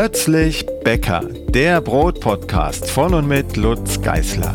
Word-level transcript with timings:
Plötzlich 0.00 0.64
Bäcker, 0.84 1.22
der 1.48 1.80
Brotpodcast 1.80 2.88
von 2.88 3.14
und 3.14 3.26
mit 3.26 3.56
Lutz 3.56 4.00
Geißler. 4.00 4.54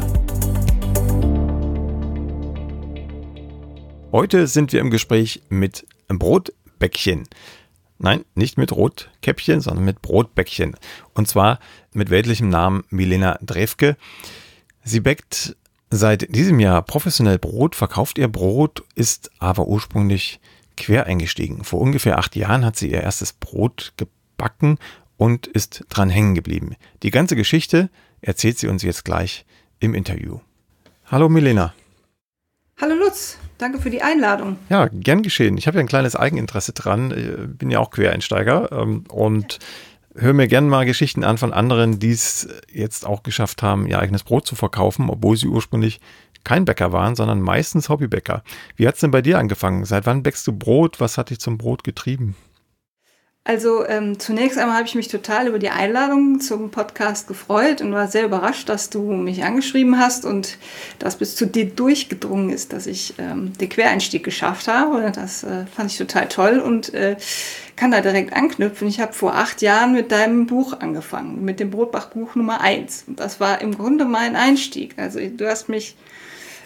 Heute 4.13 4.47
sind 4.47 4.71
wir 4.71 4.79
im 4.79 4.89
Gespräch 4.89 5.41
mit 5.49 5.85
Brotbäckchen. 6.07 7.27
Nein, 7.99 8.23
nicht 8.35 8.57
mit 8.57 8.71
Rotkäppchen, 8.71 9.59
sondern 9.59 9.83
mit 9.83 10.01
Brotbäckchen. 10.01 10.77
Und 11.13 11.27
zwar 11.27 11.59
mit 11.91 12.09
weltlichem 12.09 12.47
Namen 12.47 12.85
Milena 12.89 13.37
Drewke. 13.41 13.97
Sie 14.85 15.01
bäckt 15.01 15.57
seit 15.89 16.33
diesem 16.33 16.61
Jahr 16.61 16.83
professionell 16.83 17.37
Brot, 17.37 17.75
verkauft 17.75 18.17
ihr 18.17 18.29
Brot, 18.29 18.85
ist 18.95 19.29
aber 19.39 19.67
ursprünglich 19.67 20.39
quer 20.77 21.05
eingestiegen. 21.05 21.65
Vor 21.65 21.81
ungefähr 21.81 22.17
acht 22.17 22.37
Jahren 22.37 22.63
hat 22.63 22.77
sie 22.77 22.91
ihr 22.91 23.01
erstes 23.01 23.33
Brot 23.33 23.91
gebacken 23.97 24.77
und 25.17 25.47
ist 25.47 25.85
dran 25.89 26.09
hängen 26.09 26.35
geblieben. 26.35 26.75
Die 27.03 27.11
ganze 27.11 27.35
Geschichte 27.35 27.89
erzählt 28.21 28.57
sie 28.57 28.67
uns 28.67 28.83
jetzt 28.83 29.05
gleich 29.05 29.45
im 29.79 29.93
Interview. 29.93 30.39
Hallo 31.05 31.29
Milena. 31.29 31.73
Hallo 32.81 32.95
Lutz, 32.95 33.37
danke 33.57 33.79
für 33.79 33.89
die 33.89 34.01
Einladung. 34.01 34.57
Ja, 34.69 34.87
gern 34.91 35.21
geschehen. 35.21 35.57
Ich 35.57 35.67
habe 35.67 35.77
ja 35.77 35.81
ein 35.83 35.87
kleines 35.87 36.15
Eigeninteresse 36.15 36.73
dran, 36.73 37.11
ich 37.15 37.57
bin 37.57 37.69
ja 37.69 37.79
auch 37.79 37.91
Quereinsteiger 37.91 38.71
ähm, 38.71 39.03
und 39.09 39.59
höre 40.15 40.33
mir 40.33 40.47
gern 40.47 40.69
mal 40.69 40.85
Geschichten 40.85 41.23
an 41.23 41.37
von 41.37 41.53
anderen, 41.53 41.99
die 41.99 42.11
es 42.11 42.47
jetzt 42.71 43.05
auch 43.05 43.23
geschafft 43.23 43.63
haben, 43.63 43.87
ihr 43.87 43.99
eigenes 43.99 44.23
Brot 44.23 44.47
zu 44.47 44.55
verkaufen, 44.55 45.09
obwohl 45.09 45.37
sie 45.37 45.47
ursprünglich 45.47 45.99
kein 46.43 46.65
Bäcker 46.65 46.91
waren, 46.91 47.15
sondern 47.15 47.41
meistens 47.41 47.89
Hobbybäcker. 47.89 48.43
Wie 48.75 48.87
hat 48.87 48.95
es 48.95 49.01
denn 49.01 49.11
bei 49.11 49.21
dir 49.21 49.39
angefangen? 49.39 49.85
Seit 49.85 50.05
wann 50.05 50.23
bäckst 50.23 50.45
du 50.47 50.51
Brot? 50.51 50.99
Was 50.99 51.17
hat 51.17 51.29
dich 51.29 51.39
zum 51.39 51.57
Brot 51.57 51.83
getrieben? 51.83 52.35
Also 53.45 53.85
ähm, 53.85 54.19
zunächst 54.19 54.57
einmal 54.57 54.77
habe 54.77 54.87
ich 54.87 54.95
mich 54.95 55.09
total 55.09 55.49
über 55.49 55.59
die 55.59 55.69
Einladung 55.69 56.39
zum 56.39 56.71
Podcast 56.71 57.27
gefreut 57.27 57.81
und 57.81 57.91
war 57.91 58.07
sehr 58.07 58.23
überrascht, 58.23 58.69
dass 58.69 58.89
du 58.89 59.01
mich 59.11 59.43
angeschrieben 59.43 59.99
hast 59.99 60.23
und 60.23 60.57
dass 60.97 61.17
bis 61.17 61.35
zu 61.35 61.45
dir 61.45 61.65
durchgedrungen 61.65 62.51
ist, 62.51 62.71
dass 62.71 62.87
ich 62.87 63.15
ähm, 63.17 63.51
den 63.57 63.67
Quereinstieg 63.67 64.23
geschafft 64.23 64.69
habe. 64.69 65.11
Das 65.13 65.43
äh, 65.43 65.65
fand 65.65 65.91
ich 65.91 65.97
total 65.97 66.29
toll 66.29 66.59
und 66.59 66.93
äh, 66.93 67.17
kann 67.75 67.91
da 67.91 67.99
direkt 67.99 68.31
anknüpfen. 68.31 68.87
Ich 68.87 69.01
habe 69.01 69.11
vor 69.11 69.35
acht 69.35 69.61
Jahren 69.61 69.91
mit 69.91 70.13
deinem 70.13 70.47
Buch 70.47 70.79
angefangen, 70.79 71.43
mit 71.43 71.59
dem 71.59 71.69
Brotbachbuch 71.69 72.35
Nummer 72.35 72.61
eins. 72.61 73.03
Und 73.07 73.19
das 73.19 73.41
war 73.41 73.59
im 73.59 73.77
Grunde 73.77 74.05
mein 74.05 74.37
Einstieg. 74.37 74.93
Also 74.95 75.19
du 75.19 75.49
hast 75.49 75.67
mich 75.67 75.97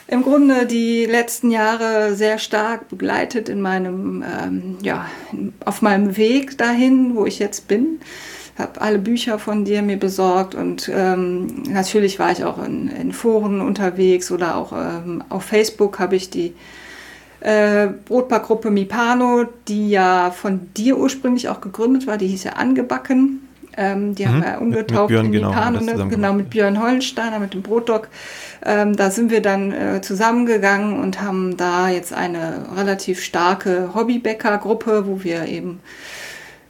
im 0.07 0.23
Grunde 0.23 0.65
die 0.65 1.05
letzten 1.05 1.51
Jahre 1.51 2.15
sehr 2.15 2.39
stark 2.39 2.87
begleitet 2.87 3.49
in 3.49 3.61
meinem, 3.61 4.23
ähm, 4.23 4.77
ja, 4.81 5.07
auf 5.65 5.81
meinem 5.81 6.15
Weg 6.17 6.57
dahin, 6.57 7.15
wo 7.15 7.25
ich 7.25 7.39
jetzt 7.39 7.67
bin. 7.67 7.99
Habe 8.57 8.81
alle 8.81 8.97
Bücher 8.97 9.37
von 9.37 9.65
dir 9.65 9.81
mir 9.81 9.97
besorgt 9.97 10.55
und 10.55 10.89
ähm, 10.91 11.63
natürlich 11.69 12.17
war 12.17 12.31
ich 12.31 12.43
auch 12.43 12.63
in, 12.63 12.87
in 12.87 13.11
Foren 13.11 13.61
unterwegs 13.61 14.31
oder 14.31 14.55
auch 14.55 14.71
ähm, 14.73 15.23
auf 15.29 15.43
Facebook 15.43 15.99
habe 15.99 16.15
ich 16.15 16.31
die 16.31 16.55
äh, 17.41 17.87
Brotbackgruppe 18.05 18.71
Mipano, 18.71 19.45
die 19.67 19.91
ja 19.91 20.31
von 20.31 20.73
dir 20.75 20.97
ursprünglich 20.97 21.49
auch 21.49 21.61
gegründet 21.61 22.07
war, 22.07 22.17
die 22.17 22.27
hieß 22.27 22.45
ja 22.45 22.53
Angebacken. 22.53 23.46
Ähm, 23.77 24.15
die 24.15 24.25
mhm. 24.25 24.29
haben 24.29 24.43
wir 24.43 24.61
umgetauft 24.61 25.09
mit, 25.11 25.21
mit 25.21 25.21
Björn, 25.21 25.25
in 25.27 25.31
die 25.31 25.37
genau, 25.37 25.51
Pano, 25.51 26.09
genau, 26.09 26.33
mit 26.33 26.49
Björn 26.49 26.81
Hollensteiner, 26.81 27.39
mit 27.39 27.53
dem 27.53 27.61
Brotdoc. 27.61 28.09
Ähm, 28.65 28.95
da 28.95 29.11
sind 29.11 29.29
wir 29.29 29.41
dann 29.41 29.71
äh, 29.71 30.01
zusammengegangen 30.01 30.99
und 30.99 31.21
haben 31.21 31.57
da 31.57 31.89
jetzt 31.89 32.11
eine 32.11 32.65
relativ 32.75 33.23
starke 33.23 33.93
Hobbybäckergruppe, 33.93 35.05
wo 35.05 35.23
wir 35.23 35.45
eben 35.45 35.79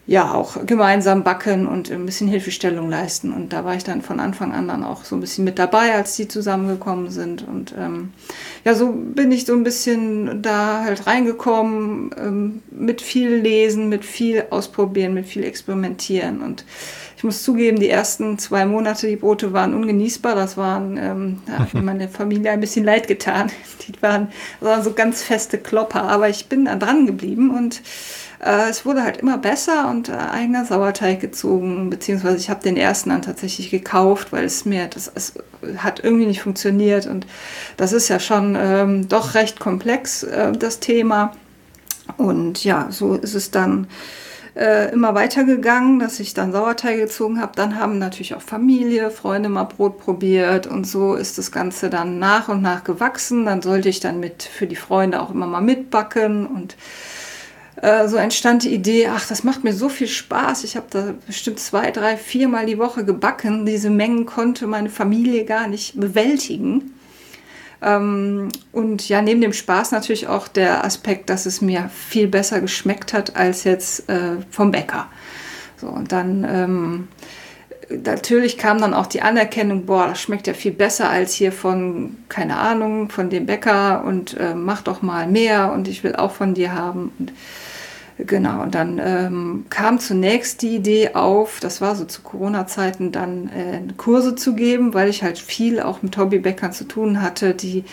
ja 0.08 0.34
auch 0.34 0.66
gemeinsam 0.66 1.24
backen 1.24 1.68
und 1.68 1.92
ein 1.92 2.06
bisschen 2.06 2.30
Hilfestellung 2.30 2.90
leisten. 2.90 3.34
Und 3.34 3.52
da 3.52 3.66
war 3.66 3.76
ich 3.76 3.84
dann 3.84 4.02
von 4.02 4.22
Anfang 4.22 4.54
an 4.54 4.70
dann 4.70 4.86
auch 4.86 5.04
so 5.04 5.18
ein 5.18 5.20
bisschen 5.20 5.44
mit 5.44 5.60
dabei, 5.60 5.94
als 5.94 6.16
die 6.16 6.30
zusammengekommen 6.30 7.12
sind. 7.12 7.46
Und 7.46 7.76
ähm, 7.78 8.14
ja, 8.64 8.74
so 8.74 8.94
bin 8.94 9.34
ich 9.34 9.46
so 9.46 9.54
ein 9.54 9.64
bisschen 9.64 10.42
da 10.42 10.84
halt 10.86 11.08
reingekommen, 11.08 12.12
ähm, 12.18 12.62
mit 12.72 13.02
viel 13.02 13.36
Lesen, 13.36 13.90
mit 13.90 14.06
viel 14.06 14.46
Ausprobieren, 14.50 15.14
mit 15.14 15.26
viel 15.26 15.44
Experimentieren. 15.44 16.42
Und 16.42 16.64
ich 17.18 17.26
muss 17.26 17.44
zugeben, 17.44 17.78
die 17.78 17.90
ersten 17.90 18.40
zwei 18.40 18.66
Monate, 18.66 19.08
die 19.08 19.18
Brote 19.18 19.52
waren 19.52 19.74
ungenießbar. 19.74 20.36
Das 20.36 20.56
waren, 20.56 20.96
ähm, 20.96 21.42
da 21.48 21.60
hat 21.60 21.74
meine 21.74 22.08
Familie 22.08 22.52
ein 22.52 22.62
bisschen 22.62 22.86
leid 22.86 23.10
getan. 23.10 23.52
Die 23.88 24.02
waren, 24.02 24.30
waren 24.60 24.84
so 24.84 24.92
ganz 24.92 25.24
feste 25.24 25.58
Klopper. 25.58 26.04
Aber 26.04 26.28
ich 26.30 26.48
bin 26.48 26.66
da 26.66 26.76
dran 26.76 27.06
geblieben 27.06 27.52
und 27.52 27.82
äh, 28.40 28.70
es 28.70 28.86
wurde 28.86 29.04
halt 29.04 29.18
immer 29.18 29.38
besser 29.38 29.90
und 29.90 30.10
äh, 30.10 30.14
eigener 30.14 30.66
Sauerteig 30.66 31.20
gezogen, 31.20 31.90
beziehungsweise 31.90 32.38
ich 32.38 32.50
habe 32.50 32.64
den 32.64 32.78
ersten 32.78 33.10
dann 33.10 33.22
tatsächlich 33.22 33.70
gekauft, 33.70 34.32
weil 34.32 34.46
es 34.46 34.66
mir, 34.66 34.88
das 34.88 35.12
es 35.14 35.34
hat 35.78 36.04
irgendwie 36.04 36.28
nicht 36.28 36.42
funktioniert 36.42 37.08
und 37.08 37.26
das 37.78 37.94
ist 37.94 38.10
ja 38.10 38.20
schon 38.20 38.56
ähm, 38.60 39.08
doch 39.08 39.34
recht 39.34 39.60
komplex, 39.60 40.24
äh, 40.24 40.52
das 40.52 40.80
Thema. 40.80 41.34
Und 42.16 42.64
ja, 42.64 42.88
so 42.90 43.16
ist 43.16 43.34
es 43.34 43.52
dann 43.52 43.88
äh, 44.56 44.92
immer 44.92 45.14
weitergegangen, 45.14 46.00
dass 46.00 46.20
ich 46.20 46.34
dann 46.34 46.52
Sauerteig 46.52 46.98
gezogen 46.98 47.42
habe. 47.42 47.52
Dann 47.56 47.80
haben 47.80 48.00
natürlich 48.00 48.34
auch 48.34 48.42
Familie, 48.42 49.12
Freunde 49.12 49.50
mal 49.50 49.66
Brot 49.66 50.00
probiert 50.00 50.68
und 50.68 50.88
so 50.88 51.16
ist 51.16 51.38
das 51.38 51.52
Ganze 51.52 51.90
dann 51.90 52.20
nach 52.20 52.48
und 52.50 52.62
nach 52.62 52.84
gewachsen. 52.84 53.46
Dann 53.46 53.62
sollte 53.62 53.90
ich 53.90 54.00
dann 54.00 54.20
mit 54.20 54.44
für 54.44 54.68
die 54.68 54.76
Freunde 54.76 55.22
auch 55.22 55.32
immer 55.32 55.48
mal 55.48 55.62
mitbacken 55.62 56.48
und 56.48 56.76
äh, 57.82 58.08
so 58.08 58.18
entstand 58.18 58.64
die 58.64 58.74
Idee, 58.74 59.08
ach, 59.08 59.28
das 59.28 59.44
macht 59.44 59.64
mir 59.64 59.74
so 59.74 59.90
viel 59.90 60.08
Spaß. 60.08 60.64
Ich 60.64 60.76
habe 60.76 60.88
da 60.90 61.14
bestimmt 61.26 61.60
zwei, 61.60 61.92
drei, 61.92 62.18
viermal 62.18 62.66
die 62.66 62.80
Woche 62.80 63.06
gebacken. 63.06 63.66
Diese 63.66 63.90
Mengen 63.90 64.26
konnte 64.26 64.66
meine 64.68 64.90
Familie 64.90 65.46
gar 65.46 65.68
nicht 65.68 66.00
bewältigen. 66.00 66.94
Ähm, 67.82 68.50
und 68.72 69.08
ja, 69.08 69.22
neben 69.22 69.42
dem 69.42 69.54
Spaß 69.54 69.92
natürlich 69.92 70.28
auch 70.28 70.48
der 70.48 70.84
Aspekt, 70.84 71.30
dass 71.30 71.46
es 71.46 71.62
mir 71.62 71.90
viel 71.94 72.28
besser 72.28 72.62
geschmeckt 72.62 73.14
hat 73.14 73.36
als 73.36 73.64
jetzt 73.64 74.10
äh, 74.10 74.38
vom 74.50 74.72
Bäcker. 74.72 75.08
So, 75.80 75.88
und 75.88 76.12
dann 76.12 76.48
ähm, 76.50 77.08
natürlich 77.90 78.58
kam 78.58 78.82
dann 78.82 78.96
auch 78.96 79.06
die 79.06 79.22
Anerkennung, 79.22 79.86
boah, 79.86 80.08
das 80.08 80.20
schmeckt 80.20 80.48
ja 80.48 80.54
viel 80.54 80.72
besser 80.72 81.10
als 81.10 81.34
hier 81.34 81.52
von, 81.52 82.18
keine 82.30 82.58
Ahnung, 82.58 83.10
von 83.10 83.30
dem 83.30 83.46
Bäcker 83.46 84.04
und 84.04 84.36
äh, 84.38 84.56
mach 84.56 84.82
doch 84.82 85.04
mal 85.04 85.28
mehr 85.28 85.72
und 85.72 85.88
ich 85.88 86.04
will 86.04 86.16
auch 86.16 86.32
von 86.32 86.56
dir 86.56 86.74
haben. 86.74 87.12
Und 87.20 87.32
Genau, 88.20 88.64
und 88.64 88.74
dann 88.74 89.00
ähm, 89.04 89.66
kam 89.70 90.00
zunächst 90.00 90.64
die 90.64 90.76
Idee 90.76 91.14
auf, 91.14 91.60
das 91.60 91.82
war 91.82 91.96
so 91.96 92.04
zu 92.06 92.24
Corona-Zeiten, 92.24 93.12
dann 93.12 93.50
äh, 93.50 93.82
Kurse 93.96 94.34
zu 94.34 94.56
geben, 94.56 94.96
weil 94.96 95.08
ich 95.08 95.22
halt 95.22 95.38
viel 95.38 95.80
auch 95.80 96.02
mit 96.02 96.18
Hobbybäckern 96.18 96.74
zu 96.74 96.86
tun 96.86 97.22
hatte, 97.22 97.54
die 97.54 97.84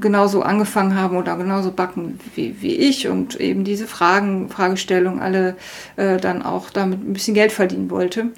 genauso 0.00 0.42
angefangen 0.42 0.96
haben 0.96 1.16
oder 1.16 1.36
genauso 1.36 1.70
backen 1.70 2.18
wie, 2.34 2.56
wie 2.60 2.74
ich 2.74 3.06
und 3.06 3.38
eben 3.38 3.62
diese 3.62 3.86
Fragen, 3.86 4.48
Fragestellungen 4.48 5.20
alle 5.20 5.56
äh, 5.96 6.16
dann 6.16 6.42
auch 6.42 6.70
damit 6.70 7.06
ein 7.06 7.12
bisschen 7.12 7.34
Geld 7.34 7.52
verdienen 7.52 7.90
wollte. 7.90 8.30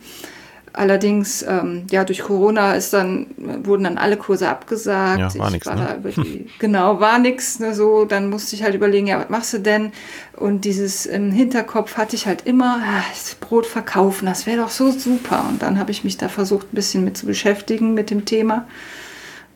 Allerdings, 0.75 1.43
ähm, 1.47 1.87
ja, 1.91 2.03
durch 2.05 2.23
Corona 2.23 2.75
ist 2.75 2.95
dann, 2.95 3.27
wurden 3.37 3.85
dann 3.85 3.99
alle 3.99 4.17
Kurse 4.17 4.49
abgesagt. 4.49 5.19
Ja, 5.19 5.39
war 5.39 5.51
nichts. 5.51 5.69
Ne? 5.69 6.47
genau, 6.59 6.99
war 6.99 7.19
nichts. 7.19 7.59
Ne, 7.59 7.75
so, 7.75 8.07
dann 8.07 8.31
musste 8.31 8.57
ich 8.57 8.63
halt 8.63 8.75
überlegen, 8.75 9.07
ja, 9.07 9.21
was 9.21 9.29
machst 9.29 9.53
du 9.53 9.59
denn? 9.59 9.93
Und 10.35 10.65
dieses 10.65 11.05
im 11.05 11.31
Hinterkopf 11.31 11.99
hatte 11.99 12.17
ich 12.17 12.27
halt 12.27 12.47
immer, 12.47 12.81
ah, 12.83 13.05
Brot 13.41 13.67
verkaufen, 13.67 14.25
das 14.25 14.47
wäre 14.47 14.63
doch 14.63 14.71
so 14.71 14.91
super. 14.91 15.45
Und 15.49 15.63
dann 15.63 15.79
habe 15.79 15.91
ich 15.91 16.05
mich 16.05 16.17
da 16.17 16.29
versucht, 16.29 16.73
ein 16.73 16.77
bisschen 16.77 17.05
mit 17.05 17.19
zu 17.19 17.27
beschäftigen 17.27 17.93
mit 17.93 18.11
dem 18.11 18.25
Thema. 18.25 18.67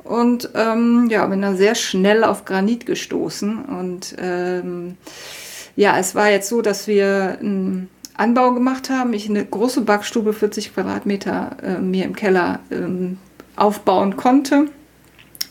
Und 0.05 0.51
ähm, 0.55 1.09
ja, 1.11 1.27
bin 1.27 1.41
dann 1.41 1.57
sehr 1.57 1.75
schnell 1.75 2.25
auf 2.25 2.45
Granit 2.45 2.85
gestoßen. 2.85 3.65
Und 3.65 4.15
ähm, 4.19 4.99
ja, 5.77 5.99
es 5.99 6.15
war 6.15 6.31
jetzt 6.31 6.49
so, 6.49 6.61
dass 6.63 6.87
wir 6.87 7.39
ein 7.41 7.89
Anbau 8.17 8.53
gemacht 8.53 8.91
haben. 8.91 9.13
Ich 9.13 9.29
eine 9.29 9.45
große 9.45 9.83
Backstube, 9.83 10.33
40 10.33 10.75
Quadratmeter, 10.75 11.57
äh, 11.63 11.79
mir 11.79 12.05
im 12.05 12.17
Keller 12.17 12.61
ähm, 12.71 13.19
aufbauen 13.57 14.17
konnte. 14.17 14.71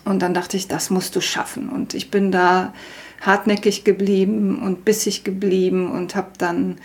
Und 0.04 0.22
dann 0.22 0.34
dachte 0.34 0.58
ich, 0.58 0.68
das 0.68 0.90
musst 0.90 1.16
du 1.16 1.22
schaffen. 1.22 1.70
Und 1.70 1.94
ich 1.94 2.12
bin 2.12 2.32
da 2.32 2.74
hartnäckig 3.22 3.84
geblieben 3.84 4.62
und 4.62 4.86
bissig 4.86 5.24
geblieben 5.24 5.92
und 5.92 6.16
habe 6.16 6.32
dann 6.38 6.78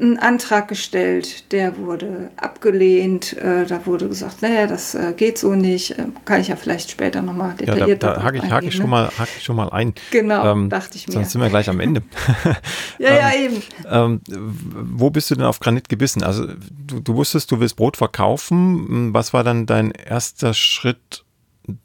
einen 0.00 0.18
Antrag 0.18 0.68
gestellt, 0.68 1.52
der 1.52 1.76
wurde 1.76 2.30
abgelehnt. 2.36 3.36
Äh, 3.36 3.66
da 3.66 3.84
wurde 3.86 4.08
gesagt, 4.08 4.42
naja, 4.42 4.66
das 4.66 4.94
äh, 4.94 5.12
geht 5.16 5.38
so 5.38 5.54
nicht. 5.54 5.98
Äh, 5.98 6.06
kann 6.24 6.40
ich 6.40 6.48
ja 6.48 6.56
vielleicht 6.56 6.90
später 6.90 7.22
nochmal 7.22 7.54
detailliert 7.54 8.02
ja, 8.02 8.10
da, 8.10 8.14
da 8.14 8.22
hake 8.22 8.38
ich, 8.38 8.50
hake 8.50 8.66
ich, 8.66 8.74
schon 8.74 8.90
mal, 8.90 9.10
hake 9.18 9.30
ich 9.36 9.44
schon 9.44 9.56
mal 9.56 9.68
ein. 9.68 9.94
Genau, 10.10 10.52
ähm, 10.52 10.70
dachte 10.70 10.96
ich 10.96 11.06
mir. 11.06 11.14
Sonst 11.14 11.32
sind 11.32 11.40
wir 11.40 11.50
gleich 11.50 11.68
am 11.68 11.80
Ende. 11.80 12.02
ja, 12.98 13.14
ja, 13.14 13.30
ähm, 13.32 13.52
eben. 13.52 13.62
Ähm, 13.90 14.20
wo 14.26 15.10
bist 15.10 15.30
du 15.30 15.34
denn 15.34 15.44
auf 15.44 15.60
Granit 15.60 15.88
gebissen? 15.88 16.22
Also 16.22 16.46
du, 16.46 17.00
du 17.00 17.14
wusstest, 17.14 17.50
du 17.50 17.60
willst 17.60 17.76
Brot 17.76 17.96
verkaufen. 17.96 19.12
Was 19.12 19.32
war 19.32 19.44
dann 19.44 19.66
dein 19.66 19.90
erster 19.90 20.54
Schritt 20.54 21.24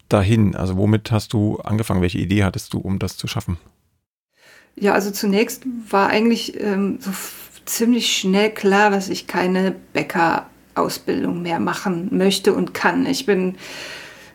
dahin? 0.09 0.55
Also 0.55 0.77
womit 0.77 1.11
hast 1.11 1.33
du 1.33 1.57
angefangen? 1.59 2.01
Welche 2.01 2.19
Idee 2.19 2.43
hattest 2.43 2.73
du, 2.73 2.79
um 2.79 2.99
das 2.99 3.17
zu 3.17 3.27
schaffen? 3.27 3.57
Ja, 4.77 4.93
also 4.93 5.11
zunächst 5.11 5.63
war 5.89 6.09
eigentlich 6.09 6.59
ähm, 6.59 6.97
so 6.99 7.11
ziemlich 7.65 8.15
schnell 8.15 8.51
klar, 8.51 8.89
dass 8.89 9.09
ich 9.09 9.27
keine 9.27 9.75
Bäcker 9.93 10.45
Brotback-Ausbildung 10.75 11.41
mehr 11.41 11.59
machen 11.59 12.09
möchte 12.11 12.53
und 12.53 12.73
kann. 12.73 13.05
Ich 13.05 13.25
bin 13.25 13.55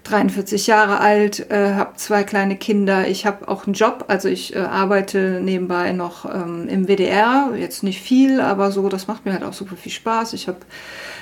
43 0.05 0.67
Jahre 0.67 0.99
alt, 0.99 1.51
äh, 1.51 1.75
habe 1.75 1.97
zwei 1.97 2.25
kleine 2.25 2.57
Kinder. 2.57 3.07
Ich 3.07 3.27
habe 3.27 3.47
auch 3.49 3.67
einen 3.67 3.75
Job, 3.75 4.07
also 4.09 4.29
ich 4.29 4.57
äh, 4.57 4.59
arbeite 4.59 5.41
nebenbei 5.43 5.93
noch 5.93 6.25
ähm, 6.25 6.67
im 6.69 6.87
WDR. 6.89 7.51
Jetzt 7.57 7.83
nicht 7.83 8.01
viel, 8.01 8.41
aber 8.41 8.73
so, 8.73 8.89
das 8.89 9.07
macht 9.07 9.27
mir 9.27 9.33
halt 9.33 9.45
auch 9.45 9.53
super 9.53 9.77
viel 9.77 9.93
Spaß. 9.93 10.33
Ich 10.33 10.49
habe 10.49 10.59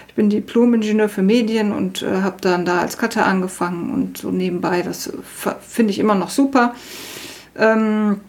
ich 0.06 0.14
bin 0.14 0.30
Diplom-Ingenieur 0.30 1.08
für 1.08 1.22
Medien 1.22 1.70
und 1.70 2.02
äh, 2.02 2.22
habe 2.22 2.38
dann 2.40 2.64
da 2.64 2.80
als 2.80 2.98
Cutter 2.98 3.24
angefangen 3.24 3.92
und 3.92 4.18
so 4.18 4.32
nebenbei, 4.32 4.82
das 4.82 5.12
finde 5.60 5.92
ich 5.92 6.00
immer 6.00 6.16
noch 6.16 6.30
super. 6.30 6.74
Ähm, 7.56 8.20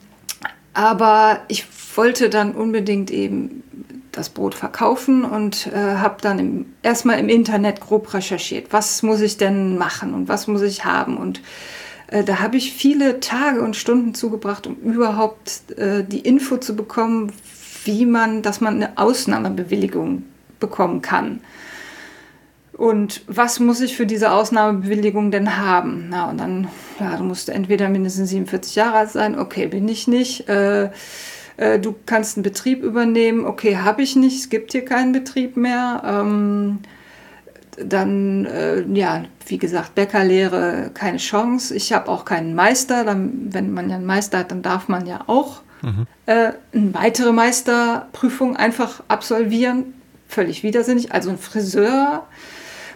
aber 0.73 1.39
ich 1.47 1.65
wollte 1.95 2.29
dann 2.29 2.53
unbedingt 2.53 3.11
eben 3.11 3.63
das 4.11 4.29
Brot 4.29 4.55
verkaufen 4.55 5.23
und 5.23 5.67
äh, 5.67 5.95
habe 5.97 6.17
dann 6.21 6.39
im, 6.39 6.65
erstmal 6.81 7.19
im 7.19 7.29
Internet 7.29 7.79
grob 7.79 8.13
recherchiert, 8.13 8.67
was 8.71 9.03
muss 9.03 9.21
ich 9.21 9.37
denn 9.37 9.77
machen 9.77 10.13
und 10.13 10.27
was 10.27 10.47
muss 10.47 10.61
ich 10.61 10.83
haben. 10.85 11.17
Und 11.17 11.41
äh, 12.07 12.23
da 12.23 12.39
habe 12.39 12.57
ich 12.57 12.73
viele 12.73 13.19
Tage 13.19 13.61
und 13.61 13.75
Stunden 13.75 14.13
zugebracht, 14.13 14.67
um 14.67 14.75
überhaupt 14.77 15.77
äh, 15.77 16.03
die 16.03 16.19
Info 16.19 16.57
zu 16.57 16.75
bekommen, 16.75 17.31
wie 17.85 18.05
man, 18.05 18.41
dass 18.41 18.61
man 18.61 18.75
eine 18.75 18.97
Ausnahmebewilligung 18.97 20.23
bekommen 20.59 21.01
kann. 21.01 21.41
Und 22.73 23.23
was 23.27 23.59
muss 23.59 23.81
ich 23.81 23.97
für 23.97 24.05
diese 24.05 24.31
Ausnahmebewilligung 24.31 25.31
denn 25.31 25.57
haben? 25.57 26.07
Na, 26.09 26.29
und 26.29 26.39
dann, 26.39 26.69
ja, 26.99 27.17
du 27.17 27.23
musst 27.23 27.49
entweder 27.49 27.89
mindestens 27.89 28.29
47 28.29 28.75
Jahre 28.75 28.99
alt 28.99 29.11
sein, 29.11 29.37
okay, 29.37 29.67
bin 29.67 29.87
ich 29.89 30.07
nicht. 30.07 30.47
Äh, 30.47 30.89
äh, 31.59 31.77
du 31.77 31.93
kannst 32.05 32.37
einen 32.37 32.43
Betrieb 32.43 32.83
übernehmen, 32.83 33.45
okay, 33.45 33.77
habe 33.77 34.01
ich 34.01 34.15
nicht, 34.15 34.39
es 34.39 34.49
gibt 34.49 34.71
hier 34.71 34.85
keinen 34.85 35.11
Betrieb 35.11 35.57
mehr. 35.57 36.01
Ähm, 36.05 36.79
dann, 37.77 38.45
äh, 38.45 38.81
ja, 38.93 39.23
wie 39.45 39.57
gesagt, 39.57 39.95
Bäckerlehre, 39.95 40.91
keine 40.93 41.17
Chance. 41.17 41.75
Ich 41.75 41.91
habe 41.93 42.09
auch 42.09 42.25
keinen 42.25 42.55
Meister. 42.55 43.03
Dann, 43.03 43.53
wenn 43.53 43.73
man 43.73 43.89
ja 43.89 43.97
einen 43.97 44.05
Meister 44.05 44.39
hat, 44.39 44.51
dann 44.51 44.61
darf 44.61 44.87
man 44.87 45.05
ja 45.05 45.21
auch 45.27 45.61
mhm. 45.81 46.07
äh, 46.25 46.51
eine 46.73 46.93
weitere 46.93 47.31
Meisterprüfung 47.31 48.55
einfach 48.55 49.01
absolvieren. 49.07 49.93
Völlig 50.27 50.63
widersinnig. 50.63 51.13
Also 51.13 51.29
ein 51.29 51.37
Friseur 51.37 52.27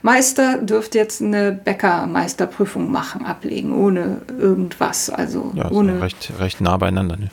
Meister 0.01 0.57
dürfte 0.57 0.97
jetzt 0.97 1.21
eine 1.21 1.53
Bäckermeisterprüfung 1.53 2.91
machen, 2.91 3.25
ablegen, 3.25 3.73
ohne 3.73 4.21
irgendwas. 4.37 5.09
Also 5.09 5.51
ja, 5.55 5.71
ohne. 5.71 6.01
Recht, 6.01 6.33
recht 6.39 6.59
nah 6.59 6.75
beieinander. 6.75 7.15
Ne? 7.15 7.29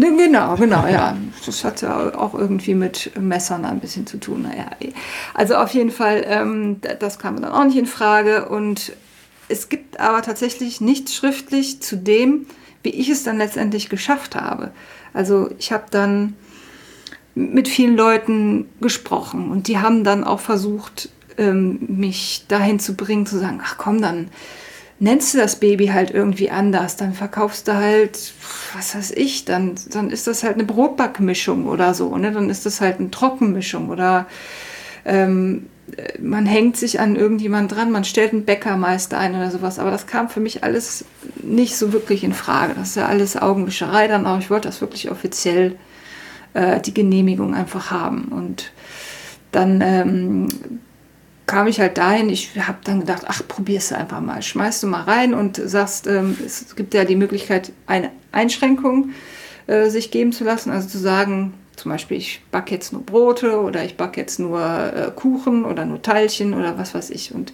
Ne 0.00 0.16
genau, 0.16 0.56
genau, 0.56 0.86
ja. 0.86 1.16
Das 1.46 1.64
hat 1.64 1.82
ja 1.82 2.14
auch 2.14 2.34
irgendwie 2.34 2.74
mit 2.74 3.12
Messern 3.18 3.64
ein 3.64 3.80
bisschen 3.80 4.06
zu 4.06 4.18
tun. 4.18 4.42
Naja, 4.42 4.70
also 5.34 5.56
auf 5.56 5.70
jeden 5.70 5.90
Fall, 5.90 6.24
ähm, 6.26 6.80
das 6.98 7.18
kam 7.18 7.40
dann 7.40 7.52
auch 7.52 7.64
nicht 7.64 7.76
in 7.76 7.86
Frage. 7.86 8.48
Und 8.48 8.92
es 9.48 9.68
gibt 9.68 10.00
aber 10.00 10.22
tatsächlich 10.22 10.80
nichts 10.80 11.14
schriftlich 11.14 11.80
zu 11.80 11.96
dem, 11.96 12.46
wie 12.82 12.90
ich 12.90 13.08
es 13.08 13.22
dann 13.22 13.38
letztendlich 13.38 13.88
geschafft 13.88 14.34
habe. 14.34 14.72
Also 15.12 15.50
ich 15.58 15.72
habe 15.72 15.84
dann 15.90 16.34
mit 17.34 17.68
vielen 17.68 17.96
Leuten 17.96 18.68
gesprochen 18.80 19.50
und 19.50 19.68
die 19.68 19.78
haben 19.78 20.04
dann 20.04 20.24
auch 20.24 20.40
versucht, 20.40 21.10
ähm, 21.38 21.78
mich 21.88 22.44
dahin 22.48 22.80
zu 22.80 22.94
bringen, 22.94 23.26
zu 23.26 23.38
sagen, 23.38 23.60
ach 23.64 23.76
komm, 23.78 24.02
dann 24.02 24.28
nennst 25.00 25.34
du 25.34 25.38
das 25.38 25.56
Baby 25.56 25.88
halt 25.88 26.10
irgendwie 26.10 26.50
anders, 26.50 26.96
dann 26.96 27.14
verkaufst 27.14 27.66
du 27.66 27.74
halt, 27.74 28.32
was 28.76 28.94
weiß 28.94 29.10
ich, 29.12 29.44
dann, 29.46 29.74
dann 29.90 30.10
ist 30.10 30.26
das 30.26 30.44
halt 30.44 30.54
eine 30.54 30.64
Brotbackmischung 30.64 31.66
oder 31.66 31.94
so, 31.94 32.16
ne? 32.16 32.30
dann 32.30 32.50
ist 32.50 32.66
das 32.66 32.80
halt 32.80 33.00
eine 33.00 33.10
Trockenmischung 33.10 33.88
oder 33.88 34.26
ähm, 35.04 35.66
man 36.20 36.46
hängt 36.46 36.76
sich 36.76 37.00
an 37.00 37.16
irgendjemand 37.16 37.74
dran, 37.74 37.90
man 37.90 38.04
stellt 38.04 38.32
einen 38.32 38.44
Bäckermeister 38.44 39.18
ein 39.18 39.34
oder 39.34 39.50
sowas, 39.50 39.78
aber 39.78 39.90
das 39.90 40.06
kam 40.06 40.28
für 40.28 40.38
mich 40.38 40.62
alles 40.62 41.04
nicht 41.42 41.76
so 41.76 41.92
wirklich 41.92 42.22
in 42.22 42.32
Frage. 42.32 42.74
Das 42.74 42.90
ist 42.90 42.96
ja 42.96 43.06
alles 43.06 43.36
Augenwischerei 43.36 44.06
dann 44.06 44.24
auch. 44.26 44.38
Ich 44.38 44.50
wollte 44.50 44.68
das 44.68 44.80
wirklich 44.80 45.10
offiziell 45.10 45.76
äh, 46.54 46.80
die 46.80 46.94
Genehmigung 46.94 47.54
einfach 47.54 47.90
haben 47.90 48.26
und 48.26 48.72
dann 49.50 49.80
ähm, 49.80 50.48
kam 51.50 51.66
ich 51.66 51.80
halt 51.80 51.98
dahin, 51.98 52.30
ich 52.30 52.50
habe 52.64 52.78
dann 52.84 53.00
gedacht, 53.00 53.24
ach, 53.26 53.42
probierst 53.48 53.90
du 53.90 53.96
einfach 53.96 54.20
mal. 54.20 54.40
Schmeißt 54.40 54.84
du 54.84 54.86
mal 54.86 55.02
rein 55.02 55.34
und 55.34 55.56
sagst, 55.56 56.06
ähm, 56.06 56.38
es 56.46 56.76
gibt 56.76 56.94
ja 56.94 57.04
die 57.04 57.16
Möglichkeit, 57.16 57.72
eine 57.88 58.12
Einschränkung 58.30 59.10
äh, 59.66 59.88
sich 59.88 60.12
geben 60.12 60.30
zu 60.30 60.44
lassen. 60.44 60.70
Also 60.70 60.88
zu 60.88 60.98
sagen, 60.98 61.54
zum 61.74 61.90
Beispiel, 61.90 62.18
ich 62.18 62.40
backe 62.52 62.72
jetzt 62.72 62.92
nur 62.92 63.02
Brote 63.02 63.60
oder 63.60 63.84
ich 63.84 63.96
backe 63.96 64.20
jetzt 64.20 64.38
nur 64.38 64.60
äh, 64.60 65.10
Kuchen 65.10 65.64
oder 65.64 65.84
nur 65.86 66.00
Teilchen 66.00 66.54
oder 66.54 66.78
was 66.78 66.94
weiß 66.94 67.10
ich. 67.10 67.34
Und 67.34 67.52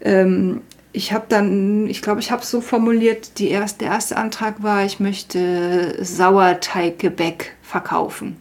ähm, 0.00 0.60
ich 0.92 1.12
habe 1.12 1.24
dann, 1.28 1.88
ich 1.88 2.02
glaube, 2.02 2.20
ich 2.20 2.30
habe 2.30 2.42
es 2.42 2.50
so 2.52 2.60
formuliert, 2.60 3.40
die 3.40 3.48
erst, 3.48 3.80
der 3.80 3.88
erste 3.88 4.16
Antrag 4.16 4.62
war, 4.62 4.84
ich 4.84 5.00
möchte 5.00 5.96
Sauerteiggebäck 6.04 7.56
verkaufen. 7.62 8.36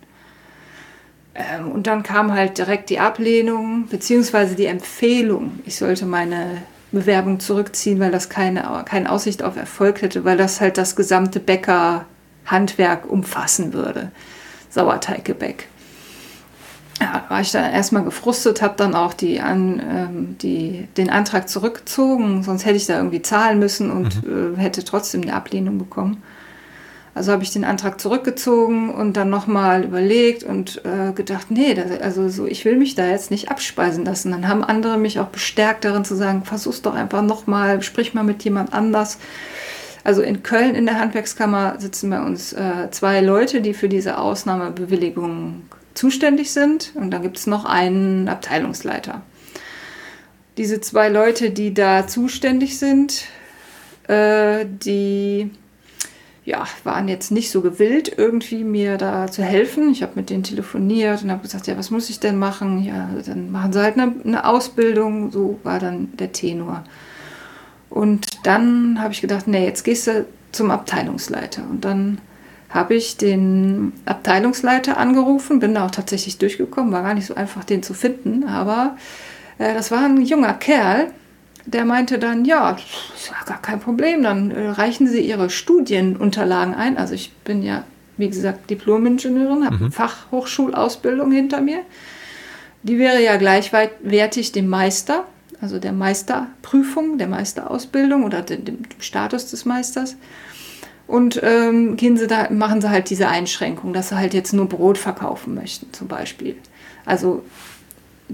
Ähm, 1.35 1.71
und 1.71 1.87
dann 1.87 2.03
kam 2.03 2.33
halt 2.33 2.57
direkt 2.57 2.89
die 2.89 2.99
Ablehnung 2.99 3.87
beziehungsweise 3.87 4.55
die 4.55 4.65
Empfehlung, 4.65 5.59
ich 5.65 5.77
sollte 5.77 6.05
meine 6.05 6.63
Bewerbung 6.91 7.39
zurückziehen, 7.39 7.99
weil 7.99 8.11
das 8.11 8.29
keine, 8.29 8.83
keine 8.85 9.09
Aussicht 9.11 9.43
auf 9.43 9.55
Erfolg 9.55 10.01
hätte, 10.01 10.25
weil 10.25 10.37
das 10.37 10.59
halt 10.59 10.77
das 10.77 10.95
gesamte 10.95 11.39
Bäckerhandwerk 11.39 13.09
umfassen 13.09 13.73
würde. 13.73 14.11
Sauerteiggebäck. 14.69 15.67
Ja, 16.99 17.25
war 17.29 17.41
ich 17.41 17.51
dann 17.51 17.71
erstmal 17.71 18.03
gefrustet, 18.03 18.61
habe 18.61 18.75
dann 18.77 18.93
auch 18.93 19.13
die, 19.13 19.39
an, 19.39 19.81
ähm, 19.89 20.37
die, 20.39 20.87
den 20.97 21.09
Antrag 21.09 21.49
zurückgezogen, 21.49 22.43
sonst 22.43 22.65
hätte 22.65 22.77
ich 22.77 22.85
da 22.85 22.97
irgendwie 22.97 23.21
zahlen 23.21 23.57
müssen 23.57 23.89
und 23.89 24.23
mhm. 24.23 24.55
äh, 24.55 24.61
hätte 24.61 24.83
trotzdem 24.83 25.21
eine 25.21 25.33
Ablehnung 25.33 25.77
bekommen. 25.77 26.21
Also 27.13 27.33
habe 27.33 27.43
ich 27.43 27.51
den 27.51 27.65
Antrag 27.65 27.99
zurückgezogen 27.99 28.89
und 28.89 29.17
dann 29.17 29.29
nochmal 29.29 29.83
überlegt 29.83 30.43
und 30.43 30.81
äh, 30.85 31.11
gedacht, 31.11 31.51
nee, 31.51 31.73
das, 31.73 31.99
also 31.99 32.29
so, 32.29 32.45
ich 32.47 32.63
will 32.63 32.77
mich 32.77 32.95
da 32.95 33.05
jetzt 33.05 33.31
nicht 33.31 33.51
abspeisen 33.51 34.05
lassen. 34.05 34.31
Dann 34.31 34.47
haben 34.47 34.63
andere 34.63 34.97
mich 34.97 35.19
auch 35.19 35.27
bestärkt 35.27 35.83
darin 35.83 36.05
zu 36.05 36.15
sagen, 36.15 36.45
versuch's 36.45 36.81
doch 36.81 36.95
einfach 36.95 37.21
nochmal, 37.21 37.81
sprich 37.81 38.13
mal 38.13 38.23
mit 38.23 38.43
jemand 38.43 38.73
anders. 38.73 39.17
Also 40.03 40.21
in 40.21 40.41
Köln 40.41 40.73
in 40.73 40.85
der 40.85 40.99
Handwerkskammer 40.99 41.75
sitzen 41.79 42.09
bei 42.09 42.21
uns 42.21 42.53
äh, 42.53 42.89
zwei 42.91 43.19
Leute, 43.19 43.59
die 43.61 43.73
für 43.73 43.89
diese 43.89 44.17
Ausnahmebewilligung 44.17 45.63
zuständig 45.93 46.51
sind. 46.51 46.93
Und 46.95 47.11
dann 47.11 47.21
gibt 47.21 47.37
es 47.37 47.45
noch 47.45 47.65
einen 47.65 48.29
Abteilungsleiter. 48.29 49.21
Diese 50.57 50.79
zwei 50.79 51.09
Leute, 51.09 51.51
die 51.51 51.73
da 51.73 52.07
zuständig 52.07 52.79
sind, 52.79 53.25
äh, 54.07 54.65
die 54.65 55.51
ja, 56.43 56.65
waren 56.83 57.07
jetzt 57.07 57.31
nicht 57.31 57.51
so 57.51 57.61
gewillt, 57.61 58.11
irgendwie 58.17 58.63
mir 58.63 58.97
da 58.97 59.29
zu 59.29 59.43
helfen. 59.43 59.91
Ich 59.91 60.01
habe 60.01 60.13
mit 60.15 60.29
denen 60.29 60.43
telefoniert 60.43 61.23
und 61.23 61.31
habe 61.31 61.43
gesagt, 61.43 61.67
ja, 61.67 61.77
was 61.77 61.91
muss 61.91 62.09
ich 62.09 62.19
denn 62.19 62.37
machen? 62.39 62.83
Ja, 62.83 63.09
dann 63.25 63.51
machen 63.51 63.73
sie 63.73 63.81
halt 63.81 63.97
eine, 63.97 64.13
eine 64.23 64.45
Ausbildung. 64.45 65.31
So 65.31 65.59
war 65.63 65.79
dann 65.79 66.15
der 66.17 66.31
Tenor. 66.31 66.83
Und 67.89 68.25
dann 68.43 68.99
habe 69.01 69.13
ich 69.13 69.21
gedacht, 69.21 69.47
nee, 69.47 69.65
jetzt 69.65 69.83
gehst 69.83 70.07
du 70.07 70.25
zum 70.51 70.71
Abteilungsleiter. 70.71 71.63
Und 71.69 71.85
dann 71.85 72.19
habe 72.69 72.95
ich 72.95 73.17
den 73.17 73.93
Abteilungsleiter 74.05 74.97
angerufen, 74.97 75.59
bin 75.59 75.75
da 75.75 75.85
auch 75.85 75.91
tatsächlich 75.91 76.37
durchgekommen, 76.37 76.91
war 76.91 77.03
gar 77.03 77.13
nicht 77.13 77.27
so 77.27 77.35
einfach, 77.35 77.63
den 77.65 77.83
zu 77.83 77.93
finden, 77.93 78.45
aber 78.45 78.95
äh, 79.57 79.73
das 79.73 79.91
war 79.91 80.05
ein 80.05 80.21
junger 80.21 80.53
Kerl, 80.53 81.11
der 81.65 81.85
meinte 81.85 82.19
dann, 82.19 82.45
ja, 82.45 82.77
ist 83.15 83.29
ja 83.29 83.45
gar 83.45 83.61
kein 83.61 83.79
Problem, 83.79 84.23
dann 84.23 84.51
äh, 84.51 84.69
reichen 84.69 85.07
Sie 85.07 85.21
Ihre 85.21 85.49
Studienunterlagen 85.49 86.73
ein. 86.73 86.97
Also 86.97 87.13
ich 87.13 87.31
bin 87.43 87.63
ja, 87.63 87.83
wie 88.17 88.29
gesagt, 88.29 88.69
Diplom-Ingenieurin, 88.69 89.65
habe 89.65 89.85
mhm. 89.85 89.91
Fachhochschulausbildung 89.91 91.31
hinter 91.31 91.61
mir. 91.61 91.79
Die 92.83 92.97
wäre 92.97 93.21
ja 93.23 93.37
gleichwertig 93.37 94.51
dem 94.51 94.67
Meister, 94.67 95.25
also 95.61 95.77
der 95.77 95.91
Meisterprüfung, 95.91 97.19
der 97.19 97.27
Meisterausbildung 97.27 98.23
oder 98.23 98.41
dem, 98.41 98.65
dem 98.65 98.79
Status 98.99 99.51
des 99.51 99.65
Meisters. 99.65 100.15
Und 101.05 101.41
ähm, 101.43 101.97
gehen 101.97 102.17
sie 102.17 102.25
da, 102.25 102.49
machen 102.49 102.81
sie 102.81 102.89
halt 102.89 103.09
diese 103.09 103.27
Einschränkung, 103.27 103.93
dass 103.93 104.09
sie 104.09 104.17
halt 104.17 104.33
jetzt 104.33 104.53
nur 104.53 104.67
Brot 104.67 104.97
verkaufen 104.97 105.53
möchten, 105.53 105.91
zum 105.93 106.07
Beispiel. 106.07 106.55
Also 107.05 107.43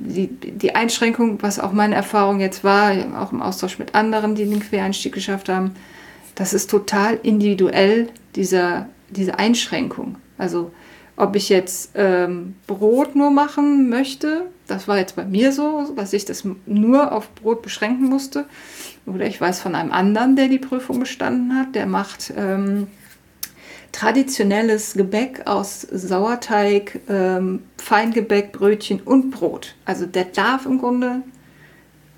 die, 0.05 0.27
die 0.27 0.75
Einschränkung, 0.75 1.41
was 1.41 1.59
auch 1.59 1.71
meine 1.71 1.95
Erfahrung 1.95 2.39
jetzt 2.39 2.63
war, 2.63 2.91
auch 3.19 3.31
im 3.31 3.41
Austausch 3.41 3.79
mit 3.79 3.95
anderen, 3.95 4.35
die 4.35 4.45
den 4.45 4.59
Quereinstieg 4.59 5.13
geschafft 5.13 5.49
haben, 5.49 5.71
das 6.35 6.53
ist 6.53 6.69
total 6.69 7.19
individuell, 7.23 8.09
dieser, 8.35 8.87
diese 9.09 9.39
Einschränkung. 9.39 10.17
Also 10.37 10.71
ob 11.15 11.35
ich 11.35 11.49
jetzt 11.49 11.91
ähm, 11.95 12.55
Brot 12.67 13.15
nur 13.15 13.31
machen 13.31 13.89
möchte, 13.89 14.43
das 14.67 14.87
war 14.87 14.99
jetzt 14.99 15.15
bei 15.15 15.25
mir 15.25 15.51
so, 15.51 15.91
dass 15.95 16.13
ich 16.13 16.25
das 16.25 16.47
nur 16.65 17.11
auf 17.11 17.33
Brot 17.33 17.63
beschränken 17.63 18.07
musste. 18.07 18.45
Oder 19.07 19.25
ich 19.25 19.41
weiß 19.41 19.61
von 19.61 19.73
einem 19.73 19.91
anderen, 19.91 20.35
der 20.35 20.47
die 20.47 20.59
Prüfung 20.59 20.99
bestanden 20.99 21.57
hat, 21.57 21.73
der 21.73 21.87
macht 21.87 22.31
ähm, 22.37 22.87
traditionelles 23.91 24.93
Gebäck 24.93 25.43
aus 25.45 25.81
Sauerteig, 25.81 26.99
ähm, 27.09 27.63
Feingebäck, 27.77 28.51
Brötchen 28.51 29.01
und 29.01 29.31
Brot. 29.31 29.75
Also 29.85 30.05
der 30.05 30.25
darf 30.25 30.65
im 30.65 30.79
Grunde 30.79 31.23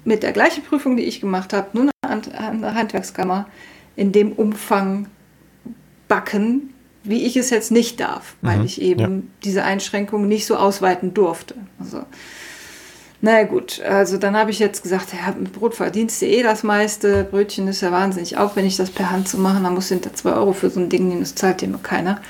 mit 0.03 0.23
der 0.23 0.31
gleichen 0.31 0.63
Prüfung, 0.63 0.97
die 0.97 1.03
ich 1.03 1.21
gemacht 1.21 1.53
habe, 1.53 1.69
nur 1.73 1.89
der 2.03 2.73
Handwerkskammer 2.73 3.47
in 3.95 4.11
dem 4.11 4.31
Umfang 4.31 5.07
backen, 6.07 6.73
wie 7.03 7.25
ich 7.25 7.37
es 7.37 7.49
jetzt 7.49 7.71
nicht 7.71 7.99
darf, 7.99 8.35
weil 8.41 8.59
mhm, 8.59 8.65
ich 8.65 8.81
eben 8.81 8.99
ja. 8.99 9.27
diese 9.43 9.63
Einschränkungen 9.63 10.27
nicht 10.27 10.45
so 10.45 10.55
ausweiten 10.55 11.13
durfte. 11.13 11.55
Also, 11.79 12.03
naja 13.21 13.43
gut, 13.43 13.81
also 13.81 14.17
dann 14.17 14.37
habe 14.37 14.51
ich 14.51 14.59
jetzt 14.59 14.81
gesagt, 14.83 15.13
ja, 15.13 15.33
mit 15.37 15.51
Brot 15.51 15.75
verdienst 15.75 16.21
du 16.21 16.25
eh 16.25 16.41
das 16.41 16.63
meiste, 16.63 17.25
Brötchen 17.25 17.67
ist 17.67 17.81
ja 17.81 17.91
wahnsinnig 17.91 18.37
aufwendig, 18.37 18.77
das 18.77 18.91
per 18.91 19.11
Hand 19.11 19.27
zu 19.27 19.37
machen, 19.37 19.63
da 19.63 19.69
musst 19.69 19.89
du 19.89 19.95
hinter 19.95 20.13
2 20.13 20.33
Euro 20.33 20.53
für 20.53 20.69
so 20.69 20.79
ein 20.79 20.89
Ding 20.89 21.09
nehmen, 21.09 21.19
das 21.19 21.35
zahlt 21.35 21.61
dir 21.61 21.67
nur 21.67 21.83
keiner. 21.83 22.21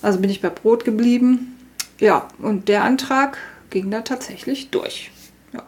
Also 0.00 0.20
bin 0.20 0.30
ich 0.30 0.40
bei 0.40 0.48
Brot 0.48 0.84
geblieben. 0.84 1.54
Ja, 2.00 2.28
und 2.38 2.68
der 2.68 2.84
Antrag 2.84 3.38
ging 3.70 3.90
da 3.90 4.02
tatsächlich 4.02 4.70
durch. 4.70 5.10
Ja. 5.52 5.64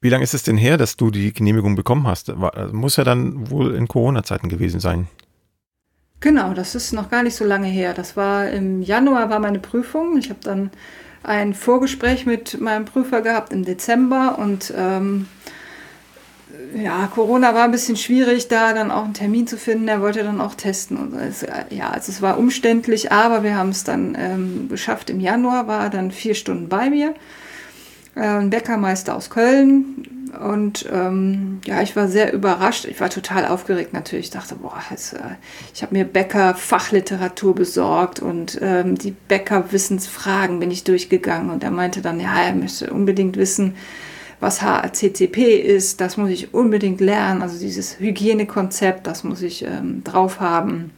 Wie 0.00 0.08
lange 0.08 0.24
ist 0.24 0.34
es 0.34 0.42
denn 0.42 0.56
her, 0.56 0.76
dass 0.76 0.96
du 0.96 1.10
die 1.10 1.32
Genehmigung 1.32 1.76
bekommen 1.76 2.06
hast? 2.06 2.40
War, 2.40 2.72
muss 2.72 2.96
ja 2.96 3.04
dann 3.04 3.50
wohl 3.50 3.74
in 3.74 3.86
Corona-Zeiten 3.86 4.48
gewesen 4.48 4.80
sein. 4.80 5.06
Genau, 6.20 6.52
das 6.52 6.74
ist 6.74 6.92
noch 6.92 7.10
gar 7.10 7.22
nicht 7.22 7.34
so 7.34 7.44
lange 7.44 7.68
her. 7.68 7.94
Das 7.94 8.16
war 8.16 8.48
im 8.48 8.82
Januar 8.82 9.30
war 9.30 9.38
meine 9.38 9.58
Prüfung. 9.58 10.18
Ich 10.18 10.30
habe 10.30 10.40
dann 10.42 10.70
ein 11.22 11.54
Vorgespräch 11.54 12.26
mit 12.26 12.60
meinem 12.60 12.84
Prüfer 12.84 13.20
gehabt 13.22 13.52
im 13.52 13.64
Dezember 13.64 14.38
und 14.38 14.72
ähm, 14.76 15.26
ja, 16.74 17.06
Corona 17.08 17.54
war 17.54 17.64
ein 17.64 17.72
bisschen 17.72 17.96
schwierig, 17.96 18.48
da 18.48 18.72
dann 18.72 18.90
auch 18.90 19.04
einen 19.04 19.14
Termin 19.14 19.46
zu 19.46 19.56
finden. 19.56 19.88
Er 19.88 20.00
wollte 20.00 20.22
dann 20.22 20.40
auch 20.40 20.54
testen. 20.54 20.96
Und 20.96 21.14
es, 21.14 21.44
ja, 21.70 21.90
also 21.90 22.12
es 22.12 22.22
war 22.22 22.38
umständlich, 22.38 23.12
aber 23.12 23.42
wir 23.42 23.56
haben 23.56 23.70
es 23.70 23.84
dann 23.84 24.16
ähm, 24.18 24.68
geschafft. 24.68 25.10
Im 25.10 25.20
Januar 25.20 25.66
war 25.66 25.84
er 25.84 25.90
dann 25.90 26.10
vier 26.10 26.34
Stunden 26.34 26.68
bei 26.68 26.90
mir. 26.90 27.14
Äh, 28.14 28.20
ein 28.20 28.50
Bäckermeister 28.50 29.16
aus 29.16 29.30
Köln, 29.30 30.19
und 30.38 30.86
ähm, 30.92 31.60
ja, 31.64 31.82
ich 31.82 31.96
war 31.96 32.06
sehr 32.08 32.32
überrascht. 32.32 32.84
Ich 32.84 33.00
war 33.00 33.10
total 33.10 33.46
aufgeregt 33.46 33.92
natürlich. 33.92 34.26
Ich 34.26 34.30
dachte, 34.30 34.54
boah, 34.54 34.80
jetzt, 34.90 35.14
äh, 35.14 35.36
ich 35.74 35.82
habe 35.82 35.94
mir 35.94 36.04
Bäcker-Fachliteratur 36.04 37.54
besorgt 37.54 38.20
und 38.20 38.58
ähm, 38.62 38.96
die 38.96 39.10
Bäcker-Wissensfragen 39.10 40.60
bin 40.60 40.70
ich 40.70 40.84
durchgegangen. 40.84 41.50
Und 41.50 41.64
er 41.64 41.70
meinte 41.70 42.00
dann, 42.00 42.20
ja, 42.20 42.42
er 42.42 42.54
müsste 42.54 42.92
unbedingt 42.92 43.36
wissen, 43.36 43.74
was 44.38 44.62
HACCP 44.62 45.60
ist. 45.60 46.00
Das 46.00 46.16
muss 46.16 46.30
ich 46.30 46.54
unbedingt 46.54 47.00
lernen. 47.00 47.42
Also 47.42 47.58
dieses 47.58 47.98
Hygienekonzept, 47.98 49.06
das 49.06 49.24
muss 49.24 49.42
ich 49.42 49.64
ähm, 49.64 50.04
drauf 50.04 50.38
haben. 50.38 50.92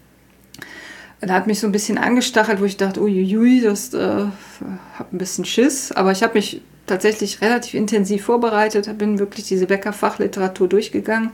Er 1.21 1.33
hat 1.33 1.47
mich 1.47 1.61
so 1.61 1.69
ein 1.69 1.73
bisschen 1.73 1.99
angestachelt, 1.99 2.61
wo 2.61 2.65
ich 2.65 2.77
dachte, 2.77 3.01
uiuiui, 3.01 3.61
das 3.61 3.95
äh, 3.95 3.99
habe 3.99 5.09
ein 5.13 5.19
bisschen 5.19 5.45
Schiss. 5.45 5.93
Aber 5.93 6.13
ich 6.13 6.23
habe 6.23 6.35
mich 6.35 6.61
tatsächlich 6.87 7.41
relativ 7.41 7.75
intensiv 7.75 8.25
vorbereitet, 8.25 8.99
bin 8.99 9.19
wirklich 9.19 9.47
diese 9.47 9.67
Bäckerfachliteratur 9.67 10.69
durchgegangen, 10.69 11.31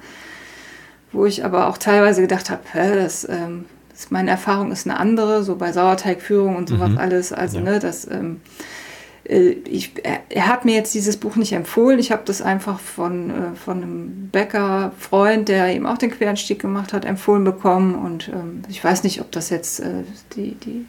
wo 1.13 1.27
ich 1.27 1.45
aber 1.45 1.69
auch 1.69 1.79
teilweise 1.79 2.21
gedacht 2.21 2.51
habe, 2.51 2.63
das, 2.75 3.29
ähm, 3.29 3.65
das, 3.91 4.11
meine 4.11 4.31
Erfahrung 4.31 4.73
ist 4.73 4.87
eine 4.87 4.99
andere, 4.99 5.43
so 5.43 5.57
bei 5.57 5.73
Sauerteigführung 5.73 6.57
und 6.57 6.69
sowas 6.69 6.91
mhm. 6.91 6.99
alles. 6.99 7.33
Also, 7.33 7.59
ja. 7.59 7.65
ne, 7.65 7.79
das, 7.79 8.07
ähm, 8.11 8.41
äh, 9.29 9.51
ich, 9.51 9.93
er, 10.03 10.21
er, 10.29 10.49
hat 10.49 10.65
mir 10.65 10.75
jetzt 10.75 10.95
dieses 10.95 11.17
Buch 11.17 11.37
nicht 11.37 11.53
empfohlen. 11.53 11.99
Ich 11.99 12.11
habe 12.11 12.23
das 12.25 12.43
einfach 12.43 12.81
von, 12.81 13.31
äh, 13.31 13.55
von 13.55 13.83
einem 13.83 14.29
Bäckerfreund, 14.31 15.49
der 15.49 15.75
eben 15.75 15.87
auch 15.87 15.99
den 15.99 16.11
Querenstieg 16.11 16.61
gemacht 16.61 16.93
hat, 16.93 17.05
empfohlen 17.05 17.45
bekommen. 17.45 17.95
Und 17.95 18.29
ähm, 18.29 18.63
ich 18.69 18.83
weiß 18.83 19.05
nicht, 19.05 19.21
ob 19.21 19.31
das 19.33 19.51
jetzt 19.51 19.81
äh, 19.81 20.05
die, 20.35 20.55
die 20.55 20.87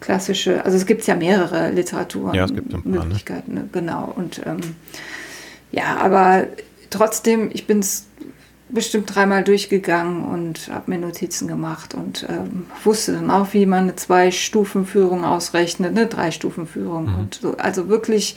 klassische, 0.00 0.64
also 0.64 0.76
es 0.76 0.86
gibt 0.86 1.06
ja 1.06 1.14
mehrere 1.14 1.70
Literaturen. 1.70 2.34
Ja, 2.34 2.44
es 2.44 2.54
gibt 2.54 2.72
ein 2.72 2.82
paar, 2.82 3.04
Möglichkeiten, 3.04 3.54
ne? 3.54 3.68
genau. 3.72 4.12
Und 4.14 4.40
ähm, 4.46 4.60
ja, 5.70 5.96
aber 5.96 6.46
trotzdem, 6.90 7.50
ich 7.52 7.66
bin 7.66 7.80
es 7.80 8.06
bestimmt 8.70 9.14
dreimal 9.14 9.44
durchgegangen 9.44 10.24
und 10.24 10.68
habe 10.70 10.90
mir 10.90 10.98
Notizen 10.98 11.48
gemacht 11.48 11.94
und 11.94 12.26
ähm, 12.28 12.66
wusste 12.84 13.12
dann 13.12 13.30
auch, 13.30 13.54
wie 13.54 13.64
man 13.66 13.84
eine 13.84 13.96
Zwei-Stufen-Führung 13.96 15.24
ausrechnet, 15.24 15.96
eine 15.96 16.06
Drei-Stufen-Führung. 16.06 17.06
Mhm. 17.06 17.18
Und 17.18 17.36
so, 17.36 17.56
also 17.56 17.88
wirklich, 17.88 18.36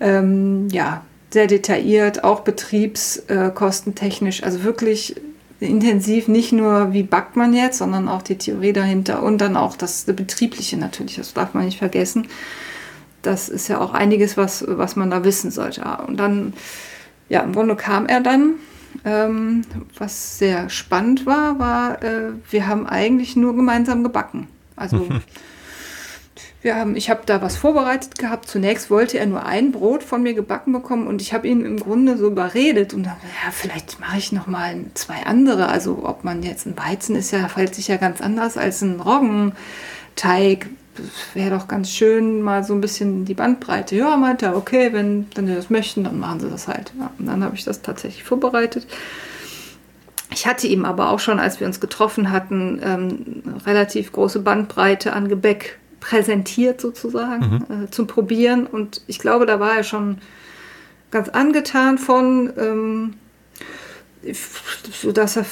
ähm, 0.00 0.68
ja, 0.70 1.04
sehr 1.30 1.46
detailliert, 1.46 2.24
auch 2.24 2.40
betriebskostentechnisch, 2.40 4.42
also 4.42 4.64
wirklich 4.64 5.16
intensiv 5.60 6.28
nicht 6.28 6.52
nur, 6.52 6.92
wie 6.92 7.02
backt 7.02 7.36
man 7.36 7.54
jetzt, 7.54 7.78
sondern 7.78 8.08
auch 8.08 8.22
die 8.22 8.36
Theorie 8.36 8.72
dahinter 8.72 9.22
und 9.22 9.38
dann 9.38 9.56
auch 9.56 9.76
das 9.76 10.04
Betriebliche 10.04 10.76
natürlich, 10.76 11.16
das 11.16 11.34
darf 11.34 11.54
man 11.54 11.64
nicht 11.64 11.78
vergessen. 11.78 12.28
Das 13.22 13.48
ist 13.48 13.68
ja 13.68 13.80
auch 13.80 13.92
einiges, 13.92 14.36
was, 14.36 14.64
was 14.68 14.96
man 14.96 15.10
da 15.10 15.24
wissen 15.24 15.50
sollte. 15.50 15.82
Und 16.06 16.18
dann, 16.18 16.52
ja, 17.28 17.40
im 17.40 17.52
Grunde 17.52 17.76
kam 17.76 18.06
er 18.06 18.20
dann. 18.20 18.54
Ähm, 19.04 19.62
was 19.98 20.38
sehr 20.38 20.70
spannend 20.70 21.26
war, 21.26 21.58
war, 21.58 22.02
äh, 22.02 22.32
wir 22.50 22.66
haben 22.66 22.86
eigentlich 22.86 23.36
nur 23.36 23.54
gemeinsam 23.54 24.02
gebacken. 24.02 24.46
Also 24.74 25.08
Wir 26.66 26.74
haben, 26.74 26.96
ich 26.96 27.10
habe 27.10 27.20
da 27.24 27.40
was 27.42 27.56
vorbereitet 27.56 28.18
gehabt. 28.18 28.48
Zunächst 28.48 28.90
wollte 28.90 29.20
er 29.20 29.26
nur 29.26 29.46
ein 29.46 29.70
Brot 29.70 30.02
von 30.02 30.24
mir 30.24 30.34
gebacken 30.34 30.72
bekommen 30.72 31.06
und 31.06 31.22
ich 31.22 31.32
habe 31.32 31.46
ihn 31.46 31.64
im 31.64 31.78
Grunde 31.78 32.16
so 32.16 32.26
überredet 32.26 32.92
und 32.92 33.04
dann, 33.04 33.14
ja, 33.44 33.52
vielleicht 33.52 34.00
mache 34.00 34.18
ich 34.18 34.32
noch 34.32 34.48
mal 34.48 34.74
zwei 34.94 35.26
andere. 35.26 35.68
Also 35.68 36.00
ob 36.02 36.24
man 36.24 36.42
jetzt 36.42 36.66
ein 36.66 36.76
Weizen 36.76 37.14
ist 37.14 37.30
ja, 37.30 37.46
verhält 37.46 37.76
sich 37.76 37.86
ja 37.86 37.98
ganz 37.98 38.20
anders 38.20 38.56
als 38.56 38.82
ein 38.82 38.98
Roggenteig. 38.98 40.66
Wäre 41.34 41.50
doch 41.50 41.68
ganz 41.68 41.92
schön, 41.92 42.42
mal 42.42 42.64
so 42.64 42.74
ein 42.74 42.80
bisschen 42.80 43.24
die 43.24 43.34
Bandbreite. 43.34 43.94
Ja, 43.94 44.16
meinte 44.16 44.46
er, 44.46 44.56
okay, 44.56 44.92
wenn, 44.92 45.28
wenn 45.36 45.46
Sie 45.46 45.54
das 45.54 45.70
möchten, 45.70 46.02
dann 46.02 46.18
machen 46.18 46.40
Sie 46.40 46.50
das 46.50 46.66
halt. 46.66 46.92
Ja, 46.98 47.12
und 47.16 47.26
dann 47.26 47.44
habe 47.44 47.54
ich 47.54 47.62
das 47.62 47.82
tatsächlich 47.82 48.24
vorbereitet. 48.24 48.88
Ich 50.32 50.48
hatte 50.48 50.66
ihm 50.66 50.84
aber 50.84 51.10
auch 51.10 51.20
schon, 51.20 51.38
als 51.38 51.60
wir 51.60 51.68
uns 51.68 51.78
getroffen 51.78 52.32
hatten, 52.32 52.80
ähm, 52.82 53.60
relativ 53.64 54.10
große 54.10 54.40
Bandbreite 54.40 55.12
an 55.12 55.28
Gebäck 55.28 55.78
präsentiert 56.08 56.80
sozusagen 56.80 57.64
mhm. 57.68 57.84
äh, 57.84 57.90
zum 57.90 58.06
Probieren. 58.06 58.66
Und 58.66 59.02
ich 59.08 59.18
glaube, 59.18 59.44
da 59.44 59.58
war 59.58 59.76
er 59.76 59.82
schon 59.82 60.18
ganz 61.10 61.28
angetan 61.28 61.98
von, 61.98 62.52
ähm, 62.56 63.14
sodass 64.92 65.36
er 65.36 65.46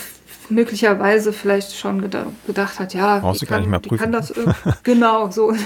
möglicherweise 0.48 1.32
vielleicht 1.32 1.76
schon 1.76 2.02
gedacht, 2.02 2.28
gedacht 2.46 2.78
hat, 2.78 2.94
ja, 2.94 3.18
Brauchst 3.18 3.42
die, 3.42 3.46
kann, 3.46 3.80
die 3.82 3.96
kann 3.96 4.12
das 4.12 4.32
genau 4.84 5.30
so. 5.30 5.56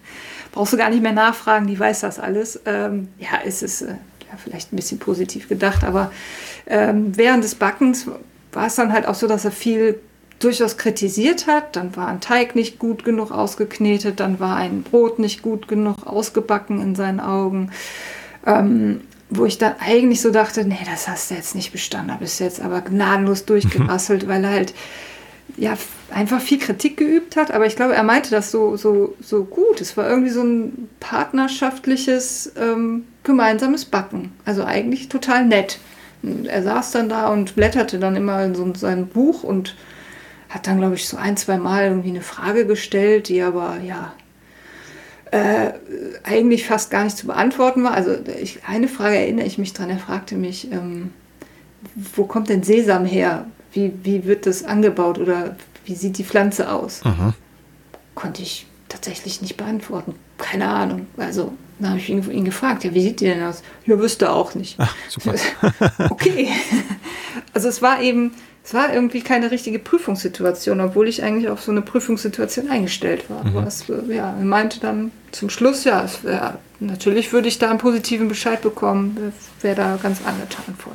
Brauchst 0.52 0.72
du 0.72 0.78
gar 0.78 0.88
nicht 0.88 1.02
mehr 1.02 1.12
nachfragen, 1.12 1.66
die 1.66 1.78
weiß 1.78 2.00
das 2.00 2.18
alles. 2.18 2.60
Ähm, 2.64 3.08
ja, 3.18 3.40
es 3.44 3.62
ist 3.62 3.82
äh, 3.82 3.88
ja, 3.88 4.38
vielleicht 4.42 4.72
ein 4.72 4.76
bisschen 4.76 4.98
positiv 4.98 5.48
gedacht, 5.48 5.84
aber 5.84 6.10
ähm, 6.66 7.14
während 7.16 7.44
des 7.44 7.54
Backens 7.54 8.06
war 8.52 8.66
es 8.66 8.76
dann 8.76 8.94
halt 8.94 9.06
auch 9.06 9.14
so, 9.14 9.26
dass 9.26 9.44
er 9.44 9.52
viel 9.52 10.00
durchaus 10.38 10.76
kritisiert 10.76 11.46
hat. 11.46 11.76
Dann 11.76 11.96
war 11.96 12.08
ein 12.08 12.20
Teig 12.20 12.54
nicht 12.54 12.78
gut 12.78 13.04
genug 13.04 13.30
ausgeknetet, 13.30 14.20
dann 14.20 14.40
war 14.40 14.56
ein 14.56 14.82
Brot 14.82 15.18
nicht 15.18 15.42
gut 15.42 15.68
genug 15.68 16.06
ausgebacken 16.06 16.80
in 16.80 16.94
seinen 16.94 17.20
Augen. 17.20 17.70
Ähm, 18.46 19.00
wo 19.30 19.44
ich 19.44 19.58
dann 19.58 19.74
eigentlich 19.78 20.22
so 20.22 20.30
dachte, 20.30 20.64
nee, 20.64 20.78
das 20.90 21.06
hast 21.06 21.30
du 21.30 21.34
jetzt 21.34 21.54
nicht 21.54 21.70
bestanden, 21.70 22.08
da 22.08 22.14
bist 22.14 22.40
du 22.40 22.44
jetzt 22.44 22.62
aber 22.62 22.80
gnadenlos 22.80 23.44
durchgerasselt, 23.46 24.26
weil 24.26 24.44
er 24.44 24.50
halt 24.50 24.74
ja 25.56 25.76
einfach 26.10 26.40
viel 26.40 26.58
Kritik 26.58 26.96
geübt 26.96 27.36
hat. 27.36 27.50
Aber 27.50 27.66
ich 27.66 27.76
glaube, 27.76 27.94
er 27.94 28.02
meinte 28.02 28.30
das 28.30 28.50
so, 28.50 28.76
so, 28.76 29.14
so 29.20 29.44
gut. 29.44 29.80
Es 29.80 29.96
war 29.96 30.08
irgendwie 30.08 30.30
so 30.30 30.42
ein 30.42 30.88
partnerschaftliches, 31.00 32.52
ähm, 32.56 33.06
gemeinsames 33.24 33.84
Backen. 33.84 34.32
Also 34.44 34.64
eigentlich 34.64 35.08
total 35.08 35.46
nett. 35.46 35.78
Und 36.22 36.46
er 36.46 36.62
saß 36.62 36.92
dann 36.92 37.08
da 37.08 37.28
und 37.28 37.54
blätterte 37.54 37.98
dann 37.98 38.16
immer 38.16 38.44
in 38.44 38.54
so 38.54 38.72
sein 38.74 39.06
Buch 39.06 39.42
und 39.42 39.74
hat 40.48 40.66
dann, 40.66 40.78
glaube 40.78 40.94
ich, 40.94 41.06
so 41.06 41.16
ein, 41.16 41.36
zwei 41.36 41.58
Mal 41.58 41.84
irgendwie 41.84 42.10
eine 42.10 42.22
Frage 42.22 42.66
gestellt, 42.66 43.28
die 43.28 43.42
aber 43.42 43.78
ja 43.80 44.12
äh, 45.30 45.72
eigentlich 46.24 46.66
fast 46.66 46.90
gar 46.90 47.04
nicht 47.04 47.16
zu 47.16 47.26
beantworten 47.26 47.84
war. 47.84 47.92
Also 47.92 48.16
ich, 48.40 48.60
eine 48.66 48.88
Frage 48.88 49.16
erinnere 49.16 49.46
ich 49.46 49.58
mich 49.58 49.72
dran. 49.72 49.90
Er 49.90 49.98
fragte 49.98 50.36
mich, 50.36 50.70
ähm, 50.72 51.12
wo 51.94 52.24
kommt 52.24 52.48
denn 52.48 52.62
Sesam 52.62 53.04
her? 53.04 53.46
Wie, 53.72 53.92
wie 54.02 54.24
wird 54.24 54.46
das 54.46 54.64
angebaut 54.64 55.18
oder 55.18 55.56
wie 55.84 55.94
sieht 55.94 56.18
die 56.18 56.24
Pflanze 56.24 56.72
aus? 56.72 57.04
Mhm. 57.04 57.34
Konnte 58.14 58.42
ich 58.42 58.66
tatsächlich 58.88 59.42
nicht 59.42 59.56
beantworten. 59.56 60.14
Keine 60.38 60.68
Ahnung. 60.68 61.06
Also, 61.18 61.52
dann 61.78 61.90
habe 61.90 62.00
ich 62.00 62.08
ihn, 62.08 62.28
ihn, 62.30 62.44
gefragt, 62.44 62.84
ja, 62.84 62.94
wie 62.94 63.02
sieht 63.02 63.20
die 63.20 63.26
denn 63.26 63.42
aus? 63.42 63.62
Ja, 63.84 63.98
wüsste 63.98 64.32
auch 64.32 64.54
nicht. 64.54 64.76
Ach, 64.78 64.94
super. 65.08 65.34
okay. 66.10 66.48
Also 67.52 67.68
es 67.68 67.82
war 67.82 68.00
eben, 68.00 68.32
es 68.68 68.74
war 68.74 68.92
irgendwie 68.92 69.22
keine 69.22 69.50
richtige 69.50 69.78
Prüfungssituation, 69.78 70.82
obwohl 70.82 71.08
ich 71.08 71.22
eigentlich 71.22 71.48
auf 71.48 71.62
so 71.62 71.70
eine 71.70 71.80
Prüfungssituation 71.80 72.68
eingestellt 72.68 73.30
war. 73.30 73.42
Mhm. 73.42 73.54
Was, 73.54 73.86
ja, 73.88 74.36
er 74.36 74.44
meinte 74.44 74.78
dann 74.78 75.10
zum 75.32 75.48
Schluss, 75.48 75.84
ja, 75.84 76.06
wär, 76.20 76.58
natürlich 76.78 77.32
würde 77.32 77.48
ich 77.48 77.58
da 77.58 77.70
einen 77.70 77.78
positiven 77.78 78.28
Bescheid 78.28 78.60
bekommen, 78.60 79.32
wäre 79.62 79.74
da 79.74 79.96
ganz 79.96 80.20
angetan 80.22 80.74
von. 80.76 80.92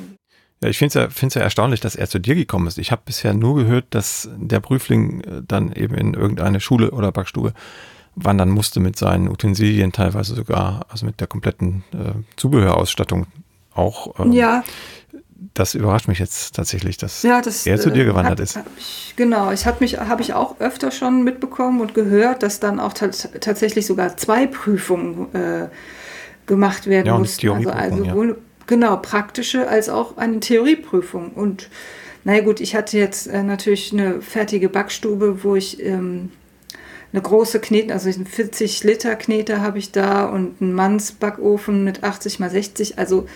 Ja, 0.62 0.70
ich 0.70 0.78
finde 0.78 1.10
es 1.10 1.18
ja, 1.20 1.40
ja 1.40 1.42
erstaunlich, 1.42 1.80
dass 1.80 1.96
er 1.96 2.08
zu 2.08 2.20
dir 2.20 2.36
gekommen 2.36 2.68
ist. 2.68 2.78
Ich 2.78 2.92
habe 2.92 3.02
bisher 3.06 3.34
nur 3.34 3.56
gehört, 3.56 3.86
dass 3.90 4.30
der 4.38 4.60
Prüfling 4.60 5.22
äh, 5.22 5.42
dann 5.48 5.72
eben 5.72 5.96
in 5.96 6.14
irgendeine 6.14 6.60
Schule 6.60 6.92
oder 6.92 7.12
Backstube 7.12 7.54
wandern 8.14 8.52
musste 8.52 8.82
mit 8.82 8.98
seinen 8.98 9.28
Utensilien, 9.28 9.92
teilweise 9.92 10.36
sogar, 10.36 10.86
also 10.90 11.08
mit 11.08 11.20
der 11.20 11.26
kompletten 11.26 11.84
äh, 11.92 12.14
Zubehörausstattung 12.36 13.26
auch. 13.74 14.20
Ähm, 14.20 14.32
ja. 14.32 14.64
Das 15.54 15.76
überrascht 15.76 16.08
mich 16.08 16.20
jetzt 16.20 16.56
tatsächlich, 16.56 16.98
dass 16.98 17.24
ja, 17.24 17.42
das, 17.42 17.66
er 17.66 17.80
zu 17.80 17.90
dir 17.90 18.04
äh, 18.04 18.06
gewandert 18.06 18.34
hat, 18.34 18.40
ist. 18.40 18.60
Ich, 18.78 19.14
genau, 19.16 19.52
ich 19.52 19.66
habe 19.66 19.78
mich 19.80 19.98
habe 19.98 20.22
ich 20.22 20.34
auch 20.34 20.60
öfter 20.60 20.92
schon 20.92 21.24
mitbekommen 21.24 21.82
und 21.82 21.94
gehört, 21.94 22.44
dass 22.44 22.60
dann 22.60 22.80
auch 22.80 22.94
tatsächlich 22.94 23.86
sogar 23.86 24.16
zwei 24.18 24.48
Prüfungen 24.48 25.34
äh, 25.34 25.70
gemacht 26.46 26.88
werden 26.88 27.08
ja, 27.08 27.18
mussten. 27.18 27.50
Also, 27.50 27.70
also 27.70 28.04
ja. 28.04 28.16
wohl, 28.16 28.38
genau 28.68 28.98
praktische 28.98 29.68
als 29.68 29.90
auch 29.90 30.18
eine 30.18 30.40
Theorieprüfung 30.40 31.32
und 31.32 31.70
naja 32.26 32.42
gut, 32.42 32.62
ich 32.62 32.76
hatte 32.76 32.98
jetzt 32.98 33.28
äh, 33.28 33.44
natürlich 33.44 33.92
eine 33.92 34.22
fertige 34.22 34.70
Backstube, 34.70 35.44
wo 35.44 35.56
ich 35.56 35.84
ähm, 35.84 36.32
eine 37.12 37.22
große 37.22 37.60
Knete, 37.60 37.94
also 37.94 38.10
einen 38.10 38.26
40 38.26 38.84
Liter 38.84 39.16
Knete 39.16 39.62
habe 39.62 39.78
ich 39.78 39.92
da 39.92 40.26
und 40.26 40.62
einen 40.62 40.74
Mannsbackofen 40.74 41.84
mit 41.84 42.04
80 42.04 42.40
mal 42.40 42.50
60, 42.50 42.98
also 42.98 43.28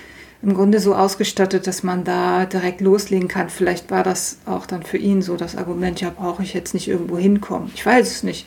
im 0.41 0.53
Grunde 0.53 0.79
so 0.79 0.93
ausgestattet, 0.95 1.67
dass 1.67 1.83
man 1.83 2.03
da 2.03 2.45
direkt 2.45 2.81
loslegen 2.81 3.27
kann. 3.27 3.49
Vielleicht 3.49 3.89
war 3.89 4.03
das 4.03 4.37
auch 4.45 4.65
dann 4.65 4.83
für 4.83 4.97
ihn 4.97 5.21
so 5.21 5.35
das 5.35 5.55
Argument, 5.55 5.99
ja, 5.99 6.11
brauche 6.15 6.43
ich 6.43 6.53
jetzt 6.53 6.73
nicht 6.73 6.87
irgendwo 6.87 7.17
hinkommen. 7.17 7.71
Ich 7.73 7.85
weiß 7.85 8.11
es 8.11 8.23
nicht. 8.23 8.45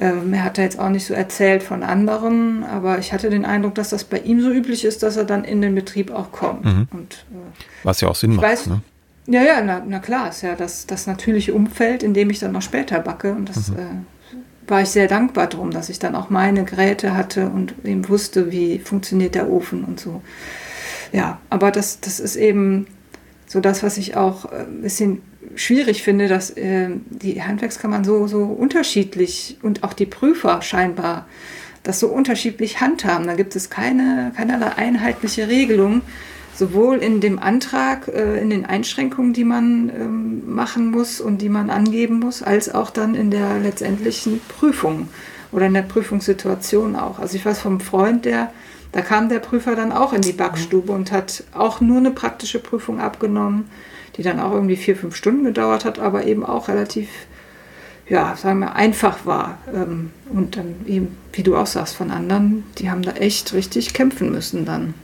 Ähm, 0.00 0.32
er 0.32 0.44
hat 0.44 0.58
da 0.58 0.62
jetzt 0.62 0.78
auch 0.78 0.90
nicht 0.90 1.06
so 1.06 1.14
erzählt 1.14 1.62
von 1.62 1.82
anderen, 1.82 2.62
aber 2.62 2.98
ich 2.98 3.12
hatte 3.12 3.30
den 3.30 3.44
Eindruck, 3.44 3.74
dass 3.74 3.88
das 3.88 4.04
bei 4.04 4.18
ihm 4.18 4.40
so 4.40 4.50
üblich 4.50 4.84
ist, 4.84 5.02
dass 5.02 5.16
er 5.16 5.24
dann 5.24 5.44
in 5.44 5.60
den 5.60 5.74
Betrieb 5.74 6.10
auch 6.12 6.30
kommt. 6.30 6.64
Mhm. 6.64 6.88
Und, 6.92 7.26
äh, 7.32 7.64
Was 7.82 8.00
ja 8.00 8.08
auch 8.08 8.14
Sinn 8.14 8.36
macht. 8.36 8.46
Weiß, 8.46 8.66
ne? 8.66 8.80
Ja, 9.26 9.42
ja, 9.42 9.60
na, 9.62 9.82
na, 9.86 9.98
klar, 9.98 10.30
ist 10.30 10.42
ja 10.42 10.54
das, 10.54 10.86
das 10.86 11.06
natürliche 11.06 11.52
Umfeld, 11.52 12.02
in 12.02 12.14
dem 12.14 12.30
ich 12.30 12.38
dann 12.38 12.52
noch 12.52 12.62
später 12.62 13.00
backe. 13.00 13.32
Und 13.32 13.48
das 13.48 13.70
mhm. 13.70 13.76
äh, 13.76 14.70
war 14.70 14.82
ich 14.82 14.90
sehr 14.90 15.08
dankbar 15.08 15.48
drum, 15.48 15.70
dass 15.70 15.88
ich 15.88 15.98
dann 15.98 16.14
auch 16.14 16.30
meine 16.30 16.64
Geräte 16.64 17.16
hatte 17.16 17.48
und 17.48 17.74
eben 17.84 18.08
wusste, 18.08 18.52
wie 18.52 18.78
funktioniert 18.78 19.34
der 19.34 19.50
Ofen 19.50 19.84
und 19.84 19.98
so. 19.98 20.22
Ja, 21.12 21.40
aber 21.50 21.70
das, 21.70 22.00
das 22.00 22.20
ist 22.20 22.36
eben 22.36 22.86
so 23.46 23.60
das, 23.60 23.82
was 23.82 23.96
ich 23.96 24.16
auch 24.16 24.52
äh, 24.52 24.60
ein 24.60 24.82
bisschen 24.82 25.22
schwierig 25.54 26.02
finde, 26.02 26.28
dass 26.28 26.50
äh, 26.50 26.90
die 27.10 27.42
Handwerkskammern 27.42 28.04
so, 28.04 28.26
so 28.26 28.44
unterschiedlich 28.44 29.58
und 29.62 29.84
auch 29.84 29.94
die 29.94 30.06
Prüfer 30.06 30.62
scheinbar 30.62 31.26
das 31.82 32.00
so 32.00 32.08
unterschiedlich 32.08 32.80
handhaben. 32.80 33.26
Da 33.26 33.34
gibt 33.34 33.56
es 33.56 33.70
keine, 33.70 34.32
keinerlei 34.36 34.76
einheitliche 34.76 35.48
Regelung 35.48 36.02
sowohl 36.58 36.98
in 36.98 37.20
dem 37.20 37.38
Antrag, 37.38 38.08
äh, 38.08 38.40
in 38.40 38.50
den 38.50 38.66
Einschränkungen, 38.66 39.32
die 39.32 39.44
man 39.44 39.90
ähm, 39.90 40.54
machen 40.54 40.90
muss 40.90 41.20
und 41.20 41.40
die 41.40 41.48
man 41.48 41.70
angeben 41.70 42.18
muss, 42.18 42.42
als 42.42 42.74
auch 42.74 42.90
dann 42.90 43.14
in 43.14 43.30
der 43.30 43.60
letztendlichen 43.60 44.40
Prüfung 44.48 45.08
oder 45.52 45.66
in 45.66 45.74
der 45.74 45.82
Prüfungssituation 45.82 46.96
auch. 46.96 47.20
Also 47.20 47.36
ich 47.36 47.46
weiß 47.46 47.60
vom 47.60 47.80
Freund, 47.80 48.24
der, 48.24 48.52
da 48.92 49.02
kam 49.02 49.28
der 49.28 49.38
Prüfer 49.38 49.76
dann 49.76 49.92
auch 49.92 50.12
in 50.12 50.22
die 50.22 50.32
Backstube 50.32 50.92
und 50.92 51.12
hat 51.12 51.44
auch 51.52 51.80
nur 51.80 51.98
eine 51.98 52.10
praktische 52.10 52.58
Prüfung 52.58 53.00
abgenommen, 53.00 53.70
die 54.16 54.22
dann 54.22 54.40
auch 54.40 54.52
irgendwie 54.52 54.76
vier, 54.76 54.96
fünf 54.96 55.14
Stunden 55.14 55.44
gedauert 55.44 55.84
hat, 55.84 55.98
aber 55.98 56.24
eben 56.24 56.44
auch 56.44 56.68
relativ, 56.68 57.08
ja, 58.08 58.34
sagen 58.36 58.60
wir, 58.60 58.74
einfach 58.74 59.26
war. 59.26 59.58
Ähm, 59.72 60.10
und 60.30 60.56
dann 60.56 60.74
eben, 60.86 61.16
wie 61.32 61.42
du 61.42 61.56
auch 61.56 61.66
sagst, 61.66 61.96
von 61.96 62.10
anderen, 62.10 62.64
die 62.78 62.90
haben 62.90 63.02
da 63.02 63.12
echt 63.12 63.52
richtig 63.52 63.92
kämpfen 63.92 64.32
müssen 64.32 64.64
dann. 64.64 64.94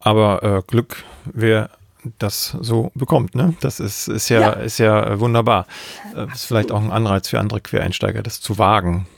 Aber 0.00 0.42
äh, 0.42 0.62
Glück, 0.66 1.04
wer 1.24 1.70
das 2.18 2.56
so 2.60 2.92
bekommt, 2.94 3.34
ne? 3.34 3.54
Das 3.60 3.80
ist, 3.80 4.06
ist 4.06 4.28
ja, 4.28 4.40
ja. 4.40 4.50
ist 4.52 4.78
ja 4.78 5.18
wunderbar. 5.18 5.66
Äh, 6.14 6.32
ist 6.32 6.44
vielleicht 6.44 6.70
auch 6.70 6.80
ein 6.80 6.92
Anreiz 6.92 7.28
für 7.28 7.40
andere 7.40 7.60
Quereinsteiger, 7.60 8.22
das 8.22 8.40
zu 8.40 8.58
wagen 8.58 9.08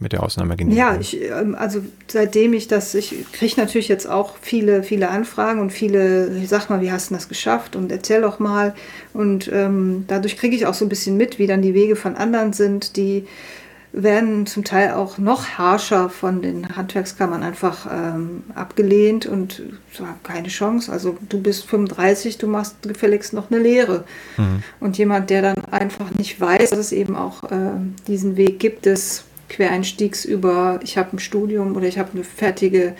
mit 0.00 0.12
der 0.12 0.22
Ausnahmegenehmigung. 0.22 0.76
Ja, 0.76 0.98
ich, 1.00 1.20
ähm, 1.22 1.54
also 1.54 1.80
seitdem 2.08 2.52
ich 2.52 2.68
das, 2.68 2.94
ich 2.94 3.30
kriege 3.32 3.54
natürlich 3.56 3.88
jetzt 3.88 4.08
auch 4.08 4.34
viele, 4.40 4.82
viele 4.82 5.08
Anfragen 5.08 5.60
und 5.60 5.70
viele, 5.70 6.36
ich 6.36 6.48
sag 6.48 6.68
mal, 6.68 6.80
wie 6.80 6.90
hast 6.90 7.10
du 7.10 7.14
das 7.14 7.28
geschafft 7.28 7.76
und 7.76 7.92
erzähl 7.92 8.20
doch 8.20 8.38
mal. 8.38 8.74
Und 9.12 9.50
ähm, 9.52 10.04
dadurch 10.08 10.36
kriege 10.36 10.56
ich 10.56 10.66
auch 10.66 10.74
so 10.74 10.84
ein 10.84 10.88
bisschen 10.88 11.16
mit, 11.16 11.38
wie 11.38 11.46
dann 11.46 11.62
die 11.62 11.74
Wege 11.74 11.96
von 11.96 12.16
anderen 12.16 12.52
sind, 12.52 12.96
die 12.96 13.26
werden 13.96 14.44
zum 14.46 14.64
Teil 14.64 14.92
auch 14.94 15.18
noch 15.18 15.50
harscher 15.50 16.10
von 16.10 16.42
den 16.42 16.76
Handwerkskammern 16.76 17.44
einfach 17.44 17.86
ähm, 17.90 18.42
abgelehnt 18.56 19.24
und 19.24 19.62
keine 20.24 20.48
Chance. 20.48 20.90
Also 20.90 21.16
du 21.28 21.40
bist 21.40 21.64
35, 21.66 22.38
du 22.38 22.48
machst 22.48 22.82
gefälligst 22.82 23.32
noch 23.32 23.52
eine 23.52 23.60
Lehre. 23.60 24.02
Mhm. 24.36 24.64
Und 24.80 24.98
jemand, 24.98 25.30
der 25.30 25.42
dann 25.42 25.64
einfach 25.66 26.10
nicht 26.10 26.40
weiß, 26.40 26.70
dass 26.70 26.78
es 26.80 26.92
eben 26.92 27.14
auch 27.14 27.44
äh, 27.44 27.70
diesen 28.08 28.36
Weg 28.36 28.58
gibt 28.58 28.86
des 28.86 29.24
Quereinstiegs 29.48 30.24
über, 30.24 30.80
ich 30.82 30.98
habe 30.98 31.16
ein 31.16 31.18
Studium 31.18 31.76
oder 31.76 31.86
ich 31.86 31.98
habe 31.98 32.10
eine 32.12 32.24
fertige, 32.24 32.94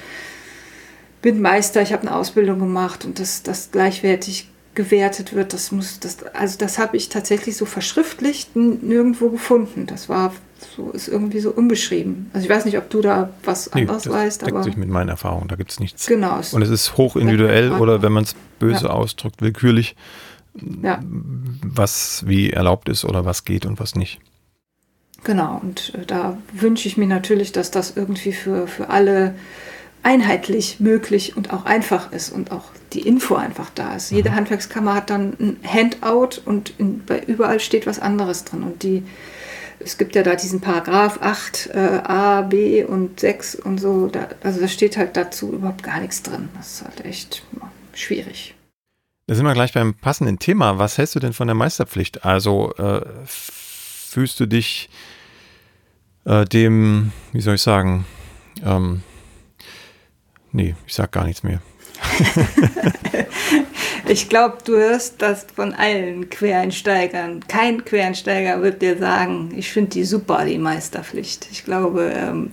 bin 1.22 1.40
Meister, 1.40 1.82
ich 1.82 1.92
habe 1.92 2.02
eine 2.02 2.14
Ausbildung 2.14 2.58
gemacht 2.58 3.04
und 3.04 3.18
das, 3.18 3.42
das 3.42 3.70
gleichwertig 3.70 4.48
gewertet 4.74 5.34
wird, 5.34 5.52
das 5.52 5.72
muss, 5.72 6.00
das, 6.00 6.22
also 6.34 6.58
das 6.58 6.78
habe 6.78 6.96
ich 6.96 7.08
tatsächlich 7.08 7.56
so 7.56 7.64
verschriftlicht 7.64 8.56
nirgendwo 8.56 9.30
gefunden. 9.30 9.86
Das 9.86 10.08
war 10.08 10.32
so 10.76 10.90
ist 10.90 11.08
irgendwie 11.08 11.40
so 11.40 11.50
unbeschrieben. 11.50 12.30
Also 12.32 12.46
ich 12.46 12.50
weiß 12.50 12.64
nicht, 12.64 12.78
ob 12.78 12.90
du 12.90 13.00
da 13.00 13.30
was 13.44 13.70
nee, 13.74 13.82
anderes 13.82 14.04
das 14.04 14.12
weißt, 14.12 14.42
deckt 14.42 14.52
aber 14.52 14.64
sich 14.64 14.76
mit 14.76 14.88
meinen 14.88 15.08
Erfahrungen. 15.08 15.48
Da 15.48 15.56
gibt 15.56 15.70
es 15.70 15.80
nichts. 15.80 16.06
Genau. 16.06 16.40
Und 16.52 16.62
es 16.62 16.70
ist 16.70 16.96
hoch 16.96 17.16
individuell 17.16 17.72
oder 17.72 18.02
wenn 18.02 18.12
man 18.12 18.24
es 18.24 18.34
böse 18.58 18.86
ja. 18.86 18.90
ausdrückt, 18.90 19.42
willkürlich, 19.42 19.94
ja. 20.82 21.00
was 21.62 22.24
wie 22.26 22.50
erlaubt 22.50 22.88
ist 22.88 23.04
oder 23.04 23.24
was 23.24 23.44
geht 23.44 23.66
und 23.66 23.78
was 23.78 23.94
nicht. 23.94 24.20
Genau. 25.24 25.58
Und 25.62 25.92
äh, 25.94 26.04
da 26.06 26.38
wünsche 26.52 26.86
ich 26.86 26.96
mir 26.96 27.06
natürlich, 27.06 27.52
dass 27.52 27.70
das 27.70 27.96
irgendwie 27.96 28.32
für 28.32 28.66
für 28.68 28.90
alle 28.90 29.34
einheitlich 30.02 30.80
möglich 30.80 31.36
und 31.36 31.52
auch 31.52 31.64
einfach 31.64 32.12
ist 32.12 32.30
und 32.30 32.52
auch 32.52 32.64
die 32.92 33.00
Info 33.00 33.34
einfach 33.34 33.70
da 33.74 33.96
ist. 33.96 34.12
Mhm. 34.12 34.18
Jede 34.18 34.34
Handwerkskammer 34.34 34.94
hat 34.94 35.10
dann 35.10 35.32
ein 35.40 35.56
Handout 35.64 36.42
und 36.44 36.74
in, 36.78 37.04
bei 37.04 37.20
überall 37.20 37.58
steht 37.58 37.86
was 37.86 37.98
anderes 37.98 38.44
drin 38.44 38.62
und 38.62 38.82
die 38.82 39.02
es 39.80 39.98
gibt 39.98 40.14
ja 40.14 40.22
da 40.22 40.34
diesen 40.34 40.60
Paragraph 40.60 41.18
8 41.20 41.70
äh, 41.74 41.78
a, 42.04 42.42
b 42.42 42.84
und 42.84 43.20
6 43.20 43.56
und 43.56 43.78
so. 43.78 44.06
Da, 44.06 44.28
also 44.42 44.60
da 44.60 44.68
steht 44.68 44.96
halt 44.96 45.16
dazu 45.16 45.52
überhaupt 45.52 45.82
gar 45.82 46.00
nichts 46.00 46.22
drin. 46.22 46.48
Das 46.56 46.74
ist 46.74 46.84
halt 46.84 47.04
echt 47.04 47.42
ja, 47.60 47.70
schwierig. 47.92 48.54
Da 49.26 49.34
sind 49.34 49.44
wir 49.44 49.52
gleich 49.52 49.72
beim 49.72 49.94
passenden 49.94 50.38
Thema. 50.38 50.78
Was 50.78 50.96
hältst 50.96 51.16
du 51.16 51.20
denn 51.20 51.32
von 51.32 51.48
der 51.48 51.54
Meisterpflicht? 51.54 52.24
Also 52.24 52.72
äh, 52.76 53.02
fühlst 53.26 54.38
du 54.38 54.46
dich 54.46 54.88
äh, 56.24 56.44
dem, 56.44 57.12
wie 57.32 57.40
soll 57.40 57.56
ich 57.56 57.62
sagen, 57.62 58.06
ähm, 58.64 59.02
nee, 60.52 60.74
ich 60.86 60.94
sag 60.94 61.12
gar 61.12 61.24
nichts 61.24 61.42
mehr. 61.42 61.60
ich 64.08 64.28
glaube, 64.28 64.58
du 64.64 64.76
hörst 64.76 65.22
das 65.22 65.46
von 65.54 65.74
allen 65.74 66.28
Quereinsteigern. 66.28 67.40
Kein 67.46 67.84
Quereinsteiger 67.84 68.62
wird 68.62 68.82
dir 68.82 68.98
sagen, 68.98 69.52
ich 69.56 69.72
finde 69.72 69.90
die 69.90 70.04
super, 70.04 70.44
die 70.44 70.58
Meisterpflicht. 70.58 71.48
Ich 71.50 71.64
glaube, 71.64 72.12
ähm, 72.14 72.52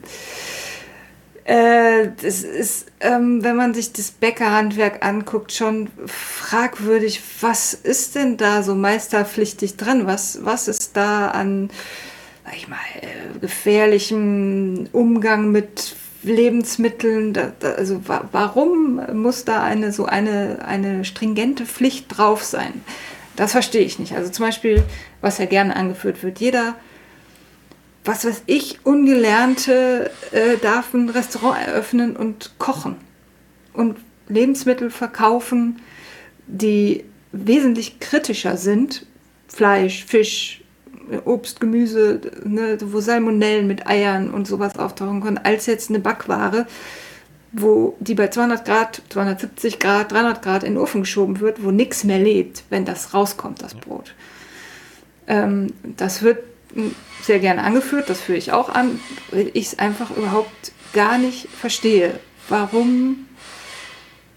äh, 1.44 2.10
das 2.22 2.44
ist, 2.44 2.88
ähm, 3.00 3.44
wenn 3.44 3.56
man 3.56 3.74
sich 3.74 3.92
das 3.92 4.12
Bäckerhandwerk 4.12 5.04
anguckt, 5.04 5.52
schon 5.52 5.90
fragwürdig, 6.06 7.22
was 7.42 7.74
ist 7.74 8.16
denn 8.16 8.38
da 8.38 8.64
so 8.64 8.76
meisterpflichtig 8.76 9.76
drin? 9.76 10.06
Was, 10.06 10.40
was 10.44 10.68
ist 10.68 10.96
da 10.96 11.30
an, 11.30 11.72
sag 12.52 12.58
ich 12.58 12.68
mal, 12.68 12.78
äh, 13.02 13.40
gefährlichem 13.40 14.90
Umgang 14.92 15.52
mit 15.52 15.96
Lebensmitteln, 16.24 17.32
da, 17.32 17.54
da, 17.58 17.72
also 17.72 18.08
wa 18.08 18.28
warum 18.34 19.00
muss 19.14 19.46
da 19.46 19.64
eine 19.64 19.94
so 19.94 20.06
eine, 20.06 20.60
eine 20.66 21.06
stringente 21.06 21.66
Pflicht 21.66 22.06
drauf 22.10 22.44
sein? 22.44 22.74
Das 23.38 23.54
verstehe 23.54 23.84
ich 23.84 24.00
nicht. 24.00 24.14
Also 24.14 24.30
zum 24.32 24.46
Beispiel, 24.46 24.84
was 25.22 25.38
ja 25.38 25.46
gerne 25.46 25.78
angeführt 25.78 26.24
wird, 26.24 26.42
jeder, 26.42 26.76
was 28.04 28.26
weiß 28.26 28.44
ich, 28.48 28.86
Ungelernte 28.86 30.12
äh, 30.32 30.58
darf 30.58 30.94
ein 30.94 31.08
Restaurant 31.08 31.66
eröffnen 31.66 32.18
und 32.18 32.56
kochen 32.58 32.98
und 33.72 33.98
Lebensmittel 34.28 34.90
verkaufen, 34.90 35.82
die 36.48 37.06
wesentlich 37.32 38.02
kritischer 38.02 38.58
sind, 38.58 39.06
Fleisch, 39.48 40.04
Fisch, 40.04 40.61
Obst, 41.26 41.60
Gemüse, 41.60 42.21
ne, 42.43 42.78
wo 42.82 43.00
Salmonellen 43.00 43.67
mit 43.67 43.88
Eiern 43.88 44.32
und 44.32 44.47
sowas 44.47 44.78
auftauchen 44.78 45.21
können, 45.21 45.38
als 45.38 45.65
jetzt 45.65 45.89
eine 45.89 46.00
Backware, 46.00 46.67
wo 47.52 47.95
die 48.00 48.15
bei 48.15 48.30
200 48.30 48.65
Grad, 48.65 49.02
270 49.10 49.80
Grad, 49.80 50.12
300 50.12 50.41
Grad 50.41 50.63
in 50.63 50.74
den 50.74 50.82
Ofen 50.82 51.02
geschoben 51.02 51.39
wird, 51.39 51.63
wo 51.63 51.71
nichts 51.71 52.04
mehr 52.04 52.19
lebt, 52.19 52.63
wenn 52.69 52.86
das 52.86 53.13
rauskommt, 53.13 53.62
das 53.62 53.76
Brot. 53.76 54.13
Ähm, 55.28 55.74
das 55.97 56.21
wird 56.21 56.39
sehr 57.21 57.39
gerne 57.39 57.63
angeführt, 57.63 58.10
das 58.10 58.21
führe 58.21 58.38
ich 58.38 58.54
auch 58.54 58.69
an, 58.69 59.00
weil 59.32 59.52
ich 59.54 59.67
es 59.67 59.80
einfach 59.80 60.15
überhaupt 60.15 60.71
gar 60.93 61.17
nicht 61.17 61.47
verstehe. 61.50 62.19
Warum 62.47 63.28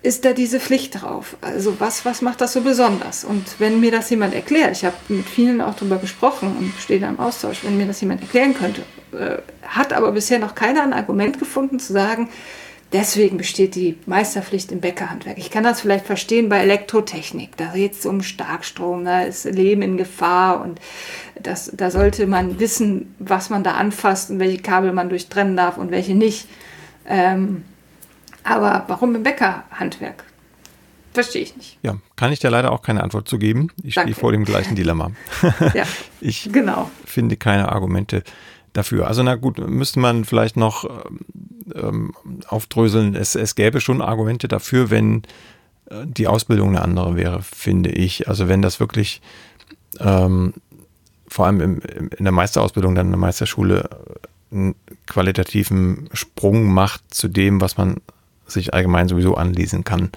ist 0.05 0.27
da 0.27 0.35
diese 0.35 0.61
Pflicht 0.61 1.01
drauf? 1.01 1.37
Also 1.41 1.81
was, 1.81 2.05
was 2.05 2.21
macht 2.21 2.43
das 2.43 2.53
so 2.53 2.61
besonders? 2.61 3.25
Und 3.25 3.59
wenn 3.59 3.81
mir 3.81 3.91
das 3.91 4.11
jemand 4.11 4.35
erklärt, 4.35 4.73
ich 4.73 4.85
habe 4.85 4.95
mit 5.09 5.27
vielen 5.27 5.63
auch 5.63 5.75
darüber 5.75 5.97
gesprochen 5.97 6.55
und 6.59 6.75
stehe 6.79 7.01
da 7.01 7.09
im 7.09 7.19
Austausch, 7.19 7.65
wenn 7.65 7.79
mir 7.79 7.87
das 7.87 8.03
jemand 8.03 8.21
erklären 8.21 8.53
könnte, 8.53 8.83
äh, 9.13 9.39
hat 9.67 9.95
aber 9.95 10.13
bisher 10.13 10.39
noch 10.39 10.55
keiner 10.55 10.83
ein 10.83 10.93
Argument 10.93 11.39
gefunden 11.39 11.79
zu 11.79 11.95
sagen, 11.95 12.29
deswegen 12.93 13.39
besteht 13.39 13.77
die 13.77 13.97
Meisterpflicht 14.05 14.73
im 14.73 14.81
Bäckerhandwerk. 14.81 15.39
Ich 15.39 15.51
kann 15.51 15.65
das 15.65 15.81
vielleicht 15.81 16.05
verstehen 16.05 16.51
bei 16.51 16.59
Elektrotechnik. 16.59 17.57
Da 17.57 17.73
geht 17.73 17.95
es 17.95 18.05
um 18.05 18.21
Starkstrom, 18.23 19.07
da 19.07 19.23
ist 19.23 19.47
Leben 19.47 19.81
in 19.81 19.97
Gefahr 19.97 20.61
und 20.61 20.83
das, 21.43 21.73
da 21.75 21.91
sollte 21.91 22.27
man 22.27 22.61
wissen, 22.61 23.15
was 23.19 23.49
man 23.49 23.65
da 23.65 23.73
anfasst 23.73 24.31
und 24.31 24.39
welche 24.39 24.59
Kabel 24.59 24.93
man 24.93 25.09
durchtrennen 25.09 25.57
darf 25.57 25.79
und 25.79 25.91
welche 25.91 26.15
nicht. 26.15 26.47
Ähm, 27.09 27.65
aber 28.45 28.85
warum 28.89 29.15
im 29.15 29.23
Bäckerhandwerk? 29.23 30.25
Verstehe 31.13 31.43
ich 31.43 31.57
nicht. 31.57 31.79
Ja, 31.83 31.97
kann 32.17 32.33
ich 32.33 32.41
dir 32.41 32.51
leider 32.51 32.73
auch 32.73 32.83
keine 32.83 33.03
Antwort 33.03 33.29
zu 33.29 33.39
geben. 33.39 33.69
Ich 33.83 33.95
Danke. 33.95 34.13
stehe 34.13 34.21
vor 34.21 34.33
dem 34.33 34.45
gleichen 34.45 34.75
Dilemma. 34.75 35.13
ja, 35.75 35.85
ich 36.21 36.51
genau. 36.53 36.91
finde 37.05 37.37
keine 37.37 37.71
Argumente 37.71 38.25
dafür. 38.73 39.07
Also 39.07 39.23
na 39.23 39.37
gut, 39.37 39.59
müsste 39.59 40.01
man 40.01 40.25
vielleicht 40.25 40.57
noch 40.57 40.85
ähm, 41.75 42.15
aufdröseln. 42.49 43.15
Es, 43.15 43.37
es 43.37 43.55
gäbe 43.55 43.81
schon 43.81 44.03
Argumente 44.03 44.49
dafür, 44.49 44.91
wenn 44.91 45.23
äh, 45.89 46.05
die 46.05 46.27
Ausbildung 46.27 46.71
eine 46.71 46.83
andere 46.83 47.17
wäre, 47.17 47.43
finde 47.43 47.91
ich. 47.91 48.29
Also 48.29 48.49
wenn 48.49 48.61
das 48.61 48.81
wirklich 48.81 49.23
ähm, 50.01 50.55
vor 51.29 51.47
allem 51.47 51.61
im, 51.61 51.79
im, 51.81 52.11
in 52.17 52.25
der 52.25 52.33
Meisterausbildung, 52.33 52.95
dann 52.95 53.07
in 53.07 53.13
der 53.13 53.21
Meisterschule 53.21 53.89
äh, 54.53 54.55
einen 54.55 54.75
qualitativen 55.07 56.09
Sprung 56.13 56.73
macht 56.73 57.15
zu 57.15 57.29
dem, 57.29 57.61
was 57.61 57.77
man 57.77 57.97
sich 58.47 58.75
allgemein 58.75 59.09
sowieso 59.09 59.35
anlesen 59.35 59.85
kann. 59.85 60.11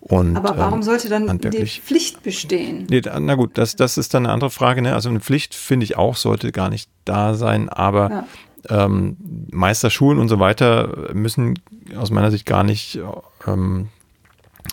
Und, 0.00 0.36
Aber 0.36 0.56
warum 0.56 0.78
ähm, 0.78 0.82
sollte 0.82 1.08
dann 1.08 1.38
die 1.38 1.66
Pflicht 1.66 2.22
bestehen? 2.22 2.86
Nee, 2.88 3.02
na 3.18 3.34
gut, 3.34 3.58
das, 3.58 3.76
das 3.76 3.98
ist 3.98 4.14
dann 4.14 4.24
eine 4.24 4.32
andere 4.32 4.50
Frage. 4.50 4.80
Ne? 4.80 4.94
Also 4.94 5.10
eine 5.10 5.20
Pflicht, 5.20 5.54
finde 5.54 5.84
ich 5.84 5.96
auch, 5.96 6.16
sollte 6.16 6.52
gar 6.52 6.70
nicht 6.70 6.88
da 7.04 7.34
sein. 7.34 7.68
Aber 7.68 8.24
ja. 8.68 8.84
ähm, 8.84 9.16
Meisterschulen 9.52 10.18
und 10.18 10.28
so 10.28 10.40
weiter 10.40 11.10
müssen 11.12 11.58
aus 11.96 12.10
meiner 12.10 12.30
Sicht 12.30 12.46
gar 12.46 12.64
nicht 12.64 12.98
ähm, 13.46 13.88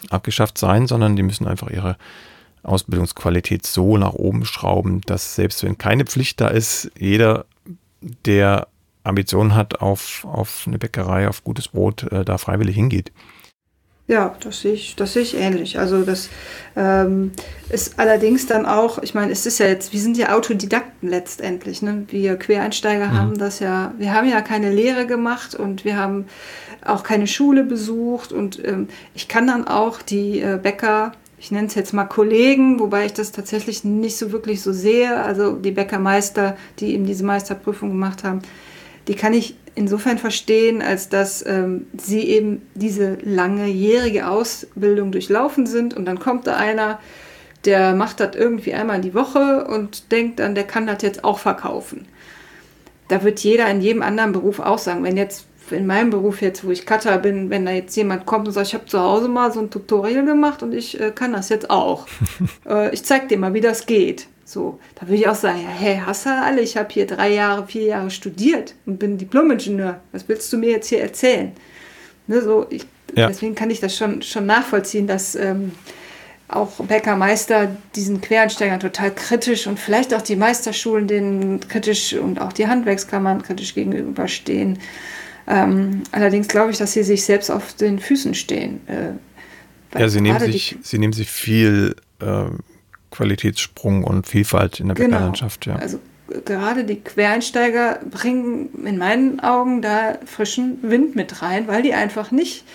abgeschafft 0.09 0.57
sein, 0.57 0.87
sondern 0.87 1.17
die 1.17 1.23
müssen 1.23 1.45
einfach 1.45 1.69
ihre 1.69 1.97
Ausbildungsqualität 2.63 3.65
so 3.65 3.97
nach 3.97 4.13
oben 4.13 4.45
schrauben, 4.45 5.01
dass 5.01 5.35
selbst 5.35 5.63
wenn 5.63 5.77
keine 5.77 6.05
Pflicht 6.05 6.39
da 6.39 6.47
ist, 6.47 6.91
jeder, 6.97 7.45
der 8.25 8.67
Ambitionen 9.07 9.55
hat 9.55 9.81
auf, 9.81 10.25
auf 10.25 10.63
eine 10.67 10.77
Bäckerei, 10.77 11.27
auf 11.27 11.43
gutes 11.43 11.69
Brot, 11.69 12.03
äh, 12.11 12.23
da 12.23 12.37
freiwillig 12.37 12.75
hingeht. 12.75 13.11
Ja, 14.09 14.35
das 14.39 14.61
sehe 14.61 14.71
ich, 14.71 14.95
das 14.95 15.13
sehe 15.13 15.23
ich 15.23 15.35
ähnlich. 15.35 15.79
Also 15.79 16.03
das 16.03 16.29
ähm, 16.77 17.33
ist 17.69 17.99
allerdings 17.99 18.47
dann 18.47 18.65
auch, 18.65 18.99
ich 19.03 19.13
meine, 19.13 19.33
es 19.33 19.45
ist 19.45 19.59
ja 19.59 19.67
jetzt, 19.67 19.91
wir 19.91 19.99
sind 19.99 20.17
ja 20.17 20.33
Autodidakten 20.33 21.09
letztendlich. 21.09 21.81
Ne? 21.81 22.05
Wir 22.07 22.37
Quereinsteiger 22.37 23.07
mhm. 23.07 23.17
haben 23.17 23.37
das 23.37 23.59
ja, 23.59 23.93
wir 23.97 24.13
haben 24.13 24.29
ja 24.29 24.39
keine 24.39 24.71
Lehre 24.71 25.05
gemacht 25.07 25.55
und 25.55 25.83
wir 25.83 25.97
haben 25.97 26.25
auch 26.85 27.03
keine 27.03 27.27
Schule 27.27 27.65
besucht 27.65 28.31
und 28.31 28.63
ähm, 28.65 28.87
ich 29.13 29.27
kann 29.27 29.45
dann 29.45 29.67
auch 29.67 30.01
die 30.01 30.39
äh, 30.39 30.57
Bäcker, 30.61 31.11
ich 31.37 31.51
nenne 31.51 31.67
es 31.67 31.75
jetzt 31.75 31.93
mal 31.93 32.05
Kollegen, 32.05 32.79
wobei 32.79 33.07
ich 33.07 33.13
das 33.13 33.33
tatsächlich 33.33 33.83
nicht 33.83 34.17
so 34.17 34.31
wirklich 34.31 34.61
so 34.61 34.71
sehe, 34.71 35.21
also 35.21 35.53
die 35.53 35.71
Bäckermeister, 35.71 36.55
die 36.79 36.93
eben 36.93 37.05
diese 37.05 37.25
Meisterprüfung 37.25 37.89
gemacht 37.89 38.23
haben, 38.23 38.41
die 39.07 39.15
kann 39.15 39.33
ich 39.33 39.55
insofern 39.75 40.17
verstehen, 40.17 40.81
als 40.81 41.09
dass 41.09 41.45
ähm, 41.45 41.87
sie 41.95 42.21
eben 42.23 42.63
diese 42.73 43.17
langejährige 43.23 44.27
Ausbildung 44.27 45.11
durchlaufen 45.11 45.67
sind 45.67 45.93
und 45.95 46.05
dann 46.05 46.19
kommt 46.19 46.47
da 46.47 46.55
einer, 46.57 46.99
der 47.65 47.93
macht 47.93 48.19
das 48.19 48.35
irgendwie 48.35 48.73
einmal 48.73 48.97
in 48.97 49.01
die 49.03 49.13
Woche 49.13 49.65
und 49.65 50.11
denkt 50.11 50.39
dann, 50.39 50.55
der 50.55 50.65
kann 50.65 50.87
das 50.87 51.01
jetzt 51.03 51.23
auch 51.23 51.39
verkaufen. 51.39 52.07
Da 53.07 53.23
wird 53.23 53.39
jeder 53.39 53.69
in 53.69 53.81
jedem 53.81 54.01
anderen 54.01 54.31
Beruf 54.31 54.59
auch 54.59 54.79
sagen, 54.79 55.03
wenn 55.03 55.15
jetzt 55.15 55.45
in 55.71 55.85
meinem 55.85 56.09
Beruf 56.09 56.41
jetzt, 56.41 56.65
wo 56.65 56.71
ich 56.71 56.85
Cutter 56.85 57.17
bin, 57.17 57.49
wenn 57.49 57.65
da 57.65 57.71
jetzt 57.71 57.95
jemand 57.95 58.25
kommt 58.25 58.47
und 58.47 58.53
sagt, 58.53 58.67
ich 58.67 58.73
habe 58.73 58.85
zu 58.85 58.99
Hause 58.99 59.27
mal 59.27 59.51
so 59.51 59.59
ein 59.59 59.69
Tutorial 59.69 60.25
gemacht 60.25 60.63
und 60.63 60.73
ich 60.73 60.99
äh, 60.99 61.11
kann 61.11 61.33
das 61.33 61.49
jetzt 61.49 61.69
auch. 61.69 62.07
äh, 62.67 62.93
ich 62.93 63.03
zeig 63.03 63.27
dir 63.29 63.37
mal, 63.37 63.53
wie 63.53 63.61
das 63.61 63.85
geht. 63.85 64.27
So, 64.47 64.79
da 64.95 65.01
würde 65.01 65.15
ich 65.15 65.27
auch 65.27 65.35
sagen, 65.35 65.61
ja, 65.61 65.67
hey, 65.67 66.01
hast 66.05 66.25
du 66.25 66.29
alle? 66.29 66.61
Ich 66.61 66.77
habe 66.77 66.87
hier 66.89 67.05
drei 67.05 67.33
Jahre, 67.33 67.67
vier 67.67 67.83
Jahre 67.83 68.09
studiert 68.09 68.75
und 68.85 68.97
bin 68.97 69.17
Diplom-Ingenieur. 69.17 69.99
Was 70.13 70.29
willst 70.29 70.53
du 70.53 70.57
mir 70.57 70.69
jetzt 70.69 70.87
hier 70.87 71.01
erzählen? 71.01 71.51
Ne, 72.27 72.41
so, 72.41 72.65
ich, 72.69 72.85
ja. 73.13 73.27
Deswegen 73.27 73.55
kann 73.55 73.69
ich 73.69 73.81
das 73.81 73.97
schon, 73.97 74.21
schon 74.21 74.45
nachvollziehen, 74.45 75.05
dass 75.05 75.35
ähm, 75.35 75.73
auch 76.47 76.79
Bäckermeister 76.79 77.75
diesen 77.93 78.21
Quereinsteigern 78.21 78.79
total 78.79 79.13
kritisch 79.13 79.67
und 79.67 79.81
vielleicht 79.81 80.13
auch 80.13 80.21
die 80.21 80.37
Meisterschulen 80.37 81.07
denen 81.07 81.59
kritisch 81.59 82.13
und 82.13 82.39
auch 82.39 82.53
die 82.53 82.67
Handwerkskammern 82.67 83.41
kritisch 83.41 83.75
gegenüberstehen. 83.75 84.79
Ähm, 85.45 86.03
allerdings 86.13 86.47
glaube 86.47 86.71
ich, 86.71 86.77
dass 86.77 86.93
sie 86.93 87.03
sich 87.03 87.25
selbst 87.25 87.49
auf 87.49 87.73
den 87.73 87.99
Füßen 87.99 88.33
stehen. 88.33 88.79
Äh, 88.87 89.99
ja, 89.99 90.07
sie 90.07 90.21
nehmen, 90.21 90.39
sich, 90.39 90.77
sie 90.81 90.99
nehmen 90.99 91.11
sich 91.11 91.29
viel 91.29 91.97
äh, 92.21 92.45
Qualitätssprung 93.11 94.03
und 94.03 94.27
Vielfalt 94.27 94.79
in 94.79 94.87
der 94.87 94.95
genau. 94.95 95.09
Bäckerlandschaft. 95.09 95.65
Ja. 95.65 95.75
Also 95.75 95.99
gerade 96.45 96.83
die 96.83 96.99
Quereinsteiger 96.99 97.99
bringen 98.09 98.69
in 98.85 98.97
meinen 98.97 99.39
Augen 99.39 99.81
da 99.81 100.17
frischen 100.25 100.79
Wind 100.81 101.15
mit 101.15 101.41
rein, 101.41 101.67
weil 101.67 101.81
die 101.81 101.93
einfach 101.93 102.31
nicht 102.31 102.65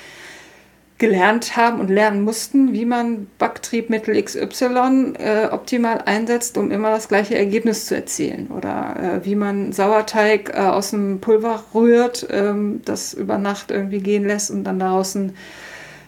gelernt 1.03 1.57
haben 1.57 1.81
und 1.81 1.91
lernen 1.91 2.23
mussten, 2.23 2.73
wie 2.73 2.85
man 2.85 3.27
Backtriebmittel 3.39 4.23
XY 4.23 5.15
äh, 5.19 5.47
optimal 5.51 6.03
einsetzt, 6.07 6.57
um 6.57 6.71
immer 6.71 6.91
das 6.91 7.09
gleiche 7.09 7.37
Ergebnis 7.37 7.87
zu 7.87 7.97
erzielen. 7.97 8.53
Oder 8.57 9.21
äh, 9.21 9.25
wie 9.25 9.35
man 9.35 9.73
Sauerteig 9.73 10.53
äh, 10.55 10.61
aus 10.61 10.91
dem 10.91 11.21
Pulver 11.21 11.65
rührt, 11.75 12.29
ähm, 12.31 12.83
das 12.85 13.15
über 13.15 13.37
Nacht 13.37 13.73
irgendwie 13.73 13.99
gehen 13.99 14.25
lässt 14.25 14.53
und 14.53 14.63
dann 14.63 14.79
daraus 14.79 15.17
ein, 15.17 15.35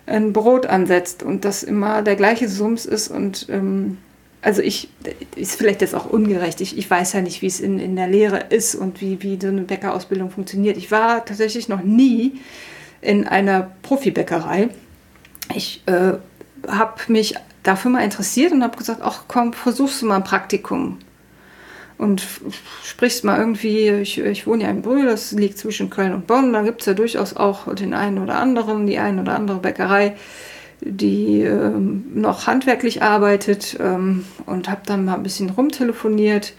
ein 0.06 0.32
Brot 0.32 0.66
ansetzt. 0.66 1.24
Und 1.24 1.44
das 1.44 1.64
immer 1.64 2.02
der 2.02 2.14
gleiche 2.14 2.48
Sums 2.48 2.86
ist 2.86 3.08
und 3.08 3.48
ähm, 3.50 3.98
also 4.44 4.60
ich, 4.60 4.90
ist 5.36 5.56
vielleicht 5.56 5.80
jetzt 5.80 5.94
auch 5.94 6.04
ungerecht. 6.04 6.60
Ich, 6.60 6.76
ich 6.76 6.88
weiß 6.88 7.14
ja 7.14 7.22
nicht, 7.22 7.40
wie 7.40 7.46
es 7.46 7.60
in, 7.60 7.78
in 7.78 7.96
der 7.96 8.08
Lehre 8.08 8.38
ist 8.50 8.74
und 8.74 9.00
wie, 9.00 9.22
wie 9.22 9.38
so 9.40 9.48
eine 9.48 9.62
Bäckerausbildung 9.62 10.30
funktioniert. 10.30 10.76
Ich 10.76 10.90
war 10.90 11.24
tatsächlich 11.24 11.68
noch 11.68 11.82
nie 11.82 12.40
in 13.00 13.26
einer 13.26 13.70
Profibäckerei. 13.80 14.68
Ich 15.54 15.82
äh, 15.86 16.12
habe 16.68 16.94
mich 17.08 17.34
dafür 17.62 17.90
mal 17.90 18.04
interessiert 18.04 18.52
und 18.52 18.62
habe 18.62 18.76
gesagt, 18.76 19.00
ach 19.02 19.24
komm, 19.28 19.54
versuchst 19.54 20.02
du 20.02 20.06
mal 20.06 20.16
ein 20.16 20.24
Praktikum. 20.24 20.98
Und 21.96 22.26
sprichst 22.84 23.24
mal 23.24 23.38
irgendwie, 23.38 23.88
ich, 23.88 24.18
ich 24.18 24.46
wohne 24.46 24.64
ja 24.64 24.70
in 24.70 24.82
Brühl, 24.82 25.06
das 25.06 25.32
liegt 25.32 25.56
zwischen 25.56 25.88
Köln 25.88 26.12
und 26.12 26.26
Bonn, 26.26 26.52
da 26.52 26.62
gibt 26.62 26.80
es 26.80 26.86
ja 26.86 26.92
durchaus 26.92 27.34
auch 27.34 27.72
den 27.74 27.94
einen 27.94 28.18
oder 28.18 28.34
anderen, 28.34 28.86
die 28.86 28.98
eine 28.98 29.22
oder 29.22 29.36
andere 29.36 29.58
Bäckerei, 29.58 30.16
die 30.84 31.40
ähm, 31.40 32.04
noch 32.14 32.46
handwerklich 32.46 33.02
arbeitet 33.02 33.76
ähm, 33.80 34.24
und 34.46 34.68
habe 34.68 34.82
dann 34.84 35.04
mal 35.04 35.14
ein 35.14 35.22
bisschen 35.22 35.50
rumtelefoniert. 35.50 36.52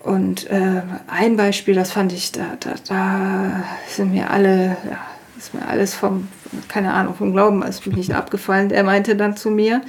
Und 0.00 0.50
äh, 0.50 0.82
ein 1.06 1.36
Beispiel, 1.36 1.74
das 1.74 1.92
fand 1.92 2.12
ich, 2.12 2.32
da, 2.32 2.56
da, 2.58 2.74
da 2.88 3.64
sind 3.88 4.12
mir 4.12 4.30
alle, 4.30 4.76
ja, 4.88 4.98
ist 5.38 5.54
mir 5.54 5.66
alles 5.68 5.94
vom, 5.94 6.26
keine 6.66 6.92
Ahnung, 6.92 7.14
vom 7.14 7.32
Glauben 7.32 7.62
ist 7.62 7.86
mir 7.86 7.94
nicht 7.94 8.12
abgefallen. 8.14 8.72
Er 8.72 8.82
meinte 8.82 9.14
dann 9.14 9.36
zu 9.36 9.50
mir, 9.50 9.82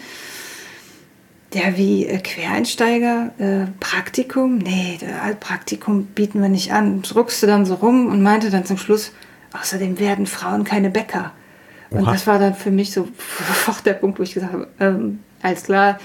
der 1.54 1.78
wie 1.78 2.06
äh, 2.06 2.20
Quereinsteiger, 2.20 3.32
äh, 3.40 3.66
Praktikum, 3.80 4.60
nee, 4.60 5.00
der 5.02 5.34
Praktikum 5.40 6.06
bieten 6.06 6.42
wir 6.42 6.50
nicht 6.50 6.72
an. 6.72 7.02
Druckste 7.02 7.48
dann 7.48 7.66
so 7.66 7.76
rum 7.76 8.08
und 8.08 8.22
meinte 8.22 8.52
dann 8.52 8.66
zum 8.66 8.78
Schluss, 8.78 9.12
außerdem 9.60 10.00
werden 10.00 10.28
Frauen 10.28 10.64
keine 10.64 10.92
Bäcker. 10.92 11.32
Und 11.94 12.08
das 12.08 12.28
war 12.28 12.40
dann 12.40 12.56
für 12.56 12.72
mich 12.72 12.92
so 12.92 13.08
sofort 13.48 13.86
der 13.86 13.94
Punkt, 13.94 14.20
wo 14.20 14.24
ich 14.24 14.34
gesagt 14.34 14.54
habe, 14.54 14.68
ähm, 14.80 15.20
alles 15.42 15.64
klar, 15.64 16.00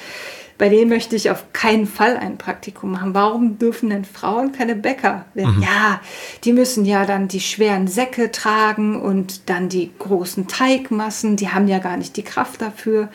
bei 0.59 0.69
denen 0.69 0.89
möchte 0.89 1.15
ich 1.15 1.31
auf 1.31 1.53
keinen 1.53 1.87
Fall 1.87 2.17
ein 2.17 2.37
Praktikum 2.37 2.91
machen. 2.91 3.15
Warum 3.15 3.59
dürfen 3.59 3.91
denn 3.91 4.05
Frauen 4.05 4.51
keine 4.51 4.75
Bäcker 4.75 5.25
werden? 5.35 5.59
Mhm. 5.59 5.63
Ja, 5.63 6.01
die 6.43 6.53
müssen 6.53 6.85
ja 6.85 7.07
dann 7.07 7.29
die 7.29 7.41
schweren 7.41 7.87
Säcke 7.87 8.33
tragen 8.33 9.01
und 9.01 9.49
dann 9.49 9.69
die 9.69 9.93
großen 9.99 10.49
Teigmassen, 10.49 11.37
die 11.37 11.51
haben 11.51 11.69
ja 11.69 11.79
gar 11.79 11.97
nicht 11.97 12.17
die 12.17 12.25
Kraft 12.25 12.61
dafür. 12.61 13.09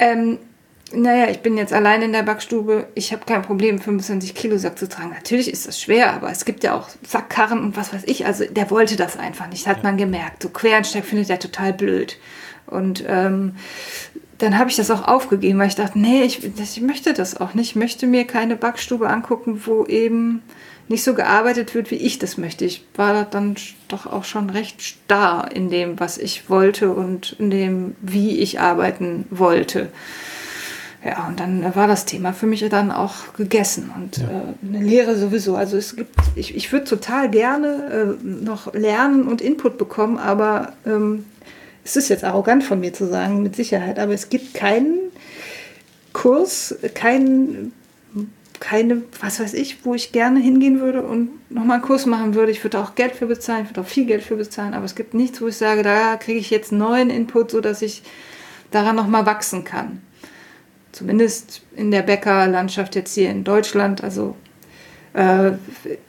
Ähm, 0.00 0.38
naja, 0.92 1.30
ich 1.30 1.40
bin 1.40 1.56
jetzt 1.56 1.72
allein 1.72 2.02
in 2.02 2.12
der 2.12 2.22
Backstube. 2.22 2.88
Ich 2.94 3.12
habe 3.12 3.24
kein 3.26 3.42
Problem, 3.42 3.78
25 3.78 4.34
Kilo 4.34 4.58
Sack 4.58 4.78
zu 4.78 4.88
tragen. 4.88 5.10
Natürlich 5.10 5.52
ist 5.52 5.66
das 5.66 5.80
schwer, 5.80 6.12
aber 6.12 6.30
es 6.30 6.44
gibt 6.44 6.64
ja 6.64 6.74
auch 6.74 6.88
Sackkarren 7.06 7.60
und 7.60 7.76
was 7.76 7.92
weiß 7.92 8.02
ich. 8.06 8.26
Also 8.26 8.44
der 8.44 8.70
wollte 8.70 8.96
das 8.96 9.16
einfach 9.18 9.48
nicht, 9.48 9.66
hat 9.66 9.82
man 9.82 9.96
gemerkt. 9.96 10.42
So 10.42 10.48
Quereinsteig 10.48 11.04
findet 11.04 11.30
er 11.30 11.38
total 11.38 11.72
blöd. 11.72 12.18
Und 12.66 13.04
ähm, 13.06 13.56
dann 14.38 14.58
habe 14.58 14.70
ich 14.70 14.76
das 14.76 14.90
auch 14.90 15.06
aufgegeben, 15.06 15.58
weil 15.58 15.68
ich 15.68 15.74
dachte, 15.74 15.98
nee, 15.98 16.22
ich, 16.22 16.44
ich 16.44 16.80
möchte 16.80 17.12
das 17.12 17.40
auch 17.40 17.54
nicht. 17.54 17.70
Ich 17.70 17.76
möchte 17.76 18.06
mir 18.06 18.24
keine 18.24 18.56
Backstube 18.56 19.08
angucken, 19.08 19.62
wo 19.66 19.84
eben 19.84 20.42
nicht 20.88 21.04
so 21.04 21.14
gearbeitet 21.14 21.74
wird, 21.74 21.90
wie 21.90 21.96
ich 21.96 22.18
das 22.18 22.38
möchte. 22.38 22.64
Ich 22.64 22.86
war 22.94 23.24
dann 23.24 23.56
doch 23.88 24.06
auch 24.06 24.24
schon 24.24 24.48
recht 24.50 24.82
starr 24.82 25.50
in 25.52 25.70
dem, 25.70 26.00
was 26.00 26.18
ich 26.18 26.48
wollte 26.48 26.92
und 26.92 27.36
in 27.38 27.50
dem, 27.50 27.96
wie 28.00 28.38
ich 28.38 28.60
arbeiten 28.60 29.26
wollte. 29.30 29.90
Ja, 31.04 31.28
und 31.28 31.38
dann 31.38 31.74
war 31.76 31.86
das 31.86 32.06
Thema 32.06 32.32
für 32.32 32.46
mich 32.46 32.66
dann 32.68 32.90
auch 32.90 33.32
gegessen 33.36 33.92
und 33.94 34.18
ja. 34.18 34.24
äh, 34.24 34.66
eine 34.66 34.84
Lehre 34.84 35.16
sowieso. 35.16 35.54
Also 35.54 35.76
es 35.76 35.94
gibt, 35.94 36.14
ich, 36.34 36.56
ich 36.56 36.72
würde 36.72 36.86
total 36.86 37.30
gerne 37.30 38.16
äh, 38.20 38.24
noch 38.24 38.74
lernen 38.74 39.28
und 39.28 39.40
Input 39.40 39.78
bekommen, 39.78 40.18
aber 40.18 40.72
ähm, 40.84 41.24
es 41.84 41.94
ist 41.96 42.08
jetzt 42.08 42.24
arrogant 42.24 42.64
von 42.64 42.80
mir 42.80 42.92
zu 42.92 43.06
sagen, 43.06 43.42
mit 43.42 43.54
Sicherheit, 43.54 43.98
aber 43.98 44.12
es 44.12 44.28
gibt 44.28 44.54
keinen 44.54 44.98
Kurs, 46.12 46.74
keinen 46.94 47.72
keine, 48.60 49.02
was 49.20 49.38
weiß 49.38 49.54
ich, 49.54 49.84
wo 49.84 49.94
ich 49.94 50.10
gerne 50.10 50.40
hingehen 50.40 50.80
würde 50.80 51.02
und 51.02 51.30
nochmal 51.50 51.76
einen 51.76 51.84
Kurs 51.84 52.06
machen 52.06 52.34
würde. 52.34 52.50
Ich 52.50 52.64
würde 52.64 52.80
auch 52.80 52.94
Geld 52.96 53.14
für 53.14 53.26
bezahlen, 53.26 53.64
ich 53.64 53.70
würde 53.70 53.82
auch 53.82 53.86
viel 53.86 54.04
Geld 54.04 54.22
für 54.22 54.36
bezahlen, 54.36 54.74
aber 54.74 54.84
es 54.84 54.94
gibt 54.94 55.14
nichts, 55.14 55.40
wo 55.40 55.46
ich 55.46 55.56
sage, 55.56 55.82
da 55.82 56.16
kriege 56.16 56.38
ich 56.38 56.50
jetzt 56.50 56.72
neuen 56.72 57.10
Input, 57.10 57.52
sodass 57.52 57.82
ich 57.82 58.02
daran 58.70 58.96
nochmal 58.96 59.26
wachsen 59.26 59.64
kann. 59.64 60.02
Zumindest 60.92 61.62
in 61.76 61.90
der 61.90 62.02
Bäckerlandschaft 62.02 62.94
jetzt 62.94 63.14
hier 63.14 63.30
in 63.30 63.44
Deutschland. 63.44 64.02
Also 64.02 64.36
äh, 65.12 65.52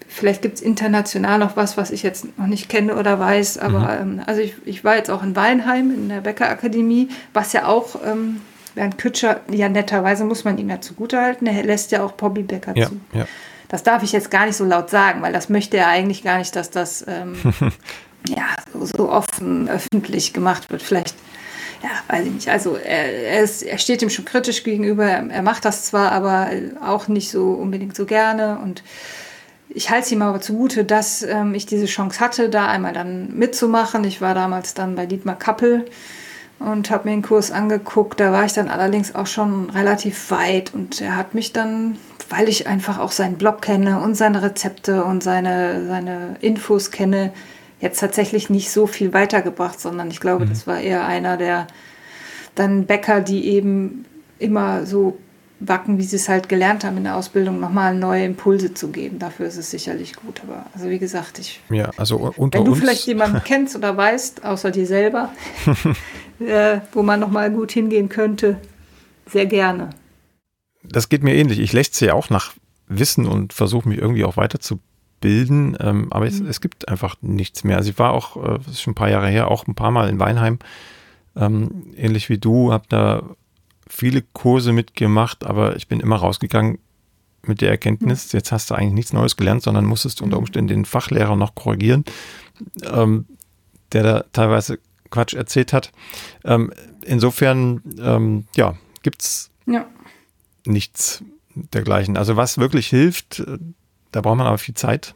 vielleicht 0.08 0.42
gibt 0.42 0.56
es 0.56 0.62
international 0.62 1.40
noch 1.40 1.56
was, 1.56 1.78
was 1.78 1.92
ich 1.92 2.04
jetzt 2.04 2.38
noch 2.38 2.48
nicht 2.48 2.70
kenne 2.70 2.96
oder 2.96 3.20
weiß. 3.20 3.58
Aber 3.58 3.80
mhm. 4.04 4.20
ähm, 4.20 4.22
also 4.26 4.42
ich, 4.42 4.56
ich 4.66 4.84
war 4.84 4.96
jetzt 4.96 5.10
auch 5.10 5.24
in 5.24 5.36
Weinheim 5.36 5.92
in 5.92 6.10
der 6.10 6.22
Bäckerakademie, 6.22 7.10
was 7.34 7.54
ja 7.54 7.66
auch 7.68 8.00
ähm, 8.06 8.42
Bernd 8.76 8.98
Kütscher, 8.98 9.42
ja 9.50 9.68
netterweise 9.70 10.24
muss 10.24 10.44
man 10.44 10.58
ihm 10.58 10.70
ja 10.70 10.80
zugutehalten, 10.80 11.48
er 11.48 11.64
lässt 11.64 11.92
ja 11.92 12.04
auch 12.04 12.14
Bobby 12.14 12.44
Becker 12.44 12.74
ja, 12.76 12.88
zu. 12.88 13.00
Ja. 13.14 13.26
Das 13.68 13.84
darf 13.84 14.04
ich 14.04 14.12
jetzt 14.12 14.32
gar 14.32 14.46
nicht 14.46 14.56
so 14.56 14.66
laut 14.66 14.90
sagen, 14.90 15.22
weil 15.22 15.34
das 15.34 15.50
möchte 15.50 15.78
er 15.78 15.88
eigentlich 15.88 16.24
gar 16.24 16.40
nicht, 16.40 16.56
dass 16.56 16.70
das 16.72 17.06
ähm, 17.08 17.36
ja, 18.28 18.46
so, 18.74 18.86
so, 18.86 19.12
offen 19.12 19.70
öffentlich 19.70 20.34
gemacht 20.34 20.70
wird. 20.72 20.82
Vielleicht, 20.82 21.16
ja, 21.82 21.90
weiß 22.08 22.26
ich 22.26 22.32
nicht. 22.32 22.50
Also 22.50 22.76
er, 22.76 23.14
er, 23.14 23.44
ist, 23.44 23.64
er 23.64 23.78
steht 23.78 24.02
ihm 24.02 24.10
schon 24.10 24.26
kritisch 24.26 24.64
gegenüber, 24.64 25.06
er 25.06 25.42
macht 25.42 25.66
das 25.66 25.86
zwar, 25.86 26.12
aber 26.12 26.50
auch 26.86 27.08
nicht 27.08 27.32
so 27.32 27.52
unbedingt 27.52 27.96
so 27.96 28.06
gerne 28.06 28.60
und 28.64 28.84
ich 29.72 29.92
halte 29.92 30.06
es 30.06 30.12
ihm 30.12 30.24
aber 30.24 30.42
zugute, 30.42 30.84
dass 30.84 31.22
ähm, 31.22 31.54
ich 31.54 31.68
diese 31.68 31.86
Chance 31.86 32.20
hatte, 32.20 32.50
da 32.50 32.68
einmal 32.68 32.94
dann 32.94 33.36
mitzumachen. 33.36 34.04
Ich 34.04 34.20
war 34.20 34.34
damals 34.34 34.74
dann 34.74 34.96
bei 34.96 35.06
Dietmar 35.06 35.38
Kappel 35.38 35.86
und 36.58 36.90
habe 36.90 37.08
mir 37.08 37.16
den 37.16 37.22
Kurs 37.22 37.52
angeguckt. 37.52 38.20
Da 38.20 38.32
war 38.32 38.46
ich 38.46 38.54
dann 38.54 38.68
allerdings 38.68 39.14
auch 39.14 39.28
schon 39.28 39.70
relativ 39.70 40.32
weit 40.32 40.74
und 40.74 41.02
er 41.02 41.16
hat 41.16 41.36
mich 41.36 41.54
dann, 41.54 41.98
weil 42.30 42.50
ich 42.50 42.68
einfach 42.68 42.98
auch 42.98 43.12
seinen 43.12 43.38
Blog 43.38 43.62
kenne 43.62 44.00
und 44.02 44.16
seine 44.16 44.42
Rezepte 44.42 45.04
und 45.04 45.22
seine, 45.22 45.86
seine 45.88 46.36
Infos 46.42 46.90
kenne, 46.90 47.32
jetzt 47.80 48.00
tatsächlich 48.00 48.50
nicht 48.50 48.72
so 48.72 48.88
viel 48.88 49.14
weitergebracht, 49.14 49.80
sondern 49.80 50.10
ich 50.10 50.20
glaube, 50.20 50.46
mhm. 50.46 50.50
das 50.50 50.68
war 50.68 50.80
eher 50.80 51.06
einer 51.06 51.38
der 51.38 51.68
dann 52.56 52.86
Bäcker, 52.86 53.22
die 53.22 53.48
eben 53.48 54.06
immer 54.38 54.86
so 54.86 55.18
backen, 55.60 55.98
wie 55.98 56.04
sie 56.04 56.16
es 56.16 56.30
halt 56.30 56.50
gelernt 56.50 56.84
haben 56.84 56.98
in 56.98 57.04
der 57.04 57.16
Ausbildung, 57.16 57.60
nochmal 57.60 57.94
neue 57.94 58.24
Impulse 58.24 58.74
zu 58.74 58.90
geben. 58.90 59.20
Dafür 59.20 59.46
ist 59.48 59.58
es 59.58 59.72
sicherlich 59.72 60.16
gut. 60.16 60.42
Aber 60.44 60.66
also 60.74 60.90
wie 60.90 61.00
gesagt, 61.00 61.40
ich. 61.40 61.60
Ja, 61.70 61.92
also 61.98 62.34
unter 62.38 62.60
Wenn 62.60 62.66
du 62.66 62.72
uns 62.72 62.80
vielleicht 62.80 63.06
jemanden 63.08 63.42
kennst 63.46 63.76
oder 63.76 63.96
weißt, 63.96 64.46
außer 64.46 64.72
dir 64.72 64.86
selber, 64.86 65.32
äh, 66.40 66.80
wo 66.94 67.04
man 67.04 67.20
nochmal 67.20 67.52
gut 67.52 67.72
hingehen 67.72 68.10
könnte, 68.10 68.58
sehr 69.26 69.46
gerne. 69.46 69.90
Das 70.84 71.10
geht 71.10 71.24
mir 71.24 71.36
ähnlich. 71.36 71.60
Ich 71.60 71.74
lächze 71.74 72.06
ja 72.06 72.14
auch 72.14 72.30
nach 72.30 72.54
Wissen 72.88 73.28
und 73.28 73.54
versuche 73.54 73.88
mich 73.88 74.00
irgendwie 74.00 74.24
auch 74.24 74.38
weiterzubilden. 74.38 74.89
Ähm, 75.24 76.08
aber 76.12 76.26
mhm. 76.26 76.32
es, 76.32 76.40
es, 76.42 76.62
gibt 76.62 76.88
einfach 76.88 77.16
nichts 77.22 77.64
mehr. 77.64 77.78
Also 77.78 77.90
ich 77.90 78.00
war 78.00 78.12
auch, 78.12 78.38
äh, 78.38 78.58
das 78.60 78.68
ist 78.68 78.82
schon 78.82 78.92
ein 78.92 78.96
paar 78.96 79.10
Jahre 79.10 79.28
her, 79.28 79.50
auch 79.50 79.68
ein 79.68 79.76
paar 79.76 79.92
Mal 79.92 80.10
in 80.10 80.20
Weinheim. 80.20 80.60
Ähm, 81.36 81.94
ähnlich 81.96 82.30
wie 82.30 82.38
du, 82.38 82.72
habe 82.72 82.86
da 82.90 83.24
viele 83.88 84.22
Kurse 84.22 84.72
mitgemacht, 84.72 85.46
aber 85.46 85.76
ich 85.76 85.88
bin 85.88 86.00
immer 86.00 86.18
rausgegangen 86.18 86.80
mit 87.44 87.62
der 87.62 87.70
Erkenntnis, 87.70 88.32
mhm. 88.32 88.38
jetzt 88.38 88.52
hast 88.52 88.70
du 88.70 88.76
eigentlich 88.76 88.94
nichts 88.94 89.14
Neues 89.14 89.38
gelernt, 89.38 89.64
sondern 89.64 89.86
musstest 89.86 90.22
unter 90.22 90.38
mhm. 90.38 90.44
Umständen 90.44 90.68
den 90.68 90.86
Fachlehrer 90.86 91.36
noch 91.36 91.56
korrigieren, 91.56 92.06
ähm, 92.84 93.26
der 93.92 94.04
da 94.04 94.24
teilweise 94.34 94.80
Quatsch 95.10 95.34
erzählt 95.34 95.74
hat. 95.74 95.92
Ähm, 96.44 96.72
insofern, 97.04 97.82
ähm, 98.00 98.46
ja, 98.56 98.76
gibt 99.02 99.22
es 99.24 99.50
ja. 99.66 99.88
nichts 100.66 101.24
dergleichen. 101.56 102.18
Also 102.18 102.36
was 102.36 102.58
wirklich 102.58 102.88
hilft, 102.88 103.44
da 104.12 104.22
braucht 104.22 104.38
man 104.38 104.48
aber 104.48 104.58
viel 104.58 104.76
Zeit 104.76 105.16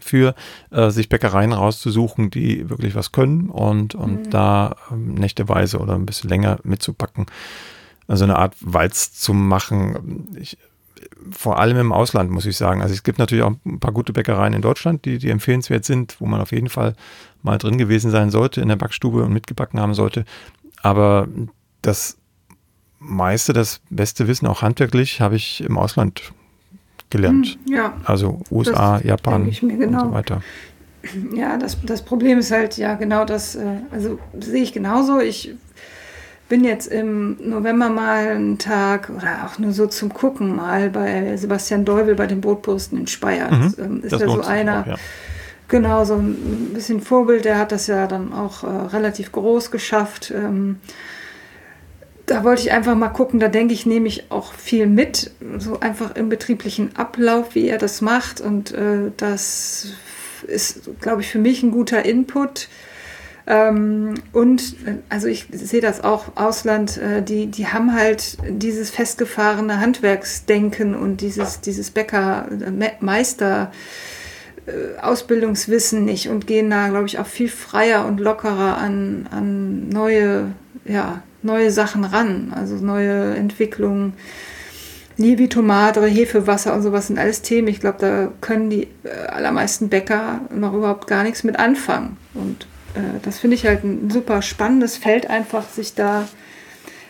für, 0.00 0.34
äh, 0.70 0.90
sich 0.90 1.08
Bäckereien 1.08 1.52
rauszusuchen, 1.52 2.30
die 2.30 2.68
wirklich 2.68 2.94
was 2.94 3.12
können 3.12 3.48
und, 3.48 3.94
und 3.94 4.26
mhm. 4.26 4.30
da 4.30 4.76
ähm, 4.90 5.14
nächteweise 5.14 5.78
oder 5.78 5.94
ein 5.94 6.06
bisschen 6.06 6.28
länger 6.28 6.58
mitzupacken 6.62 7.26
also 8.08 8.24
eine 8.24 8.36
Art 8.36 8.56
Walz 8.60 9.12
zu 9.12 9.34
machen. 9.34 10.34
Ich, 10.40 10.58
vor 11.30 11.60
allem 11.60 11.76
im 11.76 11.92
Ausland, 11.92 12.30
muss 12.30 12.46
ich 12.46 12.56
sagen. 12.56 12.82
Also 12.82 12.94
es 12.94 13.02
gibt 13.02 13.18
natürlich 13.18 13.44
auch 13.44 13.52
ein 13.64 13.78
paar 13.78 13.92
gute 13.92 14.12
Bäckereien 14.12 14.54
in 14.54 14.62
Deutschland, 14.62 15.04
die, 15.04 15.18
die 15.18 15.30
empfehlenswert 15.30 15.84
sind, 15.84 16.16
wo 16.18 16.26
man 16.26 16.40
auf 16.40 16.50
jeden 16.50 16.70
Fall 16.70 16.96
mal 17.42 17.58
drin 17.58 17.78
gewesen 17.78 18.10
sein 18.10 18.30
sollte 18.30 18.60
in 18.60 18.68
der 18.68 18.76
Backstube 18.76 19.22
und 19.22 19.32
mitgebacken 19.32 19.78
haben 19.78 19.94
sollte. 19.94 20.24
Aber 20.82 21.28
das 21.82 22.16
meiste, 22.98 23.52
das 23.52 23.80
beste 23.90 24.26
Wissen, 24.26 24.46
auch 24.46 24.62
handwerklich, 24.62 25.20
habe 25.20 25.36
ich 25.36 25.62
im 25.62 25.76
Ausland 25.78 26.32
gelernt. 27.10 27.58
Hm, 27.66 27.74
ja. 27.74 27.94
Also 28.04 28.40
USA, 28.50 29.00
Japan 29.02 29.50
genau. 29.60 30.02
und 30.02 30.08
so 30.08 30.12
weiter. 30.12 30.42
Ja, 31.34 31.56
das, 31.56 31.78
das 31.84 32.02
Problem 32.02 32.38
ist 32.38 32.50
halt, 32.50 32.76
ja, 32.76 32.94
genau 32.94 33.24
das, 33.24 33.54
äh, 33.54 33.64
also 33.90 34.18
sehe 34.38 34.62
ich 34.62 34.72
genauso. 34.72 35.20
Ich 35.20 35.54
bin 36.48 36.64
jetzt 36.64 36.86
im 36.86 37.36
November 37.40 37.88
mal 37.88 38.28
einen 38.28 38.58
Tag 38.58 39.10
oder 39.10 39.46
auch 39.46 39.58
nur 39.58 39.72
so 39.72 39.86
zum 39.86 40.12
Gucken 40.12 40.56
mal 40.56 40.90
bei 40.90 41.36
Sebastian 41.36 41.84
Deuvel 41.84 42.14
bei 42.14 42.26
den 42.26 42.40
Brotposten 42.40 42.98
in 42.98 43.06
Speyer. 43.06 43.50
Mhm, 43.50 43.62
das, 43.62 43.78
ähm, 43.78 44.02
ist 44.02 44.12
das 44.12 44.20
ja 44.22 44.28
so 44.28 44.40
einer. 44.40 44.80
Auch, 44.82 44.86
ja. 44.86 44.96
Genau, 45.68 46.04
so 46.06 46.14
ein 46.14 46.70
bisschen 46.72 47.02
Vorbild, 47.02 47.44
der 47.44 47.58
hat 47.58 47.72
das 47.72 47.88
ja 47.88 48.06
dann 48.06 48.32
auch 48.32 48.64
äh, 48.64 48.66
relativ 48.66 49.32
groß 49.32 49.70
geschafft. 49.70 50.32
Ähm, 50.34 50.76
da 52.28 52.44
wollte 52.44 52.62
ich 52.62 52.72
einfach 52.72 52.94
mal 52.94 53.08
gucken, 53.08 53.40
da 53.40 53.48
denke 53.48 53.74
ich, 53.74 53.86
nehme 53.86 54.08
ich 54.08 54.30
auch 54.30 54.52
viel 54.52 54.86
mit, 54.86 55.32
so 55.58 55.80
einfach 55.80 56.14
im 56.16 56.28
betrieblichen 56.28 56.96
Ablauf, 56.96 57.54
wie 57.54 57.68
er 57.68 57.78
das 57.78 58.00
macht. 58.00 58.40
Und 58.40 58.72
äh, 58.72 59.10
das 59.16 59.88
ist, 60.46 60.88
glaube 61.00 61.22
ich, 61.22 61.28
für 61.28 61.38
mich 61.38 61.62
ein 61.62 61.70
guter 61.70 62.04
Input 62.04 62.68
ähm, 63.48 64.14
und 64.32 64.76
also 65.08 65.26
ich 65.26 65.46
sehe 65.50 65.80
das 65.80 66.04
auch, 66.04 66.36
Ausland, 66.36 66.98
äh, 66.98 67.22
die, 67.22 67.46
die 67.46 67.66
haben 67.66 67.94
halt 67.94 68.36
dieses 68.46 68.90
festgefahrene 68.90 69.80
Handwerksdenken 69.80 70.94
und 70.94 71.22
dieses, 71.22 71.62
dieses 71.62 71.90
Bäckermeister. 71.90 73.72
Äh, 74.66 75.00
Ausbildungswissen 75.00 76.04
nicht 76.04 76.28
und 76.28 76.46
gehen 76.46 76.68
da, 76.68 76.88
glaube 76.88 77.06
ich, 77.06 77.18
auch 77.18 77.26
viel 77.26 77.48
freier 77.48 78.04
und 78.04 78.20
lockerer 78.20 78.76
an, 78.76 79.26
an 79.30 79.88
neue, 79.88 80.52
ja, 80.84 81.22
neue 81.48 81.72
Sachen 81.72 82.04
ran, 82.04 82.52
also 82.54 82.76
neue 82.76 83.34
Entwicklungen. 83.34 84.12
Liebe 85.16 85.48
Tomate, 85.48 86.06
Hefewasser 86.06 86.72
und 86.74 86.82
sowas 86.82 87.08
sind 87.08 87.18
alles 87.18 87.42
Themen. 87.42 87.66
Ich 87.66 87.80
glaube, 87.80 87.98
da 87.98 88.32
können 88.40 88.70
die 88.70 88.86
äh, 89.02 89.26
allermeisten 89.26 89.88
Bäcker 89.88 90.42
noch 90.54 90.72
überhaupt 90.74 91.08
gar 91.08 91.24
nichts 91.24 91.42
mit 91.42 91.58
anfangen. 91.58 92.16
Und 92.34 92.68
äh, 92.94 93.18
das 93.22 93.40
finde 93.40 93.56
ich 93.56 93.66
halt 93.66 93.82
ein 93.82 94.10
super 94.10 94.42
spannendes 94.42 94.96
Feld, 94.96 95.28
einfach 95.28 95.68
sich 95.68 95.94
da 95.94 96.28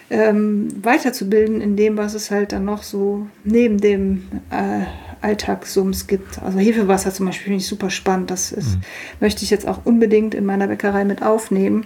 ähm, 0.08 0.68
weiterzubilden 0.82 1.60
in 1.60 1.76
dem, 1.76 1.98
was 1.98 2.14
es 2.14 2.30
halt 2.30 2.52
dann 2.52 2.64
noch 2.64 2.82
so 2.82 3.26
neben 3.44 3.78
dem 3.78 4.26
äh, 4.50 4.86
Alltagssums 5.20 6.06
gibt. 6.06 6.40
Also 6.42 6.58
Hefewasser 6.58 7.12
zum 7.12 7.26
Beispiel 7.26 7.44
finde 7.44 7.58
ich 7.58 7.66
super 7.66 7.90
spannend. 7.90 8.30
Das 8.30 8.52
ist, 8.52 8.76
mhm. 8.76 8.82
möchte 9.20 9.44
ich 9.44 9.50
jetzt 9.50 9.68
auch 9.68 9.84
unbedingt 9.84 10.34
in 10.34 10.46
meiner 10.46 10.68
Bäckerei 10.68 11.04
mit 11.04 11.22
aufnehmen, 11.22 11.84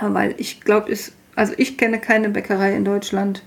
weil 0.00 0.34
ich 0.38 0.60
glaube, 0.60 0.90
also 1.40 1.54
ich 1.56 1.78
kenne 1.78 1.98
keine 1.98 2.28
Bäckerei 2.28 2.74
in 2.76 2.84
Deutschland, 2.84 3.42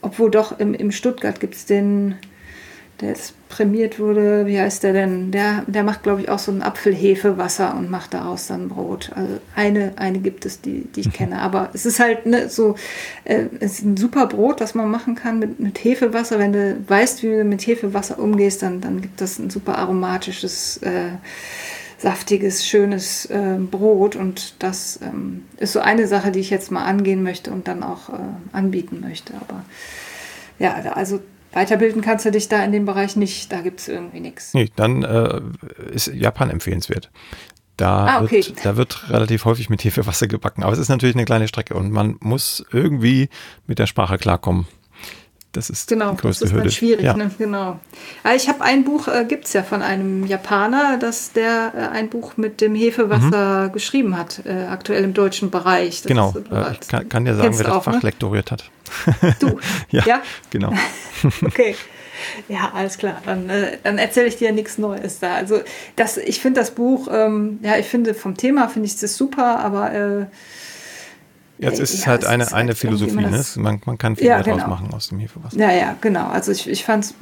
obwohl 0.00 0.30
doch 0.30 0.58
im, 0.58 0.72
im 0.72 0.90
Stuttgart 0.90 1.40
gibt 1.40 1.54
es 1.54 1.66
den 1.66 2.16
der 3.02 3.10
jetzt 3.10 3.48
prämiert 3.48 3.98
wurde, 3.98 4.46
wie 4.46 4.58
heißt 4.58 4.84
der 4.84 4.92
denn? 4.92 5.32
Der, 5.32 5.64
der 5.66 5.82
macht, 5.82 6.04
glaube 6.04 6.22
ich, 6.22 6.28
auch 6.28 6.38
so 6.38 6.52
ein 6.52 6.62
Apfelhefewasser 6.62 7.74
und 7.76 7.90
macht 7.90 8.14
daraus 8.14 8.46
dann 8.46 8.68
Brot. 8.68 9.10
Also 9.14 9.40
eine, 9.56 9.92
eine 9.96 10.20
gibt 10.20 10.46
es, 10.46 10.60
die, 10.60 10.84
die 10.84 11.00
ich 11.00 11.06
mhm. 11.08 11.12
kenne. 11.12 11.40
Aber 11.40 11.70
es 11.74 11.84
ist 11.84 11.98
halt 11.98 12.26
ne, 12.26 12.48
so, 12.48 12.76
äh, 13.24 13.46
es 13.58 13.80
ist 13.80 13.84
ein 13.84 13.96
super 13.96 14.26
Brot, 14.26 14.60
das 14.60 14.74
man 14.74 14.88
machen 14.88 15.16
kann 15.16 15.40
mit, 15.40 15.58
mit 15.58 15.82
Hefewasser. 15.82 16.38
Wenn 16.38 16.52
du 16.52 16.78
weißt, 16.86 17.24
wie 17.24 17.30
du 17.30 17.44
mit 17.44 17.66
Hefewasser 17.66 18.20
umgehst, 18.20 18.62
dann, 18.62 18.80
dann 18.80 19.02
gibt 19.02 19.20
das 19.20 19.38
ein 19.38 19.50
super 19.50 19.78
aromatisches, 19.78 20.76
äh, 20.78 21.10
saftiges, 22.02 22.66
schönes 22.66 23.26
äh, 23.26 23.58
Brot. 23.58 24.16
Und 24.16 24.54
das 24.58 24.98
ähm, 25.02 25.44
ist 25.56 25.72
so 25.72 25.80
eine 25.80 26.06
Sache, 26.06 26.32
die 26.32 26.40
ich 26.40 26.50
jetzt 26.50 26.70
mal 26.70 26.84
angehen 26.84 27.22
möchte 27.22 27.50
und 27.50 27.68
dann 27.68 27.82
auch 27.82 28.10
äh, 28.10 28.18
anbieten 28.52 29.00
möchte. 29.00 29.32
Aber 29.34 29.64
ja, 30.58 30.74
also 30.92 31.20
weiterbilden 31.52 32.02
kannst 32.02 32.24
du 32.24 32.30
dich 32.30 32.48
da 32.48 32.62
in 32.64 32.72
dem 32.72 32.84
Bereich 32.84 33.16
nicht. 33.16 33.52
Da 33.52 33.60
gibt 33.60 33.80
es 33.80 33.88
irgendwie 33.88 34.20
nichts. 34.20 34.52
Nee, 34.52 34.70
dann 34.74 35.04
äh, 35.04 35.40
ist 35.92 36.08
Japan 36.08 36.50
empfehlenswert. 36.50 37.10
Da, 37.76 38.06
ah, 38.06 38.22
okay. 38.22 38.44
wird, 38.46 38.64
da 38.64 38.76
wird 38.76 39.10
relativ 39.10 39.44
häufig 39.44 39.70
mit 39.70 39.82
Hefewasser 39.82 40.26
gebacken. 40.26 40.62
Aber 40.62 40.72
es 40.72 40.78
ist 40.78 40.88
natürlich 40.88 41.14
eine 41.14 41.24
kleine 41.24 41.48
Strecke 41.48 41.74
und 41.74 41.90
man 41.90 42.16
muss 42.20 42.64
irgendwie 42.72 43.28
mit 43.66 43.78
der 43.78 43.86
Sprache 43.86 44.18
klarkommen. 44.18 44.66
Das 45.52 45.68
ist 45.68 45.88
genau, 45.88 46.12
die 46.12 46.16
größte 46.16 46.44
das 46.44 46.50
ist 46.50 46.56
Hürde. 46.56 46.70
schwierig, 46.70 47.04
ja. 47.04 47.14
ne? 47.14 47.30
genau. 47.36 47.78
Aber 48.24 48.34
ich 48.34 48.48
habe 48.48 48.62
ein 48.62 48.84
Buch, 48.84 49.06
äh, 49.06 49.26
gibt 49.28 49.44
es 49.44 49.52
ja 49.52 49.62
von 49.62 49.82
einem 49.82 50.26
Japaner, 50.26 50.96
dass 50.96 51.32
der 51.32 51.72
äh, 51.76 51.78
ein 51.94 52.08
Buch 52.08 52.38
mit 52.38 52.62
dem 52.62 52.74
Hefewasser 52.74 53.68
mhm. 53.68 53.72
geschrieben 53.72 54.16
hat, 54.16 54.40
äh, 54.46 54.64
aktuell 54.70 55.04
im 55.04 55.12
deutschen 55.12 55.50
Bereich. 55.50 56.00
Das 56.02 56.08
genau, 56.08 56.30
ist, 56.30 56.50
äh, 56.50 56.72
ich 56.72 56.88
kann, 56.88 57.08
kann 57.08 57.24
dir 57.26 57.34
sagen, 57.34 57.58
wer 57.58 57.64
das 57.64 57.72
auch, 57.74 57.84
Fach 57.84 57.92
ne? 57.92 58.00
lektoriert 58.02 58.50
hat. 58.50 58.64
Du? 59.40 59.58
ja, 59.90 60.04
ja, 60.06 60.22
genau. 60.50 60.72
okay. 61.44 61.76
Ja, 62.48 62.72
alles 62.74 62.98
klar. 62.98 63.20
Dann, 63.26 63.50
äh, 63.50 63.78
dann 63.82 63.98
erzähle 63.98 64.28
ich 64.28 64.36
dir 64.36 64.52
nichts 64.52 64.78
Neues 64.78 65.18
da. 65.18 65.34
Also 65.34 65.60
das, 65.96 66.16
ich 66.16 66.40
finde 66.40 66.60
das 66.60 66.70
Buch, 66.70 67.08
ähm, 67.12 67.58
ja, 67.62 67.76
ich 67.76 67.86
finde 67.86 68.14
vom 68.14 68.36
Thema 68.36 68.68
finde 68.68 68.86
ich 68.86 68.98
das 68.98 69.16
super, 69.16 69.58
aber 69.60 69.92
äh, 69.92 70.26
Jetzt 71.58 71.78
ist 71.78 71.94
es 71.94 72.06
halt 72.06 72.24
eine, 72.24 72.52
eine 72.52 72.68
halt 72.68 72.78
Philosophie, 72.78 73.14
ne? 73.14 73.44
man, 73.56 73.80
man 73.84 73.98
kann 73.98 74.16
viel 74.16 74.26
ja, 74.26 74.36
mehr 74.36 74.44
genau. 74.44 74.56
draus 74.58 74.68
machen 74.68 74.92
aus 74.92 75.08
dem 75.08 75.20
Hefewasser. 75.20 75.56
Ja, 75.56 75.70
ja, 75.70 75.96
genau. 76.00 76.28
Also 76.28 76.50
ich, 76.50 76.68
ich 76.68 76.84
fand 76.84 77.04
es 77.04 77.14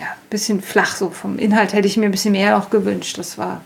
ja, 0.00 0.06
ein 0.06 0.30
bisschen 0.30 0.60
flach 0.60 0.96
so. 0.96 1.10
Vom 1.10 1.38
Inhalt 1.38 1.72
hätte 1.72 1.86
ich 1.86 1.96
mir 1.96 2.06
ein 2.06 2.10
bisschen 2.10 2.32
mehr 2.32 2.58
auch 2.58 2.70
gewünscht. 2.70 3.16
Das 3.16 3.38
war, 3.38 3.60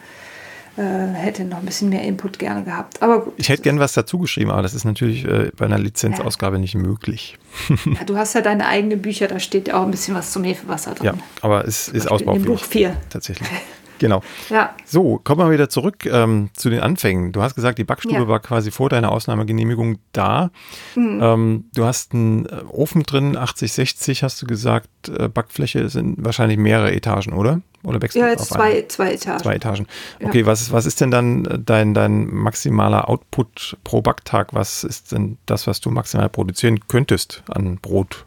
äh, 0.77 0.83
hätte 0.83 1.45
noch 1.45 1.59
ein 1.59 1.65
bisschen 1.65 1.89
mehr 1.89 2.03
Input 2.03 2.39
gerne 2.39 2.65
gehabt. 2.65 3.01
Aber 3.03 3.25
gut. 3.25 3.35
Ich 3.39 3.49
hätte 3.49 3.63
gern 3.63 3.79
was 3.79 3.95
dazu 3.95 4.19
geschrieben, 4.19 4.51
aber 4.51 4.63
das 4.63 4.75
ist 4.75 4.85
natürlich 4.85 5.25
äh, 5.25 5.51
bei 5.57 5.65
einer 5.65 5.79
Lizenzausgabe 5.79 6.57
ja. 6.57 6.61
nicht 6.61 6.75
möglich. 6.75 7.39
ja, 7.69 8.05
du 8.05 8.17
hast 8.17 8.35
ja 8.35 8.43
deine 8.43 8.67
eigenen 8.67 9.01
Bücher, 9.01 9.27
da 9.27 9.41
steht 9.41 9.69
ja 9.69 9.81
auch 9.81 9.85
ein 9.85 9.91
bisschen 9.91 10.15
was 10.15 10.33
zum 10.33 10.45
Hefewasser 10.45 10.95
drin. 10.95 11.07
Ja, 11.07 11.15
aber 11.41 11.67
es 11.67 11.89
ist 11.89 12.11
ausbaufähig. 12.11 12.45
Buch 12.45 12.63
4. 12.63 12.95
Tatsächlich. 13.09 13.49
Genau. 13.99 14.23
Ja. 14.49 14.75
So, 14.85 15.21
kommen 15.23 15.41
wir 15.41 15.53
wieder 15.53 15.69
zurück 15.69 16.07
ähm, 16.07 16.51
zu 16.55 16.71
den 16.71 16.81
Anfängen. 16.81 17.33
Du 17.33 17.43
hast 17.43 17.55
gesagt, 17.55 17.79
die 17.79 17.85
Backstube 17.85 18.15
ja. 18.15 18.29
war 18.29 18.41
quasi 18.41 18.71
vor 18.71 18.89
deiner 18.89 19.11
Ausnahmegenehmigung 19.11 19.99
da. 20.13 20.51
Mhm. 20.95 21.21
Ähm, 21.23 21.65
du 21.75 21.85
hast 21.85 22.15
einen 22.15 22.47
äh, 22.47 22.63
Ofen 22.69 23.03
drin, 23.03 23.37
80, 23.37 23.73
60 23.73 24.23
hast 24.23 24.41
du 24.43 24.47
gesagt. 24.47 24.89
Äh, 25.09 25.29
Backfläche 25.29 25.89
sind 25.89 26.25
wahrscheinlich 26.25 26.59
mehrere 26.59 26.93
Etagen, 26.93 27.33
oder? 27.33 27.61
Oder 27.85 28.03
wächst 28.03 28.17
ja, 28.17 28.29
jetzt 28.29 28.47
zwei, 28.47 28.85
zwei 28.89 29.13
Etagen. 29.13 29.43
Zwei 29.43 29.55
Etagen. 29.55 29.87
Okay, 30.23 30.41
ja. 30.41 30.47
was, 30.47 30.73
was 30.73 30.87
ist 30.87 31.01
denn 31.01 31.11
dann 31.11 31.45
äh, 31.45 31.59
dein, 31.59 31.95
dein 31.95 32.27
maximaler 32.27 33.09
Output 33.09 33.77
pro 33.85 34.03
Backtag? 34.03 34.55
Was 34.55 34.85
ist 34.85 35.13
denn 35.13 35.39
das, 35.47 35.67
was 35.67 35.81
du 35.81 35.91
maximal 35.91 36.29
produzieren 36.29 36.81
könntest 36.89 37.43
an 37.49 37.79
Brot? 37.79 38.27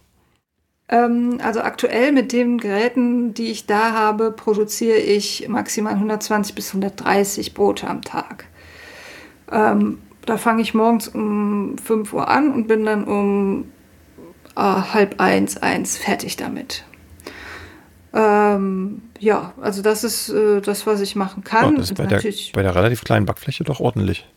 Ähm, 0.91 1.39
also 1.41 1.61
aktuell 1.61 2.11
mit 2.11 2.33
den 2.33 2.57
Geräten, 2.57 3.33
die 3.33 3.47
ich 3.47 3.65
da 3.65 3.93
habe, 3.93 4.31
produziere 4.31 4.97
ich 4.97 5.47
maximal 5.47 5.93
120 5.93 6.53
bis 6.53 6.67
130 6.69 7.53
Brote 7.53 7.87
am 7.87 8.01
Tag. 8.01 8.45
Ähm, 9.49 9.99
da 10.25 10.37
fange 10.37 10.61
ich 10.61 10.73
morgens 10.73 11.07
um 11.07 11.77
5 11.77 12.13
Uhr 12.13 12.27
an 12.27 12.51
und 12.53 12.67
bin 12.67 12.85
dann 12.85 13.05
um 13.05 13.71
äh, 14.55 14.61
halb 14.61 15.19
eins, 15.19 15.57
eins 15.57 15.97
fertig 15.97 16.35
damit. 16.35 16.83
Ähm, 18.13 19.01
ja, 19.19 19.53
also 19.61 19.81
das 19.81 20.03
ist 20.03 20.27
äh, 20.29 20.59
das, 20.59 20.85
was 20.85 20.99
ich 20.99 21.15
machen 21.15 21.45
kann. 21.45 21.73
Oh, 21.73 21.77
das 21.77 21.91
ist 21.91 21.97
bei 21.97 22.05
der, 22.05 22.21
bei 22.53 22.61
der 22.61 22.75
relativ 22.75 23.05
kleinen 23.05 23.25
Backfläche 23.25 23.63
doch 23.63 23.79
ordentlich. 23.79 24.27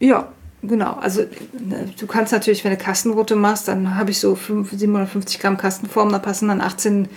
Ja, 0.00 0.32
Genau, 0.68 0.94
also 0.94 1.22
ne, 1.52 1.88
du 1.98 2.06
kannst 2.06 2.32
natürlich, 2.32 2.64
wenn 2.64 2.72
du 2.72 2.76
Kastenbrote 2.78 3.36
machst, 3.36 3.68
dann 3.68 3.96
habe 3.96 4.10
ich 4.10 4.20
so 4.20 4.34
5, 4.34 4.70
750 4.70 5.40
Gramm 5.40 5.56
Kastenform, 5.56 6.10
da 6.10 6.18
passen 6.18 6.48
dann 6.48 6.60
18 6.60 7.08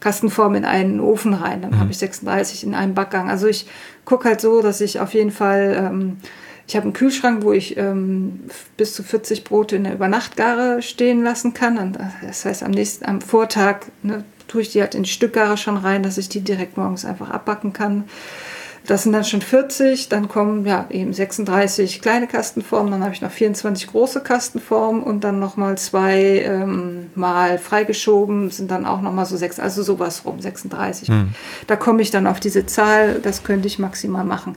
Kastenformen 0.00 0.58
in 0.58 0.64
einen 0.64 1.00
Ofen 1.00 1.34
rein, 1.34 1.62
dann 1.62 1.72
mhm. 1.72 1.80
habe 1.80 1.90
ich 1.90 1.98
36 1.98 2.64
in 2.64 2.74
einem 2.74 2.94
Backgang. 2.94 3.30
Also 3.30 3.46
ich 3.46 3.66
gucke 4.04 4.28
halt 4.28 4.40
so, 4.40 4.62
dass 4.62 4.80
ich 4.80 5.00
auf 5.00 5.14
jeden 5.14 5.30
Fall, 5.30 5.76
ähm, 5.78 6.18
ich 6.66 6.76
habe 6.76 6.84
einen 6.84 6.92
Kühlschrank, 6.92 7.42
wo 7.42 7.52
ich 7.52 7.76
ähm, 7.76 8.40
bis 8.76 8.94
zu 8.94 9.02
40 9.02 9.44
Brote 9.44 9.76
in 9.76 9.84
der 9.84 9.94
Übernachtgare 9.94 10.82
stehen 10.82 11.22
lassen 11.22 11.54
kann. 11.54 11.78
Und 11.78 11.98
das 12.22 12.44
heißt, 12.44 12.62
am 12.62 12.70
nächsten, 12.70 13.06
am 13.06 13.20
Vortag 13.20 13.80
ne, 14.02 14.24
tue 14.46 14.62
ich 14.62 14.72
die 14.72 14.80
halt 14.80 14.94
in 14.94 15.02
die 15.02 15.10
Stückgare 15.10 15.56
schon 15.56 15.76
rein, 15.76 16.02
dass 16.02 16.18
ich 16.18 16.28
die 16.28 16.40
direkt 16.40 16.76
morgens 16.76 17.04
einfach 17.04 17.30
abbacken 17.30 17.72
kann. 17.72 18.04
Das 18.88 19.02
sind 19.02 19.12
dann 19.12 19.24
schon 19.24 19.42
40, 19.42 20.08
dann 20.08 20.28
kommen 20.28 20.64
ja 20.64 20.86
eben 20.88 21.12
36 21.12 22.00
kleine 22.00 22.26
Kastenformen, 22.26 22.90
dann 22.90 23.02
habe 23.04 23.12
ich 23.12 23.20
noch 23.20 23.30
24 23.30 23.86
große 23.86 24.22
Kastenformen 24.22 25.02
und 25.02 25.24
dann 25.24 25.38
nochmal 25.38 25.76
zwei 25.76 26.42
ähm, 26.42 27.10
mal 27.14 27.58
freigeschoben, 27.58 28.48
sind 28.50 28.70
dann 28.70 28.86
auch 28.86 29.02
nochmal 29.02 29.26
so 29.26 29.36
sechs, 29.36 29.60
also 29.60 29.82
sowas 29.82 30.24
rum, 30.24 30.40
36. 30.40 31.08
Hm. 31.08 31.34
Da 31.66 31.76
komme 31.76 32.00
ich 32.00 32.10
dann 32.10 32.26
auf 32.26 32.40
diese 32.40 32.64
Zahl, 32.64 33.20
das 33.22 33.44
könnte 33.44 33.66
ich 33.66 33.78
maximal 33.78 34.24
machen. 34.24 34.56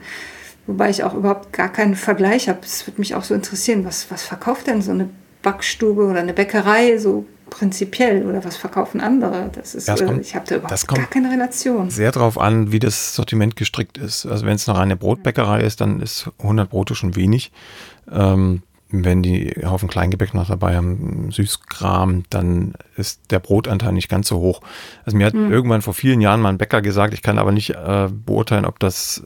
Wobei 0.66 0.88
ich 0.88 1.04
auch 1.04 1.12
überhaupt 1.12 1.52
gar 1.52 1.68
keinen 1.68 1.94
Vergleich 1.94 2.48
habe. 2.48 2.60
Es 2.62 2.86
würde 2.86 3.02
mich 3.02 3.14
auch 3.14 3.24
so 3.24 3.34
interessieren, 3.34 3.84
was, 3.84 4.10
was 4.10 4.22
verkauft 4.22 4.66
denn 4.66 4.80
so 4.80 4.92
eine 4.92 5.10
Backstube 5.42 6.04
oder 6.04 6.20
eine 6.20 6.32
Bäckerei 6.32 6.96
so 6.96 7.26
prinzipiell 7.52 8.26
oder 8.26 8.44
was 8.44 8.56
verkaufen 8.56 9.00
andere? 9.00 9.50
Das 9.52 9.74
ist, 9.74 9.88
das 9.88 10.04
kommt, 10.04 10.20
ich 10.20 10.34
habe 10.34 10.46
da 10.46 10.56
überhaupt 10.56 10.88
gar 10.88 11.06
keine 11.06 11.30
Relation. 11.30 11.90
Sehr 11.90 12.12
darauf 12.12 12.38
an, 12.38 12.72
wie 12.72 12.78
das 12.78 13.14
Sortiment 13.14 13.56
gestrickt 13.56 13.98
ist. 13.98 14.26
Also 14.26 14.46
wenn 14.46 14.56
es 14.56 14.66
noch 14.66 14.78
eine 14.78 14.96
Brotbäckerei 14.96 15.60
ist, 15.60 15.80
dann 15.80 16.00
ist 16.00 16.30
100 16.38 16.68
Brote 16.68 16.94
schon 16.94 17.16
wenig. 17.16 17.52
Ähm, 18.10 18.62
wenn 18.92 19.22
die 19.22 19.54
Haufen 19.64 19.88
Kleingebäck 19.88 20.34
noch 20.34 20.48
dabei 20.48 20.76
haben, 20.76 21.30
Süßkram, 21.30 22.24
dann 22.28 22.74
ist 22.96 23.20
der 23.30 23.38
Brotanteil 23.38 23.92
nicht 23.92 24.08
ganz 24.08 24.28
so 24.28 24.38
hoch. 24.38 24.60
Also 25.04 25.16
mir 25.16 25.26
hat 25.26 25.34
mhm. 25.34 25.50
irgendwann 25.50 25.82
vor 25.82 25.94
vielen 25.94 26.20
Jahren 26.20 26.40
mal 26.40 26.50
ein 26.50 26.58
Bäcker 26.58 26.82
gesagt, 26.82 27.14
ich 27.14 27.22
kann 27.22 27.38
aber 27.38 27.52
nicht 27.52 27.70
äh, 27.70 28.08
beurteilen, 28.10 28.66
ob 28.66 28.78
das 28.78 29.24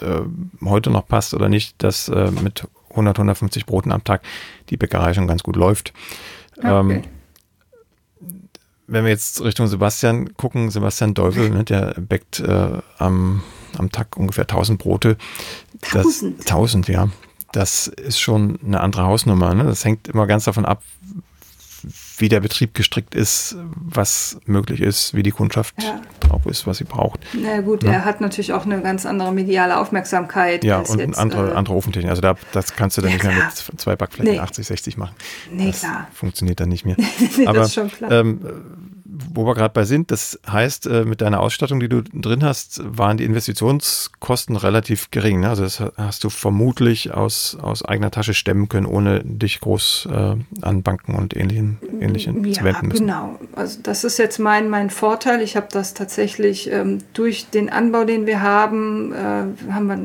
äh, 0.00 0.20
heute 0.64 0.90
noch 0.90 1.06
passt 1.06 1.34
oder 1.34 1.48
nicht, 1.48 1.82
dass 1.82 2.08
äh, 2.08 2.30
mit 2.42 2.66
100, 2.90 3.18
150 3.18 3.66
Broten 3.66 3.92
am 3.92 4.04
Tag 4.04 4.22
die 4.70 4.76
Bäckerei 4.76 5.12
schon 5.12 5.26
ganz 5.26 5.42
gut 5.42 5.56
läuft. 5.56 5.92
Okay. 6.56 6.68
Ähm, 6.68 7.02
wenn 8.86 9.04
wir 9.04 9.10
jetzt 9.10 9.42
Richtung 9.42 9.66
Sebastian 9.66 10.34
gucken, 10.36 10.70
Sebastian 10.70 11.14
Deufel, 11.14 11.50
ne, 11.50 11.64
der 11.64 11.94
bäckt 11.98 12.40
äh, 12.40 12.78
am, 12.98 13.42
am 13.78 13.90
Tag 13.90 14.16
ungefähr 14.16 14.44
1000 14.44 14.78
Brote. 14.78 15.16
1000? 15.92 16.40
1000, 16.40 16.88
ja. 16.88 17.08
Das 17.52 17.86
ist 17.86 18.18
schon 18.18 18.58
eine 18.64 18.80
andere 18.80 19.04
Hausnummer. 19.04 19.54
Ne? 19.54 19.64
Das 19.64 19.84
hängt 19.84 20.08
immer 20.08 20.26
ganz 20.26 20.44
davon 20.44 20.64
ab, 20.64 20.82
wie 22.18 22.28
der 22.28 22.40
Betrieb 22.40 22.74
gestrickt 22.74 23.14
ist, 23.14 23.56
was 23.74 24.38
möglich 24.46 24.80
ist, 24.80 25.14
wie 25.14 25.22
die 25.22 25.30
Kundschaft 25.30 25.74
ja. 25.82 26.00
drauf 26.20 26.46
ist, 26.46 26.66
was 26.66 26.78
sie 26.78 26.84
braucht. 26.84 27.20
Na 27.32 27.60
gut, 27.60 27.82
ja. 27.82 27.92
er 27.92 28.04
hat 28.04 28.20
natürlich 28.20 28.52
auch 28.52 28.64
eine 28.64 28.80
ganz 28.80 29.06
andere 29.06 29.32
mediale 29.32 29.78
Aufmerksamkeit. 29.78 30.64
Ja, 30.64 30.78
und 30.78 30.98
jetzt, 30.98 31.18
andere, 31.18 31.52
äh, 31.52 31.54
andere 31.54 31.74
Ofentechnik. 31.74 32.10
Also 32.10 32.22
da, 32.22 32.34
das 32.52 32.76
kannst 32.76 32.96
du 32.96 33.02
dann 33.02 33.10
ja, 33.10 33.16
nicht 33.16 33.24
mehr 33.24 33.34
mit 33.34 33.80
zwei 33.80 33.96
Backflächen 33.96 34.34
nee. 34.34 34.38
80, 34.38 34.66
60 34.66 34.96
machen. 34.96 35.14
Nee, 35.50 35.68
das 35.68 35.80
klar. 35.80 36.08
funktioniert 36.12 36.60
dann 36.60 36.68
nicht 36.68 36.84
mehr. 36.84 36.96
nee, 37.36 37.46
Aber, 37.46 37.58
das 37.58 37.68
ist 37.68 37.74
schon 37.74 37.90
klar. 37.90 38.10
Ähm, 38.12 38.40
wo 39.32 39.46
wir 39.46 39.54
gerade 39.54 39.72
bei 39.72 39.84
sind, 39.84 40.10
das 40.10 40.38
heißt, 40.46 40.86
äh, 40.86 41.04
mit 41.04 41.20
deiner 41.20 41.40
Ausstattung, 41.40 41.80
die 41.80 41.88
du 41.88 42.02
drin 42.02 42.44
hast, 42.44 42.80
waren 42.84 43.16
die 43.16 43.24
Investitionskosten 43.24 44.56
relativ 44.56 45.10
gering. 45.10 45.40
Ne? 45.40 45.48
Also 45.48 45.62
das 45.62 45.82
hast 45.96 46.24
du 46.24 46.30
vermutlich 46.30 47.12
aus, 47.12 47.56
aus 47.60 47.84
eigener 47.84 48.10
Tasche 48.10 48.34
stemmen 48.34 48.68
können, 48.68 48.86
ohne 48.86 49.22
dich 49.24 49.60
groß 49.60 50.08
äh, 50.10 50.36
an 50.62 50.82
Banken 50.82 51.14
und 51.14 51.36
ähnlichen, 51.36 51.78
ähnlichen 52.00 52.44
ja, 52.44 52.52
zu 52.52 52.64
wenden 52.64 52.88
müssen. 52.88 53.06
Genau, 53.06 53.38
also 53.54 53.78
das 53.82 54.04
ist 54.04 54.18
jetzt 54.18 54.38
mein, 54.38 54.68
mein 54.68 54.90
Vorteil. 54.90 55.40
Ich 55.40 55.56
habe 55.56 55.68
das 55.70 55.94
tatsächlich 55.94 56.70
ähm, 56.70 56.98
durch 57.12 57.50
den 57.50 57.70
Anbau, 57.70 58.04
den 58.04 58.26
wir 58.26 58.42
haben, 58.42 59.12
äh, 59.12 59.72
haben 59.72 59.86
wir 59.86 59.98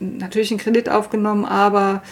natürlich 0.00 0.50
einen 0.50 0.60
Kredit 0.60 0.88
aufgenommen, 0.88 1.44
aber 1.44 2.02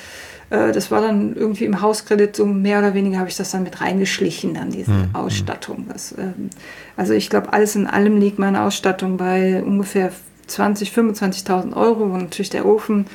äh, 0.51 0.73
das 0.73 0.91
war 0.91 1.01
dann 1.01 1.35
irgendwie 1.35 1.65
im 1.65 1.81
Hauskredit 1.81 2.37
so 2.37 2.45
mehr 2.45 2.81
oder 2.81 2.95
weniger 2.95 3.19
habe 3.19 3.29
ich 3.29 3.37
das 3.37 3.51
dann 3.53 3.63
mit 3.63 3.81
reingeschlichen, 3.81 4.55
dann 4.55 4.71
diese 4.71 4.91
mhm. 4.91 5.15
Ausstattung. 5.15 5.87
Das, 5.89 6.15
ähm, 6.19 6.51
also 6.97 7.15
ich 7.15 7.31
glaube, 7.31 7.53
alles 7.53 7.77
in 7.77 7.87
allem 7.87 8.19
liegt 8.19 8.39
meine 8.39 8.63
Ausstattung 8.63 9.17
bei 9.17 9.63
ungefähr 9.63 10.13
20, 10.49 10.91
25.000 10.91 11.77
Euro 11.77 12.05
und 12.05 12.19
natürlich 12.19 12.51
der 12.51 12.67
Ofen 12.67 13.07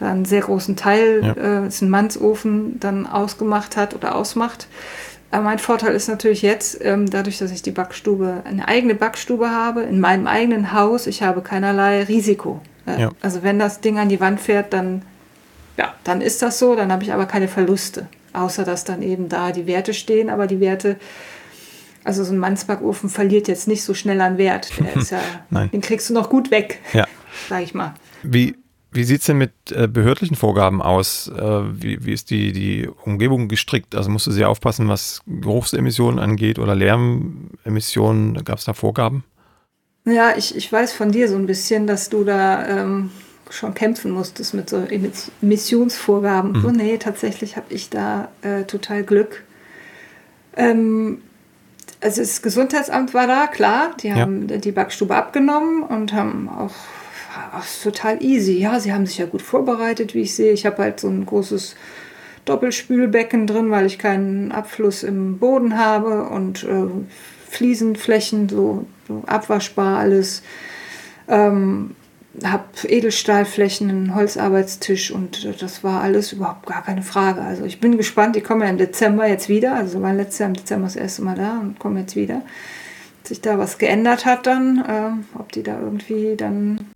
einen 0.00 0.24
sehr 0.24 0.40
großen 0.40 0.76
Teil, 0.76 1.20
ja. 1.22 1.64
äh, 1.64 1.66
ist 1.68 1.82
ein 1.82 1.90
Mannsofen, 1.90 2.80
dann 2.80 3.06
ausgemacht 3.06 3.76
hat 3.76 3.94
oder 3.94 4.14
ausmacht. 4.14 4.66
Aber 5.30 5.44
mein 5.44 5.58
Vorteil 5.58 5.94
ist 5.94 6.08
natürlich 6.08 6.42
jetzt, 6.42 6.82
ähm, 6.82 7.08
dadurch, 7.08 7.38
dass 7.38 7.52
ich 7.52 7.62
die 7.62 7.70
Backstube, 7.70 8.42
eine 8.44 8.66
eigene 8.66 8.94
Backstube 8.94 9.50
habe, 9.50 9.82
in 9.82 10.00
meinem 10.00 10.26
eigenen 10.26 10.72
Haus, 10.72 11.06
ich 11.06 11.22
habe 11.22 11.42
keinerlei 11.42 12.02
Risiko. 12.02 12.60
Äh, 12.86 13.02
ja. 13.02 13.10
Also 13.20 13.42
wenn 13.42 13.58
das 13.58 13.80
Ding 13.80 13.98
an 13.98 14.08
die 14.08 14.20
Wand 14.20 14.40
fährt, 14.40 14.72
dann 14.72 15.02
ja, 15.76 15.94
dann 16.04 16.20
ist 16.20 16.42
das 16.42 16.58
so, 16.58 16.74
dann 16.74 16.92
habe 16.92 17.02
ich 17.02 17.12
aber 17.12 17.26
keine 17.26 17.48
Verluste. 17.48 18.08
Außer 18.32 18.64
dass 18.64 18.84
dann 18.84 19.02
eben 19.02 19.28
da 19.28 19.50
die 19.50 19.66
Werte 19.66 19.92
stehen, 19.92 20.30
aber 20.30 20.46
die 20.46 20.60
Werte, 20.60 20.96
also 22.04 22.22
so 22.22 22.32
ein 22.32 22.38
Mannsbackofen 22.38 23.08
verliert 23.08 23.48
jetzt 23.48 23.66
nicht 23.66 23.82
so 23.82 23.94
schnell 23.94 24.20
an 24.20 24.38
Wert. 24.38 24.70
Ja, 25.50 25.66
den 25.66 25.80
kriegst 25.80 26.08
du 26.10 26.14
noch 26.14 26.30
gut 26.30 26.50
weg, 26.50 26.80
ja. 26.92 27.06
sag 27.48 27.62
ich 27.62 27.74
mal. 27.74 27.94
Wie, 28.22 28.56
wie 28.92 29.04
sieht 29.04 29.20
es 29.20 29.26
denn 29.26 29.38
mit 29.38 29.52
äh, 29.70 29.88
behördlichen 29.88 30.36
Vorgaben 30.36 30.82
aus? 30.82 31.28
Äh, 31.28 31.40
wie, 31.40 32.04
wie 32.04 32.12
ist 32.12 32.30
die, 32.30 32.52
die 32.52 32.88
Umgebung 33.04 33.48
gestrickt? 33.48 33.94
Also 33.94 34.10
musst 34.10 34.26
du 34.26 34.30
sehr 34.30 34.48
aufpassen, 34.48 34.88
was 34.88 35.22
Geruchsemissionen 35.26 36.18
angeht 36.18 36.58
oder 36.58 36.74
Lärmemissionen? 36.74 38.44
Gab 38.44 38.58
es 38.58 38.64
da 38.64 38.74
Vorgaben? 38.74 39.24
Ja, 40.04 40.36
ich, 40.36 40.56
ich 40.56 40.72
weiß 40.72 40.92
von 40.92 41.12
dir 41.12 41.28
so 41.28 41.36
ein 41.36 41.46
bisschen, 41.46 41.86
dass 41.86 42.08
du 42.08 42.24
da 42.24 42.66
ähm, 42.66 43.10
schon 43.50 43.74
kämpfen 43.74 44.10
musstest 44.10 44.54
mit 44.54 44.70
so 44.70 44.82
Emissionsvorgaben. 45.42 46.52
Mhm. 46.52 46.62
So, 46.62 46.70
nee, 46.70 46.96
tatsächlich 46.98 47.56
habe 47.56 47.72
ich 47.72 47.90
da 47.90 48.28
äh, 48.42 48.64
total 48.64 49.02
Glück. 49.02 49.44
Ähm, 50.56 51.22
also 52.00 52.22
das 52.22 52.42
Gesundheitsamt 52.42 53.12
war 53.12 53.26
da, 53.26 53.46
klar. 53.46 53.94
Die 54.00 54.12
haben 54.12 54.48
ja. 54.48 54.56
die 54.56 54.72
Backstube 54.72 55.14
abgenommen 55.14 55.82
und 55.82 56.12
haben 56.12 56.48
auch 56.48 56.74
ach, 57.52 57.66
total 57.82 58.22
easy. 58.22 58.58
Ja, 58.58 58.80
sie 58.80 58.92
haben 58.92 59.06
sich 59.06 59.18
ja 59.18 59.26
gut 59.26 59.42
vorbereitet, 59.42 60.14
wie 60.14 60.22
ich 60.22 60.34
sehe. 60.34 60.52
Ich 60.52 60.66
habe 60.66 60.82
halt 60.82 61.00
so 61.00 61.08
ein 61.08 61.26
großes 61.26 61.76
Doppelspülbecken 62.44 63.46
drin, 63.46 63.70
weil 63.70 63.86
ich 63.86 63.98
keinen 63.98 64.52
Abfluss 64.52 65.02
im 65.02 65.38
Boden 65.38 65.78
habe 65.78 66.24
und 66.24 66.64
äh, 66.64 66.86
Fliesenflächen, 67.48 68.48
so, 68.48 68.86
so 69.06 69.22
abwaschbar 69.26 69.98
alles. 69.98 70.42
Ähm, 71.28 71.94
habe 72.44 72.64
Edelstahlflächen, 72.86 73.90
einen 73.90 74.14
Holzarbeitstisch 74.14 75.10
und 75.10 75.60
das 75.60 75.84
war 75.84 76.02
alles 76.02 76.32
überhaupt 76.32 76.66
gar 76.66 76.82
keine 76.82 77.02
Frage. 77.02 77.42
Also 77.42 77.64
ich 77.64 77.80
bin 77.80 77.96
gespannt, 77.96 78.36
die 78.36 78.40
kommen 78.40 78.62
ja 78.62 78.68
im 78.68 78.78
Dezember 78.78 79.26
jetzt 79.26 79.48
wieder. 79.48 79.74
Also 79.74 80.00
war 80.02 80.12
letztes 80.12 80.38
Jahr 80.38 80.48
im 80.48 80.54
Dezember 80.54 80.86
das 80.86 80.96
erste 80.96 81.22
Mal 81.22 81.36
da 81.36 81.58
und 81.60 81.78
kommen 81.78 81.98
jetzt 81.98 82.16
wieder. 82.16 82.42
Ob 83.22 83.28
sich 83.28 83.40
da 83.40 83.58
was 83.58 83.78
geändert 83.78 84.24
hat 84.24 84.46
dann, 84.46 84.78
äh, 84.78 85.38
ob 85.38 85.52
die 85.52 85.62
da 85.62 85.78
irgendwie 85.78 86.34
dann 86.36 86.86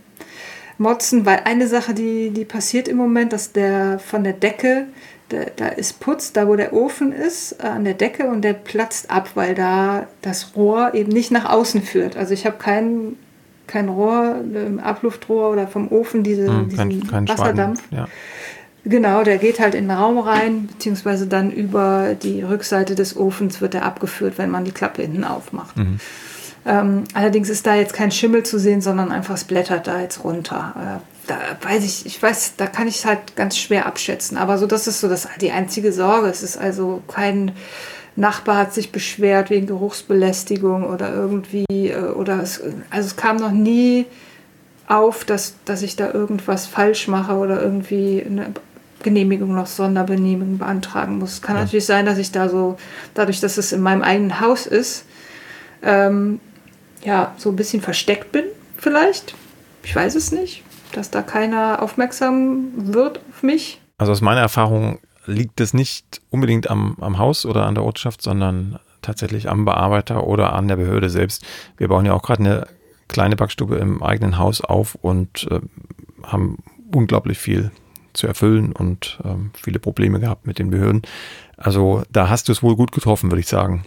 motzen, 0.79 1.27
weil 1.27 1.43
eine 1.45 1.69
Sache, 1.69 1.95
die, 1.95 2.31
die 2.31 2.45
passiert 2.45 2.89
im 2.89 2.97
Moment, 2.97 3.33
dass 3.33 3.53
der 3.53 3.99
von 3.99 4.25
der 4.25 4.33
Decke, 4.33 4.87
der, 5.31 5.51
da 5.57 5.69
ist 5.69 6.01
Putz, 6.01 6.33
da 6.33 6.49
wo 6.49 6.57
der 6.57 6.73
Ofen 6.73 7.13
ist, 7.13 7.53
äh, 7.63 7.67
an 7.67 7.85
der 7.85 7.95
Decke 7.95 8.29
und 8.29 8.43
der 8.43 8.55
platzt 8.55 9.11
ab, 9.11 9.31
weil 9.35 9.55
da 9.55 10.07
das 10.23 10.57
Rohr 10.57 10.95
eben 10.95 11.13
nicht 11.13 11.31
nach 11.31 11.51
außen 11.51 11.83
führt. 11.83 12.17
Also 12.17 12.35
ich 12.35 12.47
habe 12.47 12.57
kein, 12.59 13.17
kein 13.67 13.89
Rohr, 13.89 14.37
ein 14.37 14.81
Abluftrohr 14.81 15.51
oder 15.51 15.67
vom 15.67 15.91
Ofen 15.91 16.23
diese, 16.23 16.47
hm, 16.47 16.69
diesen 16.69 17.07
kein, 17.07 17.27
kein 17.27 17.29
Wasserdampf. 17.29 17.83
ja. 17.91 18.09
Genau, 18.87 19.23
der 19.23 19.39
geht 19.39 19.61
halt 19.61 19.75
in 19.75 19.89
den 19.89 19.97
Raum 19.97 20.19
rein, 20.19 20.67
beziehungsweise 20.67 21.27
dann 21.27 21.51
über 21.51 22.15
die 22.23 22.43
Rückseite 22.43 22.95
des 22.95 23.17
Ofens 23.17 23.63
wird 23.63 23.75
er 23.75 23.85
abgeführt, 23.85 24.35
wenn 24.37 24.51
man 24.51 24.65
die 24.65 24.73
Klappe 24.73 25.01
hinten 25.01 25.25
aufmacht. 25.25 25.75
Mhm. 25.79 25.99
Ähm, 26.67 27.05
allerdings 27.15 27.49
ist 27.49 27.67
da 27.67 27.75
jetzt 27.75 27.95
kein 27.95 28.11
Schimmel 28.11 28.43
zu 28.43 28.59
sehen, 28.59 28.83
sondern 28.83 29.11
einfach 29.11 29.35
es 29.35 29.45
blättert 29.45 29.87
da 29.87 30.01
jetzt 30.01 30.23
runter. 30.23 30.75
Äh, 30.77 31.29
da 31.29 31.39
weiß 31.63 31.85
ich, 31.85 32.05
ich 32.05 32.23
weiß, 32.23 32.55
da 32.57 32.67
kann 32.67 32.87
ich 32.87 32.97
es 32.97 33.05
halt 33.07 33.37
ganz 33.37 33.57
schwer 33.57 33.87
abschätzen. 33.87 34.37
Aber 34.37 34.59
so, 34.59 34.67
das 34.67 34.87
ist 34.87 35.01
so 35.01 35.09
das, 35.09 35.29
die 35.41 35.51
einzige 35.51 35.93
Sorge. 35.93 36.29
Es 36.29 36.43
ist 36.43 36.59
also 36.59 37.03
kein 37.09 37.53
Nachbar 38.17 38.57
hat 38.57 38.75
sich 38.75 38.93
beschwert 38.93 39.51
wegen 39.51 39.67
Geruchsbelästigung 39.67 40.85
oder 40.85 41.13
irgendwie, 41.13 41.65
äh, 41.69 42.13
oder 42.13 42.41
es, 42.41 42.63
also 42.91 43.07
es 43.07 43.17
kam 43.17 43.37
noch 43.37 43.51
nie 43.51 44.07
auf, 44.87 45.25
dass, 45.25 45.57
dass 45.65 45.83
ich 45.83 45.97
da 45.97 46.13
irgendwas 46.13 46.67
falsch 46.67 47.09
mache 47.09 47.35
oder 47.35 47.61
irgendwie 47.61 48.23
eine 48.25 48.53
Genehmigung 49.03 49.55
noch 49.55 49.67
Sonderbenehmigung 49.67 50.59
beantragen 50.59 51.19
muss. 51.19 51.43
Kann 51.43 51.57
ja. 51.57 51.63
natürlich 51.63 51.87
sein, 51.87 52.07
dass 52.07 52.19
ich 52.19 52.33
da 52.33 52.49
so, 52.49 52.77
dadurch, 53.15 53.41
dass 53.41 53.59
es 53.59 53.73
in 53.73 53.81
meinem 53.81 54.03
eigenen 54.03 54.41
Haus 54.41 54.67
ist, 54.67 55.05
ähm, 55.83 56.41
ja, 57.05 57.35
so 57.37 57.51
ein 57.51 57.57
bisschen 57.57 57.83
versteckt 57.83 58.33
bin, 58.33 58.45
vielleicht. 58.77 59.35
Ich 59.83 59.95
weiß 59.95 60.15
es 60.15 60.33
nicht, 60.33 60.63
dass 60.93 61.11
da 61.11 61.23
keiner 61.23 61.83
aufmerksam 61.83 62.73
wird 62.77 63.21
auf 63.31 63.43
mich. 63.43 63.81
Also 63.99 64.13
aus 64.13 64.23
meiner 64.23 64.41
Erfahrung 64.41 64.99
liegt 65.27 65.61
es 65.61 65.75
nicht 65.75 66.21
unbedingt 66.31 66.71
am, 66.71 66.97
am 67.01 67.19
Haus 67.19 67.47
oder 67.47 67.67
an 67.67 67.75
der 67.75 67.85
Ortschaft, 67.85 68.23
sondern 68.23 68.79
tatsächlich 69.03 69.49
am 69.49 69.65
Bearbeiter 69.65 70.27
oder 70.27 70.53
an 70.55 70.69
der 70.69 70.77
Behörde 70.77 71.11
selbst. 71.11 71.45
Wir 71.77 71.89
bauen 71.89 72.07
ja 72.07 72.15
auch 72.15 72.23
gerade 72.23 72.41
eine 72.41 72.67
kleine 73.09 73.37
Backstube 73.37 73.77
im 73.77 74.03
eigenen 74.03 74.39
Haus 74.39 74.61
auf 74.61 74.95
und 74.97 75.47
äh, 75.51 75.61
haben 76.23 76.59
unglaublich 76.93 77.39
viel 77.39 77.71
zu 78.13 78.27
erfüllen 78.27 78.73
und 78.73 79.19
äh, 79.25 79.35
viele 79.61 79.79
Probleme 79.79 80.21
gehabt 80.21 80.47
mit 80.47 80.59
den 80.59 80.71
Behörden. 80.71 81.03
Also 81.57 82.03
da 82.11 82.29
hast 82.29 82.49
du 82.49 82.53
es 82.53 82.63
wohl 82.63 82.77
gut 82.77 82.93
getroffen, 82.93 83.31
würde 83.31 83.41
ich 83.41 83.49
sagen. 83.49 83.85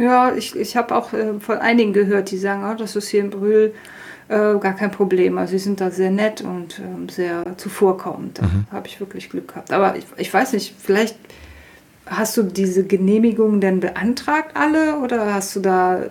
Ja, 0.00 0.34
ich, 0.34 0.56
ich 0.56 0.76
habe 0.76 0.96
auch 0.96 1.12
äh, 1.12 1.38
von 1.40 1.58
einigen 1.58 1.92
gehört, 1.92 2.30
die 2.30 2.38
sagen, 2.38 2.64
oh, 2.64 2.74
das 2.74 2.96
ist 2.96 3.08
hier 3.08 3.20
in 3.20 3.30
Brühl 3.30 3.74
äh, 4.28 4.58
gar 4.58 4.74
kein 4.74 4.90
Problem. 4.90 5.36
Also 5.36 5.52
sie 5.52 5.58
sind 5.58 5.80
da 5.80 5.90
sehr 5.90 6.10
nett 6.10 6.40
und 6.40 6.78
äh, 6.78 7.12
sehr 7.12 7.58
zuvorkommend. 7.58 8.38
Da 8.38 8.46
mhm. 8.46 8.66
habe 8.70 8.86
ich 8.86 8.98
wirklich 9.00 9.28
Glück 9.28 9.48
gehabt. 9.48 9.72
Aber 9.72 9.96
ich, 9.96 10.06
ich 10.16 10.32
weiß 10.32 10.54
nicht, 10.54 10.74
vielleicht 10.78 11.16
hast 12.06 12.36
du 12.36 12.44
diese 12.44 12.86
Genehmigung 12.86 13.60
denn 13.60 13.80
beantragt 13.80 14.56
alle 14.56 14.98
oder 15.00 15.34
hast 15.34 15.54
du 15.54 15.60
da 15.60 16.02
äh, 16.02 16.08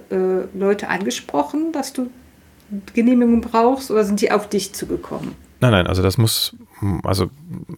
Leute 0.53 0.89
angesprochen, 0.89 1.71
dass 1.71 1.93
du 1.93 2.09
Genehmigung 2.93 3.41
brauchst 3.41 3.89
oder 3.89 4.03
sind 4.03 4.21
die 4.21 4.31
auf 4.31 4.47
dich 4.47 4.73
zugekommen? 4.73 5.33
Nein, 5.61 5.71
nein, 5.71 5.87
also 5.87 6.01
das 6.01 6.17
muss, 6.17 6.55
also 7.03 7.29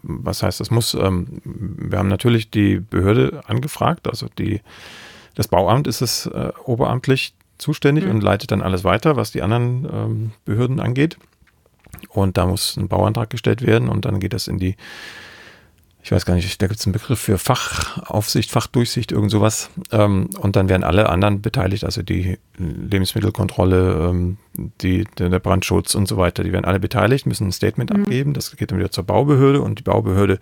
was 0.03 0.43
heißt, 0.43 0.59
das 0.59 0.69
muss, 0.69 0.93
ähm, 0.93 1.41
wir 1.43 1.97
haben 1.97 2.09
natürlich 2.09 2.51
die 2.51 2.79
Behörde 2.79 3.41
angefragt, 3.47 4.07
also 4.07 4.27
die 4.37 4.61
das 5.35 5.47
Bauamt 5.47 5.87
ist 5.87 6.01
es 6.01 6.25
äh, 6.25 6.51
oberamtlich 6.65 7.33
zuständig 7.57 8.05
mhm. 8.05 8.11
und 8.11 8.23
leitet 8.23 8.51
dann 8.51 8.61
alles 8.61 8.83
weiter, 8.83 9.15
was 9.15 9.31
die 9.31 9.41
anderen 9.41 9.87
ähm, 9.91 10.31
Behörden 10.45 10.79
angeht. 10.79 11.17
Und 12.09 12.37
da 12.37 12.45
muss 12.45 12.77
ein 12.77 12.87
Bauantrag 12.87 13.29
gestellt 13.29 13.65
werden 13.65 13.87
und 13.87 14.05
dann 14.05 14.19
geht 14.19 14.33
das 14.33 14.47
in 14.47 14.57
die, 14.57 14.75
ich 16.03 16.11
weiß 16.11 16.25
gar 16.25 16.33
nicht, 16.33 16.61
da 16.61 16.67
gibt 16.67 16.79
es 16.79 16.85
einen 16.85 16.93
Begriff 16.93 17.19
für 17.19 17.37
Fachaufsicht, 17.37 18.49
Fachdurchsicht, 18.49 19.11
irgend 19.11 19.29
sowas. 19.29 19.69
Ähm, 19.91 20.29
und 20.39 20.55
dann 20.55 20.67
werden 20.67 20.83
alle 20.83 21.09
anderen 21.09 21.41
beteiligt, 21.41 21.83
also 21.83 22.01
die 22.01 22.39
Lebensmittelkontrolle, 22.57 24.09
ähm, 24.09 24.37
die, 24.81 25.05
der 25.19 25.39
Brandschutz 25.39 25.93
und 25.93 26.07
so 26.07 26.17
weiter, 26.17 26.43
die 26.43 26.51
werden 26.51 26.65
alle 26.65 26.79
beteiligt, 26.79 27.25
müssen 27.27 27.47
ein 27.47 27.51
Statement 27.51 27.93
mhm. 27.93 28.01
abgeben. 28.01 28.33
Das 28.33 28.55
geht 28.55 28.71
dann 28.71 28.79
wieder 28.79 28.91
zur 28.91 29.03
Baubehörde 29.03 29.61
und 29.61 29.79
die 29.79 29.83
Baubehörde 29.83 30.39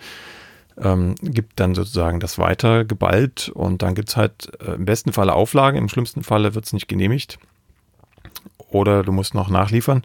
ähm, 0.81 1.15
gibt 1.21 1.59
dann 1.59 1.75
sozusagen 1.75 2.19
das 2.19 2.37
weiter 2.37 2.85
geballt 2.85 3.49
und 3.49 3.81
dann 3.81 3.95
gibt 3.95 4.09
es 4.09 4.17
halt 4.17 4.51
äh, 4.61 4.73
im 4.73 4.85
besten 4.85 5.13
Falle 5.13 5.33
Auflagen, 5.33 5.77
im 5.77 5.89
schlimmsten 5.89 6.23
Falle 6.23 6.55
wird 6.55 6.65
es 6.65 6.73
nicht 6.73 6.87
genehmigt 6.87 7.39
oder 8.69 9.03
du 9.03 9.11
musst 9.11 9.33
noch 9.33 9.49
nachliefern 9.49 10.03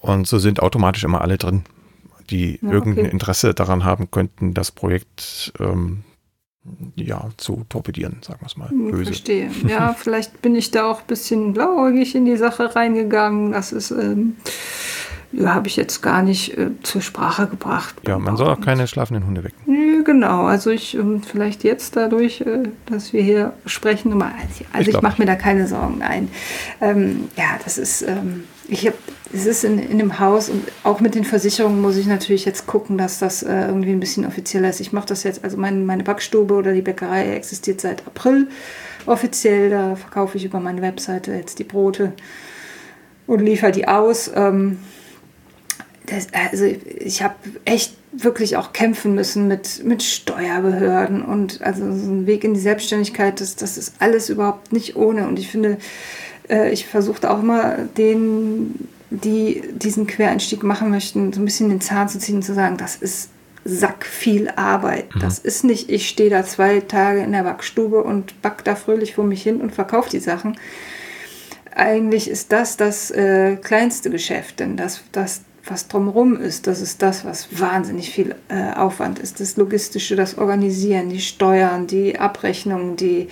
und 0.00 0.26
so 0.26 0.38
sind 0.38 0.60
automatisch 0.60 1.04
immer 1.04 1.20
alle 1.20 1.38
drin, 1.38 1.64
die 2.30 2.58
ja, 2.62 2.70
irgendein 2.70 3.06
okay. 3.06 3.12
Interesse 3.12 3.54
daran 3.54 3.84
haben 3.84 4.10
könnten, 4.10 4.54
das 4.54 4.70
Projekt 4.70 5.52
ähm, 5.58 6.04
ja, 6.96 7.28
zu 7.36 7.64
torpedieren, 7.68 8.18
sagen 8.22 8.40
wir 8.40 8.46
es 8.46 8.56
mal. 8.56 8.70
Hm, 8.70 8.90
böse. 8.90 9.04
Verstehe. 9.06 9.50
Ja, 9.68 9.94
vielleicht 9.94 10.40
bin 10.42 10.54
ich 10.54 10.70
da 10.70 10.90
auch 10.90 11.00
ein 11.00 11.06
bisschen 11.06 11.52
blauäugig 11.52 12.14
in 12.14 12.24
die 12.24 12.36
Sache 12.36 12.74
reingegangen. 12.74 13.52
Das 13.52 13.72
ist 13.72 13.90
ähm, 13.90 14.36
ja, 15.32 15.54
habe 15.54 15.68
ich 15.68 15.76
jetzt 15.76 16.00
gar 16.00 16.22
nicht 16.22 16.56
äh, 16.56 16.70
zur 16.82 17.02
Sprache 17.02 17.46
gebracht. 17.46 17.96
Ja, 18.06 18.18
man 18.18 18.36
soll 18.36 18.48
auch 18.48 18.60
keine 18.60 18.86
schlafenden 18.86 19.26
Hunde 19.26 19.44
wecken. 19.44 19.58
Ja, 19.66 20.02
genau, 20.02 20.46
also 20.46 20.70
ich 20.70 20.94
ähm, 20.94 21.22
vielleicht 21.22 21.64
jetzt 21.64 21.96
dadurch, 21.96 22.40
äh, 22.40 22.64
dass 22.86 23.12
wir 23.12 23.22
hier 23.22 23.52
sprechen, 23.66 24.12
also, 24.12 24.64
also 24.72 24.90
ich, 24.90 24.96
ich 24.96 25.02
mache 25.02 25.20
mir 25.20 25.26
da 25.26 25.36
keine 25.36 25.66
Sorgen. 25.66 25.98
Nein, 25.98 26.28
ähm, 26.80 27.28
ja, 27.36 27.58
das 27.62 27.76
ist, 27.76 28.02
ähm, 28.02 28.44
ich 28.68 28.86
habe, 28.86 28.96
es 29.32 29.46
ist 29.46 29.64
in, 29.64 29.78
in 29.78 29.92
einem 29.92 30.18
Haus 30.18 30.48
und 30.48 30.64
auch 30.84 31.00
mit 31.00 31.14
den 31.14 31.24
Versicherungen 31.24 31.82
muss 31.82 31.96
ich 31.96 32.06
natürlich 32.06 32.44
jetzt 32.44 32.66
gucken, 32.66 32.96
dass 32.96 33.18
das 33.18 33.42
äh, 33.42 33.66
irgendwie 33.66 33.90
ein 33.90 34.00
bisschen 34.00 34.26
offizieller 34.26 34.70
ist. 34.70 34.80
Ich 34.80 34.92
mache 34.92 35.06
das 35.06 35.22
jetzt, 35.22 35.44
also 35.44 35.56
mein, 35.56 35.84
meine 35.84 36.02
Backstube 36.02 36.54
oder 36.54 36.72
die 36.72 36.82
Bäckerei 36.82 37.34
existiert 37.34 37.80
seit 37.80 38.06
April 38.06 38.48
offiziell. 39.06 39.70
Da 39.70 39.96
verkaufe 39.96 40.38
ich 40.38 40.44
über 40.44 40.60
meine 40.60 40.80
Webseite 40.80 41.32
jetzt 41.32 41.58
die 41.58 41.64
Brote 41.64 42.12
und 43.26 43.40
liefere 43.40 43.72
die 43.72 43.86
aus. 43.86 44.30
Ähm, 44.34 44.78
das, 46.06 46.28
also 46.32 46.64
ich 46.64 47.22
habe 47.22 47.34
echt 47.66 47.94
wirklich 48.12 48.56
auch 48.56 48.72
kämpfen 48.72 49.14
müssen 49.14 49.46
mit, 49.46 49.84
mit 49.84 50.02
Steuerbehörden 50.02 51.22
und 51.22 51.60
also 51.60 51.80
so 51.92 52.10
ein 52.10 52.26
Weg 52.26 52.44
in 52.44 52.54
die 52.54 52.60
Selbstständigkeit, 52.60 53.42
das, 53.42 53.56
das 53.56 53.76
ist 53.76 53.96
alles 53.98 54.30
überhaupt 54.30 54.72
nicht 54.72 54.96
ohne. 54.96 55.28
Und 55.28 55.38
ich 55.38 55.50
finde, 55.50 55.76
äh, 56.48 56.72
ich 56.72 56.86
versuchte 56.86 57.30
auch 57.30 57.40
immer 57.40 57.76
denen, 57.98 58.88
die 59.10 59.62
diesen 59.72 60.06
Quereinstieg 60.06 60.62
machen 60.62 60.90
möchten, 60.90 61.32
so 61.32 61.40
ein 61.40 61.44
bisschen 61.44 61.68
den 61.68 61.80
Zahn 61.80 62.08
zu 62.08 62.18
ziehen 62.18 62.36
und 62.36 62.42
zu 62.42 62.54
sagen, 62.54 62.76
das 62.76 62.96
ist 62.96 63.30
sack 63.64 64.06
viel 64.06 64.50
Arbeit. 64.56 65.14
Mhm. 65.14 65.20
Das 65.20 65.38
ist 65.38 65.64
nicht, 65.64 65.90
ich 65.90 66.08
stehe 66.08 66.30
da 66.30 66.44
zwei 66.44 66.80
Tage 66.80 67.20
in 67.20 67.32
der 67.32 67.42
Backstube 67.42 68.02
und 68.02 68.40
back 68.42 68.64
da 68.64 68.74
fröhlich 68.74 69.14
vor 69.14 69.24
mich 69.24 69.42
hin 69.42 69.60
und 69.60 69.72
verkaufe 69.72 70.10
die 70.10 70.20
Sachen. 70.20 70.56
Eigentlich 71.74 72.28
ist 72.28 72.50
das 72.52 72.76
das 72.76 73.10
äh, 73.10 73.56
kleinste 73.56 74.10
Geschäft, 74.10 74.60
denn 74.60 74.76
das, 74.76 75.02
das, 75.12 75.42
was 75.64 75.86
drumherum 75.86 76.36
ist, 76.40 76.66
das 76.66 76.80
ist 76.80 77.02
das, 77.02 77.24
was 77.24 77.60
wahnsinnig 77.60 78.10
viel 78.10 78.34
äh, 78.48 78.72
Aufwand 78.72 79.18
ist. 79.18 79.38
Das 79.38 79.56
Logistische, 79.56 80.16
das 80.16 80.38
Organisieren, 80.38 81.08
die 81.10 81.20
Steuern, 81.20 81.86
die 81.86 82.18
Abrechnungen, 82.18 82.96
die 82.96 83.28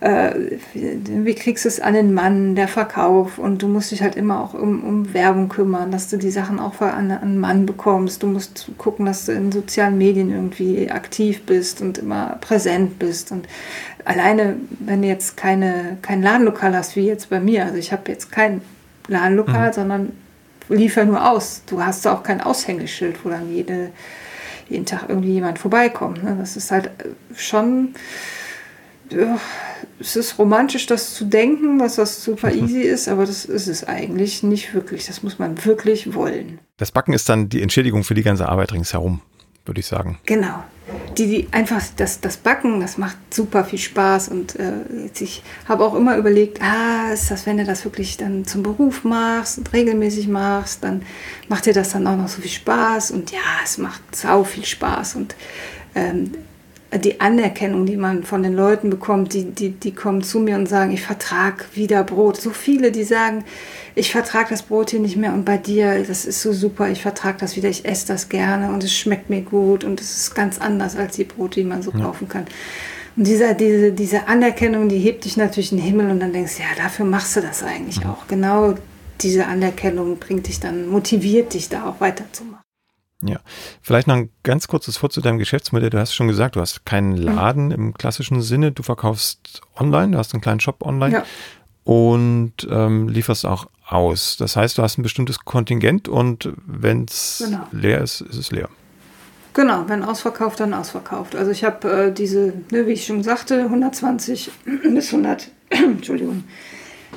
äh, 0.00 0.58
wie 0.74 1.34
kriegst 1.34 1.64
du 1.64 1.68
es 1.68 1.80
an 1.80 1.94
den 1.94 2.14
Mann, 2.14 2.54
der 2.54 2.68
Verkauf 2.68 3.38
und 3.38 3.62
du 3.62 3.68
musst 3.68 3.90
dich 3.90 4.02
halt 4.02 4.14
immer 4.14 4.40
auch 4.40 4.54
um, 4.54 4.84
um 4.84 5.12
Werbung 5.12 5.48
kümmern, 5.48 5.90
dass 5.90 6.08
du 6.08 6.18
die 6.18 6.30
Sachen 6.30 6.60
auch 6.60 6.80
an, 6.80 7.10
an 7.10 7.20
den 7.20 7.38
Mann 7.38 7.66
bekommst. 7.66 8.22
Du 8.22 8.28
musst 8.28 8.70
gucken, 8.78 9.06
dass 9.06 9.26
du 9.26 9.32
in 9.32 9.50
sozialen 9.50 9.98
Medien 9.98 10.30
irgendwie 10.30 10.88
aktiv 10.90 11.42
bist 11.46 11.82
und 11.82 11.98
immer 11.98 12.38
präsent 12.40 13.00
bist 13.00 13.32
und 13.32 13.48
alleine, 14.04 14.56
wenn 14.78 15.02
du 15.02 15.08
jetzt 15.08 15.36
keine, 15.36 15.98
kein 16.00 16.22
Ladenlokal 16.22 16.76
hast, 16.76 16.94
wie 16.94 17.06
jetzt 17.06 17.28
bei 17.28 17.40
mir, 17.40 17.64
also 17.64 17.76
ich 17.76 17.90
habe 17.90 18.10
jetzt 18.10 18.30
kein 18.30 18.62
Ladenlokal, 19.08 19.68
mhm. 19.68 19.72
sondern 19.72 20.12
liefer 20.68 21.04
nur 21.04 21.28
aus. 21.28 21.62
Du 21.66 21.82
hast 21.82 22.06
auch 22.06 22.22
kein 22.22 22.40
Aushängeschild, 22.40 23.24
wo 23.24 23.30
dann 23.30 23.52
jede, 23.52 23.90
jeden 24.68 24.86
Tag 24.86 25.06
irgendwie 25.08 25.32
jemand 25.32 25.58
vorbeikommt. 25.58 26.22
Ne? 26.22 26.36
Das 26.38 26.56
ist 26.56 26.70
halt 26.70 26.90
schon 27.34 27.94
ja, 27.94 28.37
es 30.00 30.16
ist 30.16 30.38
romantisch, 30.38 30.86
das 30.86 31.14
zu 31.14 31.24
denken, 31.24 31.78
dass 31.78 31.96
das 31.96 32.22
super 32.22 32.52
easy 32.52 32.82
ist, 32.82 33.08
aber 33.08 33.26
das 33.26 33.44
ist 33.44 33.66
es 33.66 33.84
eigentlich 33.84 34.42
nicht 34.42 34.74
wirklich. 34.74 35.06
Das 35.06 35.22
muss 35.22 35.38
man 35.38 35.64
wirklich 35.64 36.14
wollen. 36.14 36.58
Das 36.76 36.92
Backen 36.92 37.12
ist 37.12 37.28
dann 37.28 37.48
die 37.48 37.62
Entschädigung 37.62 38.04
für 38.04 38.14
die 38.14 38.22
ganze 38.22 38.48
Arbeit 38.48 38.72
ringsherum, 38.72 39.20
würde 39.64 39.80
ich 39.80 39.86
sagen. 39.86 40.18
Genau. 40.26 40.62
Die, 41.18 41.26
die 41.26 41.48
einfach 41.50 41.82
das, 41.96 42.20
das 42.20 42.38
Backen, 42.38 42.80
das 42.80 42.96
macht 42.96 43.16
super 43.30 43.64
viel 43.64 43.78
Spaß 43.78 44.28
und 44.28 44.56
äh, 44.56 45.10
ich 45.18 45.42
habe 45.68 45.84
auch 45.84 45.94
immer 45.94 46.16
überlegt, 46.16 46.62
ah, 46.62 47.12
ist 47.12 47.30
das, 47.30 47.44
wenn 47.44 47.58
du 47.58 47.64
das 47.64 47.84
wirklich 47.84 48.16
dann 48.16 48.46
zum 48.46 48.62
Beruf 48.62 49.04
machst 49.04 49.58
und 49.58 49.70
regelmäßig 49.72 50.28
machst, 50.28 50.84
dann 50.84 51.02
macht 51.48 51.66
dir 51.66 51.74
das 51.74 51.90
dann 51.90 52.06
auch 52.06 52.16
noch 52.16 52.28
so 52.28 52.40
viel 52.40 52.50
Spaß 52.50 53.10
und 53.10 53.32
ja, 53.32 53.38
es 53.62 53.76
macht 53.76 54.00
sau 54.16 54.44
viel 54.44 54.64
Spaß 54.64 55.16
und 55.16 55.34
ähm, 55.94 56.32
die 56.96 57.20
Anerkennung, 57.20 57.84
die 57.84 57.98
man 57.98 58.24
von 58.24 58.42
den 58.42 58.54
Leuten 58.54 58.88
bekommt, 58.88 59.34
die, 59.34 59.44
die, 59.44 59.70
die 59.70 59.92
kommen 59.92 60.22
zu 60.22 60.40
mir 60.40 60.56
und 60.56 60.68
sagen, 60.68 60.90
ich 60.90 61.02
vertrag 61.02 61.66
wieder 61.74 62.02
Brot. 62.02 62.40
So 62.40 62.50
viele, 62.50 62.90
die 62.90 63.04
sagen, 63.04 63.44
ich 63.94 64.10
vertrag 64.10 64.48
das 64.48 64.62
Brot 64.62 64.90
hier 64.90 65.00
nicht 65.00 65.16
mehr 65.16 65.34
und 65.34 65.44
bei 65.44 65.58
dir, 65.58 66.02
das 66.02 66.24
ist 66.24 66.40
so 66.40 66.52
super, 66.52 66.88
ich 66.88 67.02
vertrag 67.02 67.38
das 67.38 67.56
wieder, 67.56 67.68
ich 67.68 67.84
esse 67.84 68.06
das 68.06 68.30
gerne 68.30 68.72
und 68.72 68.82
es 68.84 68.94
schmeckt 68.94 69.28
mir 69.28 69.42
gut 69.42 69.84
und 69.84 70.00
es 70.00 70.16
ist 70.16 70.34
ganz 70.34 70.58
anders 70.58 70.96
als 70.96 71.16
die 71.16 71.24
Brote, 71.24 71.60
die 71.60 71.66
man 71.66 71.82
so 71.82 71.92
ja. 71.92 72.00
kaufen 72.00 72.26
kann. 72.28 72.46
Und 73.16 73.26
diese, 73.26 73.54
diese, 73.54 73.92
diese 73.92 74.26
Anerkennung, 74.26 74.88
die 74.88 74.98
hebt 74.98 75.26
dich 75.26 75.36
natürlich 75.36 75.72
in 75.72 75.78
den 75.78 75.86
Himmel 75.86 76.10
und 76.10 76.20
dann 76.20 76.32
denkst 76.32 76.56
du, 76.56 76.62
ja, 76.62 76.68
dafür 76.82 77.04
machst 77.04 77.36
du 77.36 77.40
das 77.42 77.62
eigentlich 77.62 77.98
ja. 77.98 78.10
auch. 78.10 78.26
Genau 78.28 78.76
diese 79.20 79.46
Anerkennung 79.46 80.18
bringt 80.18 80.46
dich 80.46 80.60
dann, 80.60 80.88
motiviert 80.88 81.52
dich 81.52 81.68
da 81.68 81.86
auch 81.86 82.00
weiterzumachen. 82.00 82.57
Ja, 83.22 83.40
vielleicht 83.82 84.06
noch 84.06 84.14
ein 84.14 84.30
ganz 84.44 84.68
kurzes 84.68 85.02
Wort 85.02 85.12
zu 85.12 85.20
deinem 85.20 85.38
Geschäftsmodell. 85.38 85.90
Du 85.90 85.98
hast 85.98 86.14
schon 86.14 86.28
gesagt, 86.28 86.54
du 86.54 86.60
hast 86.60 86.86
keinen 86.86 87.14
mhm. 87.14 87.22
Laden 87.22 87.70
im 87.72 87.94
klassischen 87.94 88.42
Sinne. 88.42 88.70
Du 88.70 88.84
verkaufst 88.84 89.60
online, 89.76 90.12
du 90.12 90.18
hast 90.18 90.34
einen 90.34 90.40
kleinen 90.40 90.60
Shop 90.60 90.86
online 90.86 91.14
ja. 91.14 91.24
und 91.82 92.52
ähm, 92.70 93.08
lieferst 93.08 93.44
auch 93.44 93.66
aus. 93.88 94.36
Das 94.36 94.54
heißt, 94.54 94.78
du 94.78 94.82
hast 94.82 94.98
ein 94.98 95.02
bestimmtes 95.02 95.40
Kontingent 95.40 96.08
und 96.08 96.52
wenn 96.64 97.06
es 97.08 97.42
genau. 97.44 97.66
leer 97.72 98.02
ist, 98.02 98.20
ist 98.20 98.36
es 98.36 98.52
leer. 98.52 98.68
Genau, 99.54 99.82
wenn 99.88 100.04
ausverkauft, 100.04 100.60
dann 100.60 100.72
ausverkauft. 100.72 101.34
Also 101.34 101.50
ich 101.50 101.64
habe 101.64 101.90
äh, 101.90 102.12
diese, 102.12 102.52
ne, 102.70 102.86
wie 102.86 102.92
ich 102.92 103.06
schon 103.06 103.24
sagte, 103.24 103.64
120 103.64 104.52
bis 104.94 105.12
100, 105.12 105.50
Entschuldigung, 105.70 106.44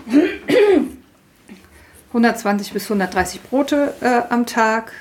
120 2.08 2.74
bis 2.74 2.86
130 2.86 3.44
Brote 3.44 3.94
äh, 4.02 4.34
am 4.34 4.48
Tag 4.48 4.94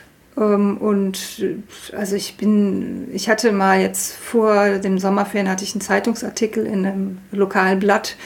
und 0.44 1.44
also 1.94 2.16
ich 2.16 2.36
bin, 2.36 3.08
ich 3.12 3.28
hatte 3.28 3.52
mal 3.52 3.80
jetzt 3.80 4.14
vor 4.14 4.78
dem 4.78 4.98
Sommerferien 4.98 5.50
hatte 5.50 5.64
ich 5.64 5.74
einen 5.74 5.82
Zeitungsartikel 5.82 6.64
in 6.64 6.86
einem 6.86 7.18
lokalen 7.30 7.78
Blatt. 7.78 8.16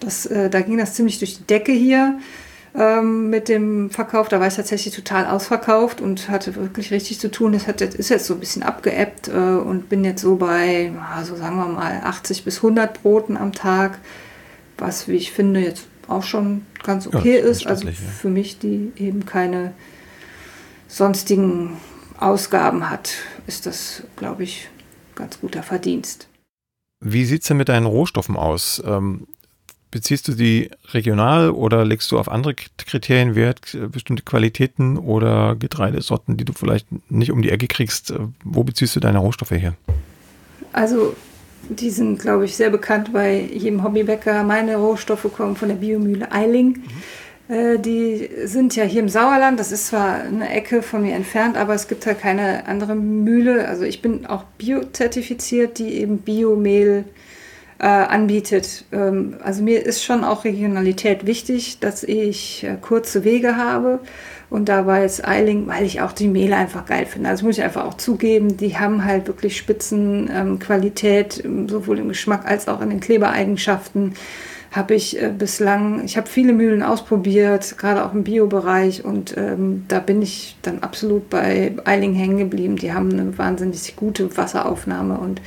Das, 0.00 0.26
äh, 0.26 0.50
da 0.50 0.60
ging 0.60 0.76
das 0.76 0.94
ziemlich 0.94 1.18
durch 1.18 1.38
die 1.38 1.44
Decke 1.44 1.72
hier 1.72 2.18
ähm, 2.74 3.30
mit 3.30 3.48
dem 3.48 3.88
Verkauf. 3.88 4.28
Da 4.28 4.40
war 4.40 4.48
ich 4.48 4.54
tatsächlich 4.54 4.94
total 4.94 5.26
ausverkauft 5.26 6.02
und 6.02 6.28
hatte 6.28 6.54
wirklich 6.56 6.90
richtig 6.90 7.18
zu 7.18 7.30
tun. 7.30 7.52
Das 7.52 7.66
hat, 7.66 7.80
ist 7.80 8.10
jetzt 8.10 8.26
so 8.26 8.34
ein 8.34 8.40
bisschen 8.40 8.62
abgeebbt 8.62 9.28
äh, 9.28 9.32
und 9.32 9.88
bin 9.88 10.04
jetzt 10.04 10.20
so 10.20 10.36
bei, 10.36 10.92
also 11.14 11.34
sagen 11.34 11.56
wir 11.56 11.68
mal, 11.68 12.02
80 12.04 12.44
bis 12.44 12.56
100 12.56 13.02
Broten 13.02 13.38
am 13.38 13.52
Tag, 13.52 13.98
was, 14.76 15.08
wie 15.08 15.16
ich 15.16 15.32
finde, 15.32 15.60
jetzt 15.60 15.86
auch 16.08 16.24
schon 16.24 16.66
ganz 16.82 17.06
okay 17.06 17.38
ja, 17.38 17.44
ist. 17.44 17.66
Also 17.66 17.88
für 18.20 18.28
mich, 18.28 18.58
die 18.58 18.92
eben 18.96 19.24
keine 19.24 19.72
sonstigen 20.88 21.76
Ausgaben 22.18 22.90
hat, 22.90 23.14
ist 23.46 23.66
das, 23.66 24.02
glaube 24.16 24.44
ich, 24.44 24.68
ganz 25.14 25.40
guter 25.40 25.62
Verdienst. 25.62 26.28
Wie 27.00 27.24
sieht 27.24 27.42
es 27.42 27.48
denn 27.48 27.56
mit 27.56 27.68
deinen 27.68 27.86
Rohstoffen 27.86 28.36
aus? 28.36 28.82
Ähm, 28.86 29.26
beziehst 29.90 30.26
du 30.26 30.32
die 30.32 30.70
regional 30.92 31.50
oder 31.50 31.84
legst 31.84 32.10
du 32.10 32.18
auf 32.18 32.28
andere 32.28 32.54
Kriterien 32.54 33.34
Wert, 33.34 33.76
bestimmte 33.92 34.22
Qualitäten 34.22 34.96
oder 34.96 35.54
Getreidesorten, 35.54 36.36
die 36.36 36.44
du 36.44 36.52
vielleicht 36.52 36.86
nicht 37.10 37.30
um 37.30 37.42
die 37.42 37.50
Ecke 37.50 37.68
kriegst? 37.68 38.10
Äh, 38.10 38.20
wo 38.42 38.64
beziehst 38.64 38.96
du 38.96 39.00
deine 39.00 39.18
Rohstoffe 39.18 39.52
her? 39.52 39.74
Also 40.72 41.14
die 41.68 41.90
sind, 41.90 42.18
glaube 42.18 42.44
ich, 42.44 42.56
sehr 42.56 42.70
bekannt 42.70 43.12
bei 43.12 43.40
jedem 43.40 43.82
Hobbybäcker. 43.82 44.42
Meine 44.44 44.76
Rohstoffe 44.76 45.26
kommen 45.34 45.56
von 45.56 45.68
der 45.68 45.76
Biomühle 45.76 46.30
Eiling. 46.32 46.68
Mhm. 46.68 46.82
Äh, 47.48 47.78
die 47.78 48.28
sind 48.44 48.76
ja 48.76 48.84
hier 48.84 49.00
im 49.00 49.08
Sauerland. 49.08 49.60
Das 49.60 49.72
ist 49.72 49.88
zwar 49.88 50.20
eine 50.22 50.48
Ecke 50.50 50.82
von 50.82 51.02
mir 51.02 51.14
entfernt, 51.14 51.56
aber 51.56 51.74
es 51.74 51.88
gibt 51.88 52.06
halt 52.06 52.20
keine 52.20 52.66
andere 52.66 52.94
Mühle. 52.94 53.68
Also 53.68 53.84
ich 53.84 54.02
bin 54.02 54.26
auch 54.26 54.44
biozertifiziert, 54.58 55.78
die 55.78 55.94
eben 55.94 56.18
Biomehl 56.18 57.04
äh, 57.78 57.86
anbietet. 57.86 58.84
Ähm, 58.92 59.36
also 59.42 59.62
mir 59.62 59.84
ist 59.84 60.04
schon 60.04 60.24
auch 60.24 60.44
Regionalität 60.44 61.26
wichtig, 61.26 61.80
dass 61.80 62.02
ich 62.02 62.64
äh, 62.64 62.76
kurze 62.80 63.24
Wege 63.24 63.56
habe. 63.56 64.00
Und 64.50 64.68
da 64.68 64.86
war 64.86 65.02
jetzt 65.02 65.26
Eiling, 65.26 65.66
weil 65.66 65.84
ich 65.84 66.00
auch 66.00 66.12
die 66.12 66.28
Mehle 66.28 66.56
einfach 66.56 66.86
geil 66.86 67.06
finde. 67.06 67.28
Also 67.28 67.44
muss 67.44 67.58
ich 67.58 67.64
einfach 67.64 67.84
auch 67.84 67.94
zugeben, 67.94 68.56
die 68.56 68.78
haben 68.78 69.04
halt 69.04 69.26
wirklich 69.26 69.56
Spitzenqualität, 69.56 71.44
ähm, 71.44 71.68
sowohl 71.68 71.98
im 71.98 72.08
Geschmack 72.08 72.46
als 72.46 72.68
auch 72.68 72.80
in 72.80 72.90
den 72.90 73.00
Klebereigenschaften 73.00 74.14
habe 74.74 74.94
ich 74.94 75.20
äh, 75.20 75.32
bislang, 75.36 76.04
ich 76.04 76.16
habe 76.16 76.28
viele 76.28 76.52
Mühlen 76.52 76.82
ausprobiert, 76.82 77.78
gerade 77.78 78.04
auch 78.04 78.12
im 78.12 78.24
Biobereich 78.24 79.04
und 79.04 79.36
ähm, 79.36 79.84
da 79.88 80.00
bin 80.00 80.20
ich 80.20 80.56
dann 80.62 80.80
absolut 80.80 81.30
bei 81.30 81.72
Eiling 81.84 82.14
hängen 82.14 82.38
geblieben. 82.38 82.76
Die 82.76 82.92
haben 82.92 83.12
eine 83.12 83.36
wahnsinnig 83.38 83.94
gute 83.96 84.36
Wasseraufnahme 84.36 85.18
und 85.18 85.40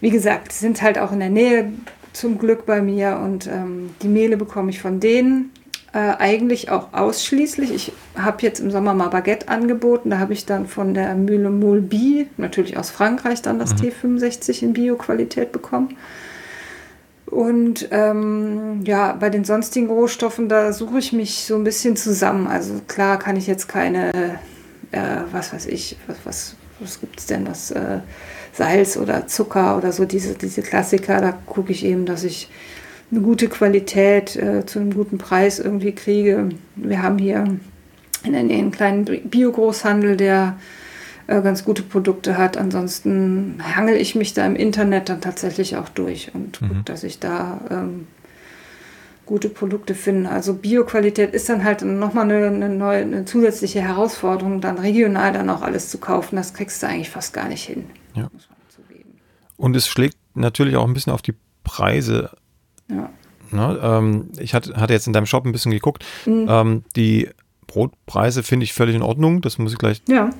wie 0.00 0.10
gesagt, 0.10 0.52
sind 0.52 0.82
halt 0.82 0.98
auch 0.98 1.12
in 1.12 1.20
der 1.20 1.30
Nähe 1.30 1.72
zum 2.12 2.38
Glück 2.38 2.66
bei 2.66 2.82
mir 2.82 3.20
und 3.22 3.46
ähm, 3.46 3.90
die 4.02 4.08
Mehle 4.08 4.36
bekomme 4.36 4.70
ich 4.70 4.80
von 4.80 5.00
denen. 5.00 5.50
Äh, 5.92 6.16
eigentlich 6.18 6.70
auch 6.70 6.92
ausschließlich. 6.92 7.72
Ich 7.72 7.92
habe 8.16 8.42
jetzt 8.42 8.58
im 8.58 8.72
Sommer 8.72 8.94
mal 8.94 9.08
Baguette 9.08 9.48
angeboten. 9.48 10.10
Da 10.10 10.18
habe 10.18 10.32
ich 10.32 10.44
dann 10.44 10.66
von 10.66 10.92
der 10.92 11.14
Mühle 11.14 11.50
Molbi, 11.50 12.26
natürlich 12.36 12.76
aus 12.76 12.90
Frankreich, 12.90 13.42
dann 13.42 13.60
das 13.60 13.74
mhm. 13.74 13.90
T65 13.90 14.62
in 14.62 14.72
Bio-Qualität 14.72 15.52
bekommen. 15.52 15.96
Und 17.34 17.88
ähm, 17.90 18.82
ja, 18.84 19.12
bei 19.12 19.28
den 19.28 19.44
sonstigen 19.44 19.88
Rohstoffen, 19.88 20.48
da 20.48 20.72
suche 20.72 21.00
ich 21.00 21.12
mich 21.12 21.46
so 21.46 21.56
ein 21.56 21.64
bisschen 21.64 21.96
zusammen. 21.96 22.46
Also 22.46 22.74
klar 22.86 23.18
kann 23.18 23.36
ich 23.36 23.48
jetzt 23.48 23.68
keine, 23.68 24.12
äh, 24.92 25.00
was 25.32 25.52
weiß 25.52 25.66
ich, 25.66 25.96
was, 26.06 26.16
was, 26.22 26.56
was 26.78 27.00
gibt 27.00 27.18
es 27.18 27.26
denn, 27.26 27.44
was 27.48 27.72
äh, 27.72 27.98
Salz 28.52 28.96
oder 28.96 29.26
Zucker 29.26 29.76
oder 29.76 29.90
so, 29.90 30.04
diese, 30.04 30.34
diese 30.34 30.62
Klassiker, 30.62 31.20
da 31.20 31.32
gucke 31.32 31.72
ich 31.72 31.84
eben, 31.84 32.06
dass 32.06 32.22
ich 32.22 32.48
eine 33.10 33.20
gute 33.20 33.48
Qualität 33.48 34.36
äh, 34.36 34.64
zu 34.64 34.78
einem 34.78 34.94
guten 34.94 35.18
Preis 35.18 35.58
irgendwie 35.58 35.92
kriege. 35.92 36.50
Wir 36.76 37.02
haben 37.02 37.18
hier 37.18 37.58
in 38.22 38.32
der 38.32 38.44
Nähe 38.44 38.58
einen 38.58 38.70
kleinen 38.70 39.04
Biogroßhandel, 39.04 40.16
der 40.16 40.56
äh, 41.26 41.40
ganz 41.40 41.64
gute 41.64 41.82
Produkte 41.82 42.36
hat. 42.36 42.56
Ansonsten 42.56 43.62
hangel 43.74 43.96
ich 43.96 44.14
mich 44.14 44.34
da 44.34 44.44
im 44.46 44.56
Internet 44.56 45.08
dann 45.08 45.20
tatsächlich 45.20 45.76
auch 45.76 45.88
durch 45.88 46.34
und 46.34 46.60
mhm. 46.60 46.68
gucke, 46.68 46.82
dass 46.84 47.02
ich 47.02 47.18
da 47.18 47.60
ähm, 47.70 48.06
gute 49.24 49.48
Produkte 49.48 49.94
finde. 49.94 50.30
Also 50.30 50.54
Bioqualität 50.54 51.32
ist 51.32 51.48
dann 51.48 51.64
halt 51.64 51.82
nochmal 51.82 52.30
eine, 52.30 52.46
eine 52.46 52.68
neue, 52.68 53.02
eine 53.02 53.24
zusätzliche 53.24 53.80
Herausforderung, 53.80 54.60
dann 54.60 54.78
regional 54.78 55.32
dann 55.32 55.48
auch 55.48 55.62
alles 55.62 55.88
zu 55.88 55.98
kaufen. 55.98 56.36
Das 56.36 56.52
kriegst 56.52 56.82
du 56.82 56.88
eigentlich 56.88 57.10
fast 57.10 57.32
gar 57.32 57.48
nicht 57.48 57.64
hin. 57.64 57.86
Ja. 58.14 58.28
Und 59.56 59.76
es 59.76 59.86
schlägt 59.86 60.18
natürlich 60.34 60.76
auch 60.76 60.86
ein 60.86 60.92
bisschen 60.92 61.12
auf 61.12 61.22
die 61.22 61.34
Preise. 61.62 62.30
Ja. 62.90 63.08
Ne, 63.50 63.78
ähm, 63.82 64.28
ich 64.38 64.52
hatte, 64.52 64.76
hatte, 64.76 64.92
jetzt 64.92 65.06
in 65.06 65.12
deinem 65.12 65.26
Shop 65.26 65.46
ein 65.46 65.52
bisschen 65.52 65.70
geguckt. 65.70 66.04
Mhm. 66.26 66.46
Ähm, 66.48 66.84
die 66.96 67.30
Brotpreise 67.66 68.42
finde 68.42 68.64
ich 68.64 68.74
völlig 68.74 68.94
in 68.94 69.02
Ordnung. 69.02 69.40
Das 69.40 69.58
muss 69.58 69.72
ich 69.72 69.78
gleich 69.78 70.02
ja 70.06 70.30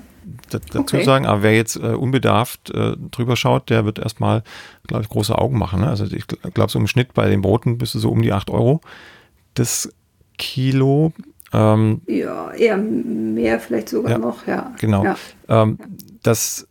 dazu 0.51 0.79
okay. 0.79 1.05
sagen. 1.05 1.27
Aber 1.27 1.43
wer 1.43 1.55
jetzt 1.55 1.77
äh, 1.77 1.95
unbedarft 1.95 2.71
äh, 2.71 2.97
drüber 3.11 3.37
schaut, 3.37 3.71
der 3.71 3.85
wird 3.85 3.99
erstmal, 3.99 4.43
glaube 4.87 5.03
ich, 5.03 5.09
große 5.09 5.37
Augen 5.37 5.59
machen. 5.59 5.81
Ne? 5.81 5.89
Also 5.89 6.05
ich 6.05 6.27
glaube, 6.27 6.71
so 6.71 6.79
im 6.79 6.87
Schnitt 6.87 7.15
bei 7.15 7.29
den 7.29 7.43
Broten 7.43 7.79
bist 7.79 7.95
du 7.95 7.99
so 7.99 8.11
um 8.11 8.23
die 8.23 8.33
8 8.33 8.51
Euro 8.51 8.81
das 9.55 9.93
Kilo. 10.39 11.13
Ähm, 11.53 12.03
ja, 12.07 12.51
eher 12.53 12.77
mehr 12.77 13.61
vielleicht 13.61 13.89
sogar 13.89 14.13
ja, 14.13 14.19
noch, 14.19 14.47
ja. 14.47 14.73
Genau. 14.81 15.05
Ja. 15.05 15.17
Ähm, 15.49 15.79
das 16.23 16.67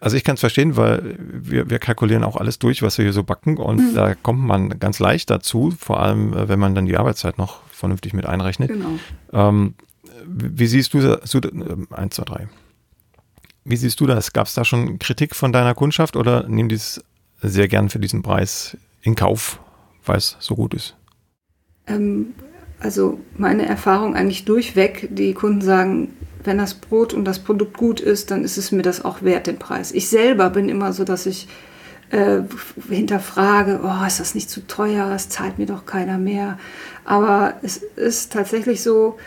also 0.00 0.16
ich 0.16 0.22
kann 0.22 0.34
es 0.34 0.40
verstehen, 0.40 0.76
weil 0.76 1.16
wir, 1.18 1.70
wir 1.70 1.80
kalkulieren 1.80 2.22
auch 2.22 2.36
alles 2.36 2.60
durch, 2.60 2.82
was 2.82 2.98
wir 2.98 3.04
hier 3.04 3.12
so 3.12 3.24
backen 3.24 3.56
und 3.56 3.78
mhm. 3.78 3.94
da 3.94 4.14
kommt 4.14 4.40
man 4.40 4.78
ganz 4.78 5.00
leicht 5.00 5.28
dazu, 5.28 5.72
vor 5.76 6.00
allem 6.00 6.32
äh, 6.34 6.48
wenn 6.48 6.60
man 6.60 6.74
dann 6.74 6.86
die 6.86 6.96
Arbeitszeit 6.96 7.36
noch 7.36 7.62
vernünftig 7.70 8.12
mit 8.12 8.24
einrechnet. 8.24 8.68
Genau. 8.68 8.90
Ähm, 9.32 9.74
wie 10.24 10.66
siehst 10.66 10.94
du 10.94 11.00
das? 11.00 11.34
Äh, 11.34 11.40
eins, 11.90 12.14
zwei, 12.14 12.24
drei. 12.24 12.48
Wie 13.68 13.76
siehst 13.76 14.00
du 14.00 14.06
das? 14.06 14.32
Gab 14.32 14.46
es 14.46 14.54
da 14.54 14.64
schon 14.64 14.98
Kritik 14.98 15.36
von 15.36 15.52
deiner 15.52 15.74
Kundschaft 15.74 16.16
oder 16.16 16.48
nehmen 16.48 16.70
die 16.70 16.76
es 16.76 17.04
sehr 17.42 17.68
gern 17.68 17.90
für 17.90 17.98
diesen 17.98 18.22
Preis 18.22 18.78
in 19.02 19.14
Kauf, 19.14 19.60
weil 20.06 20.16
es 20.16 20.38
so 20.40 20.54
gut 20.54 20.72
ist? 20.72 20.96
Ähm, 21.86 22.32
also 22.80 23.20
meine 23.36 23.66
Erfahrung 23.66 24.16
eigentlich 24.16 24.46
durchweg, 24.46 25.08
die 25.10 25.34
Kunden 25.34 25.60
sagen, 25.60 26.16
wenn 26.44 26.56
das 26.56 26.72
Brot 26.72 27.12
und 27.12 27.26
das 27.26 27.40
Produkt 27.40 27.76
gut 27.76 28.00
ist, 28.00 28.30
dann 28.30 28.42
ist 28.42 28.56
es 28.56 28.72
mir 28.72 28.80
das 28.80 29.04
auch 29.04 29.20
wert, 29.20 29.46
den 29.46 29.58
Preis. 29.58 29.92
Ich 29.92 30.08
selber 30.08 30.48
bin 30.48 30.70
immer 30.70 30.94
so, 30.94 31.04
dass 31.04 31.26
ich 31.26 31.46
äh, 32.10 32.40
hinterfrage, 32.88 33.80
oh, 33.84 34.06
ist 34.06 34.18
das 34.18 34.34
nicht 34.34 34.48
zu 34.48 34.66
teuer, 34.66 35.12
es 35.14 35.28
zahlt 35.28 35.58
mir 35.58 35.66
doch 35.66 35.84
keiner 35.84 36.16
mehr. 36.16 36.58
Aber 37.04 37.58
es 37.60 37.76
ist 37.76 38.32
tatsächlich 38.32 38.82
so, 38.82 39.18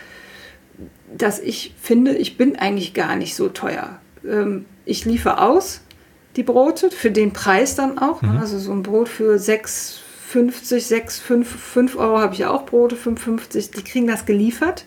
dass 1.16 1.38
ich 1.38 1.76
finde, 1.80 2.16
ich 2.16 2.36
bin 2.36 2.56
eigentlich 2.56 2.92
gar 2.92 3.14
nicht 3.14 3.36
so 3.36 3.48
teuer. 3.48 4.00
Ähm, 4.26 4.66
ich 4.84 5.04
liefere 5.04 5.40
aus 5.40 5.80
die 6.36 6.42
Brote 6.42 6.90
für 6.90 7.10
den 7.10 7.32
Preis 7.32 7.74
dann 7.74 7.98
auch. 7.98 8.22
Mhm. 8.22 8.38
Also 8.38 8.58
so 8.58 8.72
ein 8.72 8.82
Brot 8.82 9.08
für 9.08 9.36
6,50, 9.36 10.80
6, 10.80 11.18
5, 11.18 11.48
5 11.48 11.96
Euro 11.96 12.18
habe 12.18 12.34
ich 12.34 12.46
auch 12.46 12.64
Brote, 12.64 12.96
5,50, 12.96 13.74
die 13.76 13.84
kriegen 13.84 14.06
das 14.06 14.24
geliefert. 14.24 14.86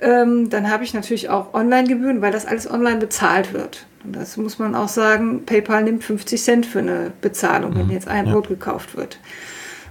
Ähm, 0.00 0.48
dann 0.48 0.70
habe 0.70 0.84
ich 0.84 0.94
natürlich 0.94 1.28
auch 1.28 1.54
Online-Gebühren, 1.54 2.22
weil 2.22 2.30
das 2.30 2.46
alles 2.46 2.70
online 2.70 2.98
bezahlt 2.98 3.52
wird. 3.52 3.86
Und 4.04 4.14
das 4.14 4.36
muss 4.36 4.60
man 4.60 4.76
auch 4.76 4.88
sagen, 4.88 5.44
PayPal 5.44 5.82
nimmt 5.82 6.04
50 6.04 6.40
Cent 6.40 6.66
für 6.66 6.78
eine 6.78 7.12
Bezahlung, 7.20 7.72
mhm. 7.72 7.78
wenn 7.78 7.90
jetzt 7.90 8.06
ein 8.06 8.26
ja. 8.26 8.32
Brot 8.32 8.48
gekauft 8.48 8.96
wird. 8.96 9.18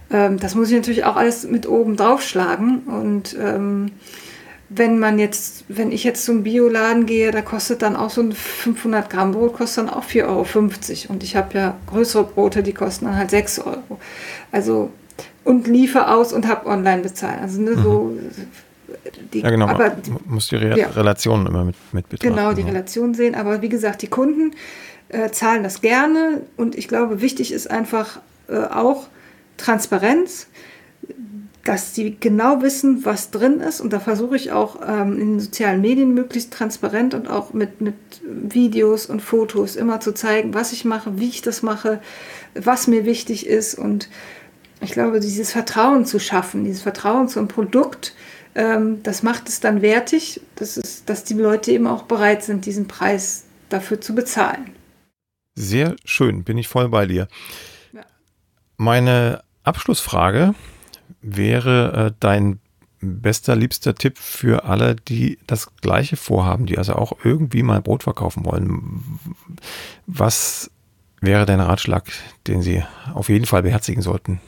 Ähm, 0.10 0.40
das 0.40 0.56
muss 0.56 0.70
ich 0.70 0.78
natürlich 0.78 1.04
auch 1.04 1.18
alles 1.18 1.44
mit 1.44 1.68
oben 1.68 1.98
draufschlagen. 1.98 2.84
Und 2.84 3.36
ähm, 3.38 3.92
wenn 4.70 5.00
man 5.00 5.18
jetzt, 5.18 5.64
wenn 5.70 5.92
ich 5.92 6.04
jetzt 6.04 6.26
zum 6.26 6.44
Bioladen 6.44 7.06
gehe, 7.06 7.32
da 7.32 7.42
kostet 7.42 7.82
dann 7.82 7.96
auch 7.96 8.10
so 8.10 8.22
ein 8.22 8.34
500 8.34 9.10
Gramm 9.10 9.32
Brot, 9.32 9.54
kostet 9.54 9.86
dann 9.86 9.94
auch 9.94 10.04
4,50 10.04 10.26
Euro. 10.28 11.14
Und 11.14 11.24
ich 11.24 11.36
habe 11.36 11.58
ja 11.58 11.78
größere 11.88 12.26
Brote, 12.26 12.64
die 12.64 12.74
kosten 12.74 13.06
dann 13.06 13.16
halt 13.16 13.30
6 13.30 13.60
Euro. 13.60 14.00
Also, 14.52 14.92
und 15.44 15.68
liefer 15.68 16.14
aus 16.14 16.34
und 16.34 16.48
habe 16.48 16.68
online 16.68 17.02
bezahlt. 17.02 17.42
Also 17.42 17.62
ne, 17.62 17.72
mhm. 17.72 17.84
so 17.84 18.18
die, 19.34 19.42
ja, 19.42 19.50
genau. 19.50 19.68
Aber, 19.68 19.96
muss 20.26 20.48
die 20.48 20.56
Re 20.56 20.78
ja. 20.78 20.88
Relation 20.90 21.46
immer 21.46 21.64
mit, 21.64 21.76
mit 21.92 22.10
betrachten. 22.10 22.36
Genau, 22.36 22.54
die 22.54 22.62
ja. 22.62 22.68
Relation 22.68 23.14
sehen. 23.14 23.36
Aber 23.36 23.62
wie 23.62 23.70
gesagt, 23.70 24.02
die 24.02 24.08
Kunden 24.08 24.52
äh, 25.10 25.30
zahlen 25.32 25.64
das 25.64 25.82
gerne. 25.82 26.42
Und 26.58 26.76
ich 26.78 26.88
glaube, 26.88 27.22
wichtig 27.22 27.52
ist 27.52 27.70
einfach 27.70 28.20
äh, 28.48 28.58
auch 28.58 29.08
Transparenz, 29.58 30.48
dass 31.68 31.94
sie 31.94 32.16
genau 32.18 32.62
wissen, 32.62 33.04
was 33.04 33.30
drin 33.30 33.60
ist. 33.60 33.82
Und 33.82 33.92
da 33.92 34.00
versuche 34.00 34.38
ich 34.38 34.54
auch 34.54 34.80
ähm, 34.88 35.20
in 35.20 35.32
den 35.32 35.40
sozialen 35.42 35.82
Medien 35.82 36.14
möglichst 36.14 36.54
transparent 36.54 37.14
und 37.14 37.30
auch 37.30 37.52
mit, 37.52 37.82
mit 37.82 37.96
Videos 38.24 39.08
und 39.08 39.22
Fotos 39.22 39.76
immer 39.76 40.00
zu 40.00 40.14
zeigen, 40.14 40.54
was 40.54 40.72
ich 40.72 40.86
mache, 40.86 41.20
wie 41.20 41.28
ich 41.28 41.42
das 41.42 41.64
mache, 41.64 42.00
was 42.54 42.88
mir 42.88 43.04
wichtig 43.04 43.48
ist. 43.48 43.76
Und 43.76 44.08
ich 44.80 44.92
glaube, 44.92 45.20
dieses 45.20 45.52
Vertrauen 45.52 46.06
zu 46.06 46.20
schaffen, 46.20 46.64
dieses 46.64 46.84
Vertrauen 46.84 47.28
zum 47.28 47.50
Produkt, 47.50 48.16
ähm, 48.56 49.04
das 49.04 49.22
macht 49.22 49.50
es 49.50 49.60
dann 49.60 49.82
wertig, 49.82 50.40
das 50.56 50.78
ist, 50.78 51.10
dass 51.10 51.26
die 51.26 51.34
Leute 51.34 51.74
eben 51.74 51.88
auch 51.88 52.04
bereit 52.04 52.44
sind, 52.44 52.66
diesen 52.66 52.88
Preis 52.88 53.44
dafür 53.68 54.00
zu 54.00 54.16
bezahlen. 54.16 54.72
Sehr 55.56 55.98
schön, 56.06 56.46
bin 56.46 56.58
ich 56.58 56.70
voll 56.70 56.88
bei 56.88 57.08
dir. 57.08 57.28
Ja. 57.92 58.06
Meine 58.78 59.44
Abschlussfrage 59.64 60.56
wäre 61.22 62.08
äh, 62.08 62.14
dein 62.20 62.60
bester, 63.00 63.56
liebster 63.56 63.96
Tipp 63.96 64.18
für 64.18 64.66
alle, 64.66 64.96
die 64.96 65.38
das 65.46 65.76
Gleiche 65.78 66.18
vorhaben, 66.18 66.66
die 66.66 66.78
also 66.78 66.94
auch 66.94 67.14
irgendwie 67.24 67.64
mal 67.64 67.82
Brot 67.82 68.04
verkaufen 68.04 68.46
wollen. 68.46 69.20
Was 70.08 70.72
wäre 71.22 71.46
dein 71.46 71.60
Ratschlag, 71.60 72.06
den 72.48 72.62
sie 72.62 72.84
auf 73.14 73.30
jeden 73.30 73.46
Fall 73.46 73.64
beherzigen 73.64 74.02
sollten? 74.02 74.42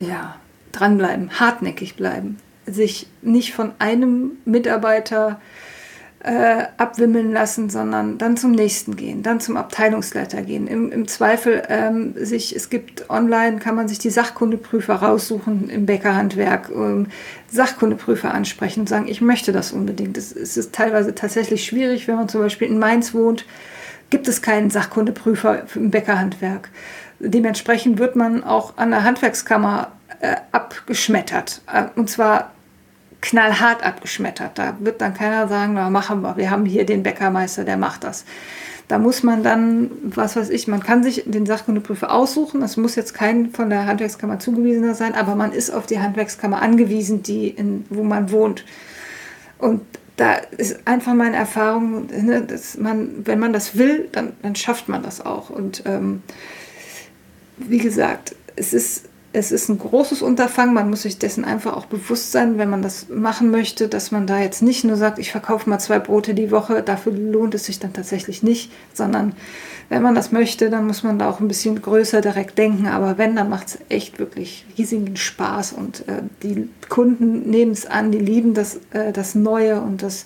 Ja, 0.00 0.36
dranbleiben, 0.72 1.38
hartnäckig 1.38 1.96
bleiben 1.96 2.38
sich 2.66 3.06
nicht 3.22 3.54
von 3.54 3.72
einem 3.78 4.32
Mitarbeiter 4.44 5.40
äh, 5.40 5.65
abwimmeln 6.26 7.32
lassen, 7.32 7.70
sondern 7.70 8.18
dann 8.18 8.36
zum 8.36 8.50
nächsten 8.50 8.96
gehen, 8.96 9.22
dann 9.22 9.38
zum 9.38 9.56
Abteilungsleiter 9.56 10.42
gehen. 10.42 10.66
Im, 10.66 10.90
im 10.90 11.06
Zweifel 11.06 11.62
ähm, 11.68 12.14
sich, 12.16 12.56
es 12.56 12.68
gibt 12.68 13.08
online, 13.10 13.58
kann 13.58 13.76
man 13.76 13.86
sich 13.86 14.00
die 14.00 14.10
Sachkundeprüfer 14.10 14.94
raussuchen 14.94 15.70
im 15.70 15.86
Bäckerhandwerk, 15.86 16.70
ähm, 16.74 17.06
Sachkundeprüfer 17.48 18.34
ansprechen 18.34 18.80
und 18.80 18.88
sagen, 18.88 19.06
ich 19.06 19.20
möchte 19.20 19.52
das 19.52 19.70
unbedingt. 19.70 20.16
Es, 20.18 20.34
es 20.34 20.56
ist 20.56 20.74
teilweise 20.74 21.14
tatsächlich 21.14 21.64
schwierig, 21.64 22.08
wenn 22.08 22.16
man 22.16 22.28
zum 22.28 22.40
Beispiel 22.40 22.68
in 22.68 22.80
Mainz 22.80 23.14
wohnt, 23.14 23.44
gibt 24.10 24.26
es 24.26 24.42
keinen 24.42 24.70
Sachkundeprüfer 24.70 25.64
im 25.76 25.90
Bäckerhandwerk. 25.90 26.70
Dementsprechend 27.20 27.98
wird 27.98 28.16
man 28.16 28.42
auch 28.42 28.76
an 28.76 28.90
der 28.90 29.04
Handwerkskammer 29.04 29.92
äh, 30.20 30.36
abgeschmettert. 30.50 31.62
Äh, 31.72 31.84
und 31.94 32.10
zwar 32.10 32.52
knallhart 33.20 33.82
abgeschmettert. 33.82 34.58
Da 34.58 34.76
wird 34.80 35.00
dann 35.00 35.14
keiner 35.14 35.48
sagen, 35.48 35.74
na, 35.74 35.90
machen 35.90 36.22
wir, 36.22 36.36
wir 36.36 36.50
haben 36.50 36.64
hier 36.64 36.86
den 36.86 37.02
Bäckermeister, 37.02 37.64
der 37.64 37.76
macht 37.76 38.04
das. 38.04 38.24
Da 38.88 38.98
muss 38.98 39.24
man 39.24 39.42
dann, 39.42 39.90
was 40.02 40.36
weiß 40.36 40.48
ich, 40.50 40.68
man 40.68 40.80
kann 40.80 41.02
sich 41.02 41.24
den 41.26 41.44
Sachkundeprüfer 41.44 42.12
aussuchen. 42.12 42.60
Das 42.60 42.76
muss 42.76 42.94
jetzt 42.94 43.14
kein 43.14 43.50
von 43.50 43.68
der 43.68 43.86
Handwerkskammer 43.86 44.38
zugewiesener 44.38 44.94
sein, 44.94 45.14
aber 45.14 45.34
man 45.34 45.50
ist 45.52 45.70
auf 45.70 45.86
die 45.86 45.98
Handwerkskammer 45.98 46.62
angewiesen, 46.62 47.22
die 47.22 47.48
in, 47.48 47.84
wo 47.90 48.04
man 48.04 48.30
wohnt. 48.30 48.64
Und 49.58 49.80
da 50.16 50.34
ist 50.34 50.86
einfach 50.86 51.14
meine 51.14 51.36
Erfahrung, 51.36 52.06
ne, 52.06 52.42
dass 52.42 52.78
man, 52.78 53.26
wenn 53.26 53.40
man 53.40 53.52
das 53.52 53.76
will, 53.76 54.08
dann, 54.12 54.32
dann 54.42 54.54
schafft 54.54 54.88
man 54.88 55.02
das 55.02 55.24
auch. 55.24 55.50
Und 55.50 55.82
ähm, 55.84 56.22
wie 57.56 57.78
gesagt, 57.78 58.36
es 58.54 58.72
ist 58.72 59.08
es 59.38 59.52
ist 59.52 59.68
ein 59.68 59.78
großes 59.78 60.22
Unterfangen, 60.22 60.72
man 60.72 60.88
muss 60.88 61.02
sich 61.02 61.18
dessen 61.18 61.44
einfach 61.44 61.76
auch 61.76 61.84
bewusst 61.84 62.32
sein, 62.32 62.56
wenn 62.56 62.70
man 62.70 62.80
das 62.80 63.10
machen 63.10 63.50
möchte, 63.50 63.86
dass 63.86 64.10
man 64.10 64.26
da 64.26 64.40
jetzt 64.40 64.62
nicht 64.62 64.82
nur 64.82 64.96
sagt, 64.96 65.18
ich 65.18 65.30
verkaufe 65.30 65.68
mal 65.68 65.78
zwei 65.78 65.98
Brote 65.98 66.32
die 66.32 66.50
Woche, 66.50 66.82
dafür 66.82 67.12
lohnt 67.12 67.54
es 67.54 67.66
sich 67.66 67.78
dann 67.78 67.92
tatsächlich 67.92 68.42
nicht, 68.42 68.72
sondern 68.94 69.34
wenn 69.90 70.00
man 70.02 70.14
das 70.14 70.32
möchte, 70.32 70.70
dann 70.70 70.86
muss 70.86 71.02
man 71.02 71.18
da 71.18 71.28
auch 71.28 71.40
ein 71.40 71.48
bisschen 71.48 71.82
größer 71.82 72.22
direkt 72.22 72.56
denken, 72.56 72.86
aber 72.86 73.18
wenn, 73.18 73.36
dann 73.36 73.50
macht 73.50 73.68
es 73.68 73.78
echt 73.90 74.18
wirklich 74.18 74.64
riesigen 74.78 75.16
Spaß 75.16 75.74
und 75.74 76.08
äh, 76.08 76.22
die 76.42 76.70
Kunden 76.88 77.50
nehmen 77.50 77.72
es 77.72 77.84
an, 77.84 78.12
die 78.12 78.18
lieben 78.18 78.54
das, 78.54 78.80
äh, 78.92 79.12
das 79.12 79.34
Neue 79.34 79.82
und 79.82 80.02
das, 80.02 80.24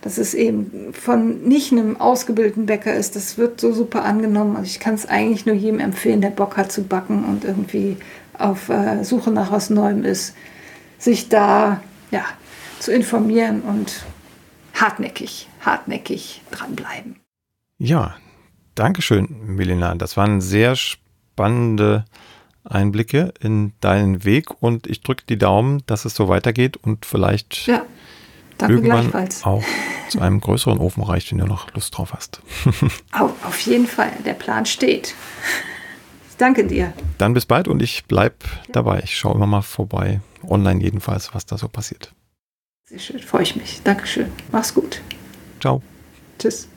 dass 0.00 0.16
es 0.16 0.32
eben 0.32 0.94
von 0.94 1.42
nicht 1.42 1.72
einem 1.72 2.00
ausgebildeten 2.00 2.64
Bäcker 2.64 2.94
ist, 2.94 3.14
das 3.14 3.36
wird 3.36 3.60
so 3.60 3.72
super 3.72 4.04
angenommen. 4.04 4.56
Also 4.56 4.68
ich 4.68 4.80
kann 4.80 4.94
es 4.94 5.06
eigentlich 5.06 5.44
nur 5.44 5.54
jedem 5.54 5.80
empfehlen, 5.80 6.20
der 6.20 6.30
Bock 6.30 6.56
hat 6.56 6.72
zu 6.72 6.84
backen 6.84 7.24
und 7.24 7.44
irgendwie 7.44 7.96
auf 8.38 8.68
äh, 8.68 9.04
Suche 9.04 9.30
nach 9.30 9.52
was 9.52 9.70
Neuem 9.70 10.04
ist, 10.04 10.34
sich 10.98 11.28
da 11.28 11.80
ja, 12.10 12.24
zu 12.78 12.92
informieren 12.92 13.62
und 13.62 14.04
hartnäckig, 14.74 15.48
hartnäckig 15.60 16.42
dranbleiben. 16.50 17.16
Ja, 17.78 18.16
Dankeschön, 18.74 19.56
Melina. 19.56 19.96
Das 19.96 20.16
waren 20.16 20.40
sehr 20.40 20.76
spannende 20.76 22.04
Einblicke 22.64 23.34
in 23.40 23.72
deinen 23.80 24.24
Weg 24.24 24.62
und 24.62 24.86
ich 24.86 25.00
drücke 25.02 25.24
die 25.28 25.36
Daumen, 25.36 25.82
dass 25.86 26.04
es 26.04 26.14
so 26.14 26.28
weitergeht 26.28 26.76
und 26.76 27.04
vielleicht 27.04 27.66
ja, 27.66 27.82
irgendwann 28.60 29.12
auch 29.42 29.64
zu 30.08 30.20
einem 30.20 30.40
größeren 30.40 30.78
Ofen 30.78 31.02
reicht, 31.02 31.32
wenn 31.32 31.38
du 31.38 31.46
noch 31.46 31.72
Lust 31.74 31.96
drauf 31.96 32.12
hast. 32.12 32.40
auf, 33.12 33.32
auf 33.44 33.60
jeden 33.60 33.86
Fall, 33.86 34.12
der 34.24 34.34
Plan 34.34 34.64
steht 34.64 35.14
danke 36.38 36.66
dir. 36.66 36.92
Dann 37.18 37.34
bis 37.34 37.46
bald 37.46 37.68
und 37.68 37.82
ich 37.82 38.04
bleibe 38.06 38.36
dabei. 38.72 39.00
Ich 39.04 39.16
schaue 39.16 39.34
immer 39.34 39.46
mal 39.46 39.62
vorbei, 39.62 40.20
online 40.42 40.82
jedenfalls, 40.82 41.34
was 41.34 41.46
da 41.46 41.58
so 41.58 41.68
passiert. 41.68 42.12
Sehr 42.84 42.98
schön, 42.98 43.18
freue 43.20 43.42
ich 43.42 43.54
mich. 43.54 43.82
Dankeschön. 43.84 44.32
Mach's 44.50 44.72
gut. 44.72 45.02
Ciao. 45.60 45.82
Tschüss. 46.38 46.68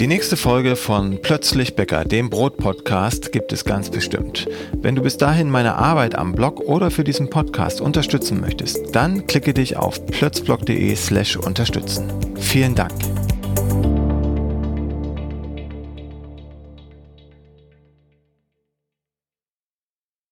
Die 0.00 0.08
nächste 0.08 0.36
Folge 0.36 0.74
von 0.74 1.20
Plötzlich 1.22 1.76
Bäcker, 1.76 2.04
dem 2.04 2.28
Brot-Podcast, 2.28 3.30
gibt 3.30 3.52
es 3.52 3.64
ganz 3.64 3.90
bestimmt. 3.90 4.48
Wenn 4.72 4.96
du 4.96 5.02
bis 5.02 5.18
dahin 5.18 5.48
meine 5.48 5.76
Arbeit 5.76 6.16
am 6.16 6.32
Blog 6.32 6.58
oder 6.58 6.90
für 6.90 7.04
diesen 7.04 7.30
Podcast 7.30 7.80
unterstützen 7.80 8.40
möchtest, 8.40 8.94
dann 8.96 9.28
klicke 9.28 9.54
dich 9.54 9.76
auf 9.76 10.04
plötzblog.de 10.06 10.96
slash 10.96 11.36
unterstützen. 11.36 12.12
Vielen 12.36 12.74
Dank. 12.74 12.92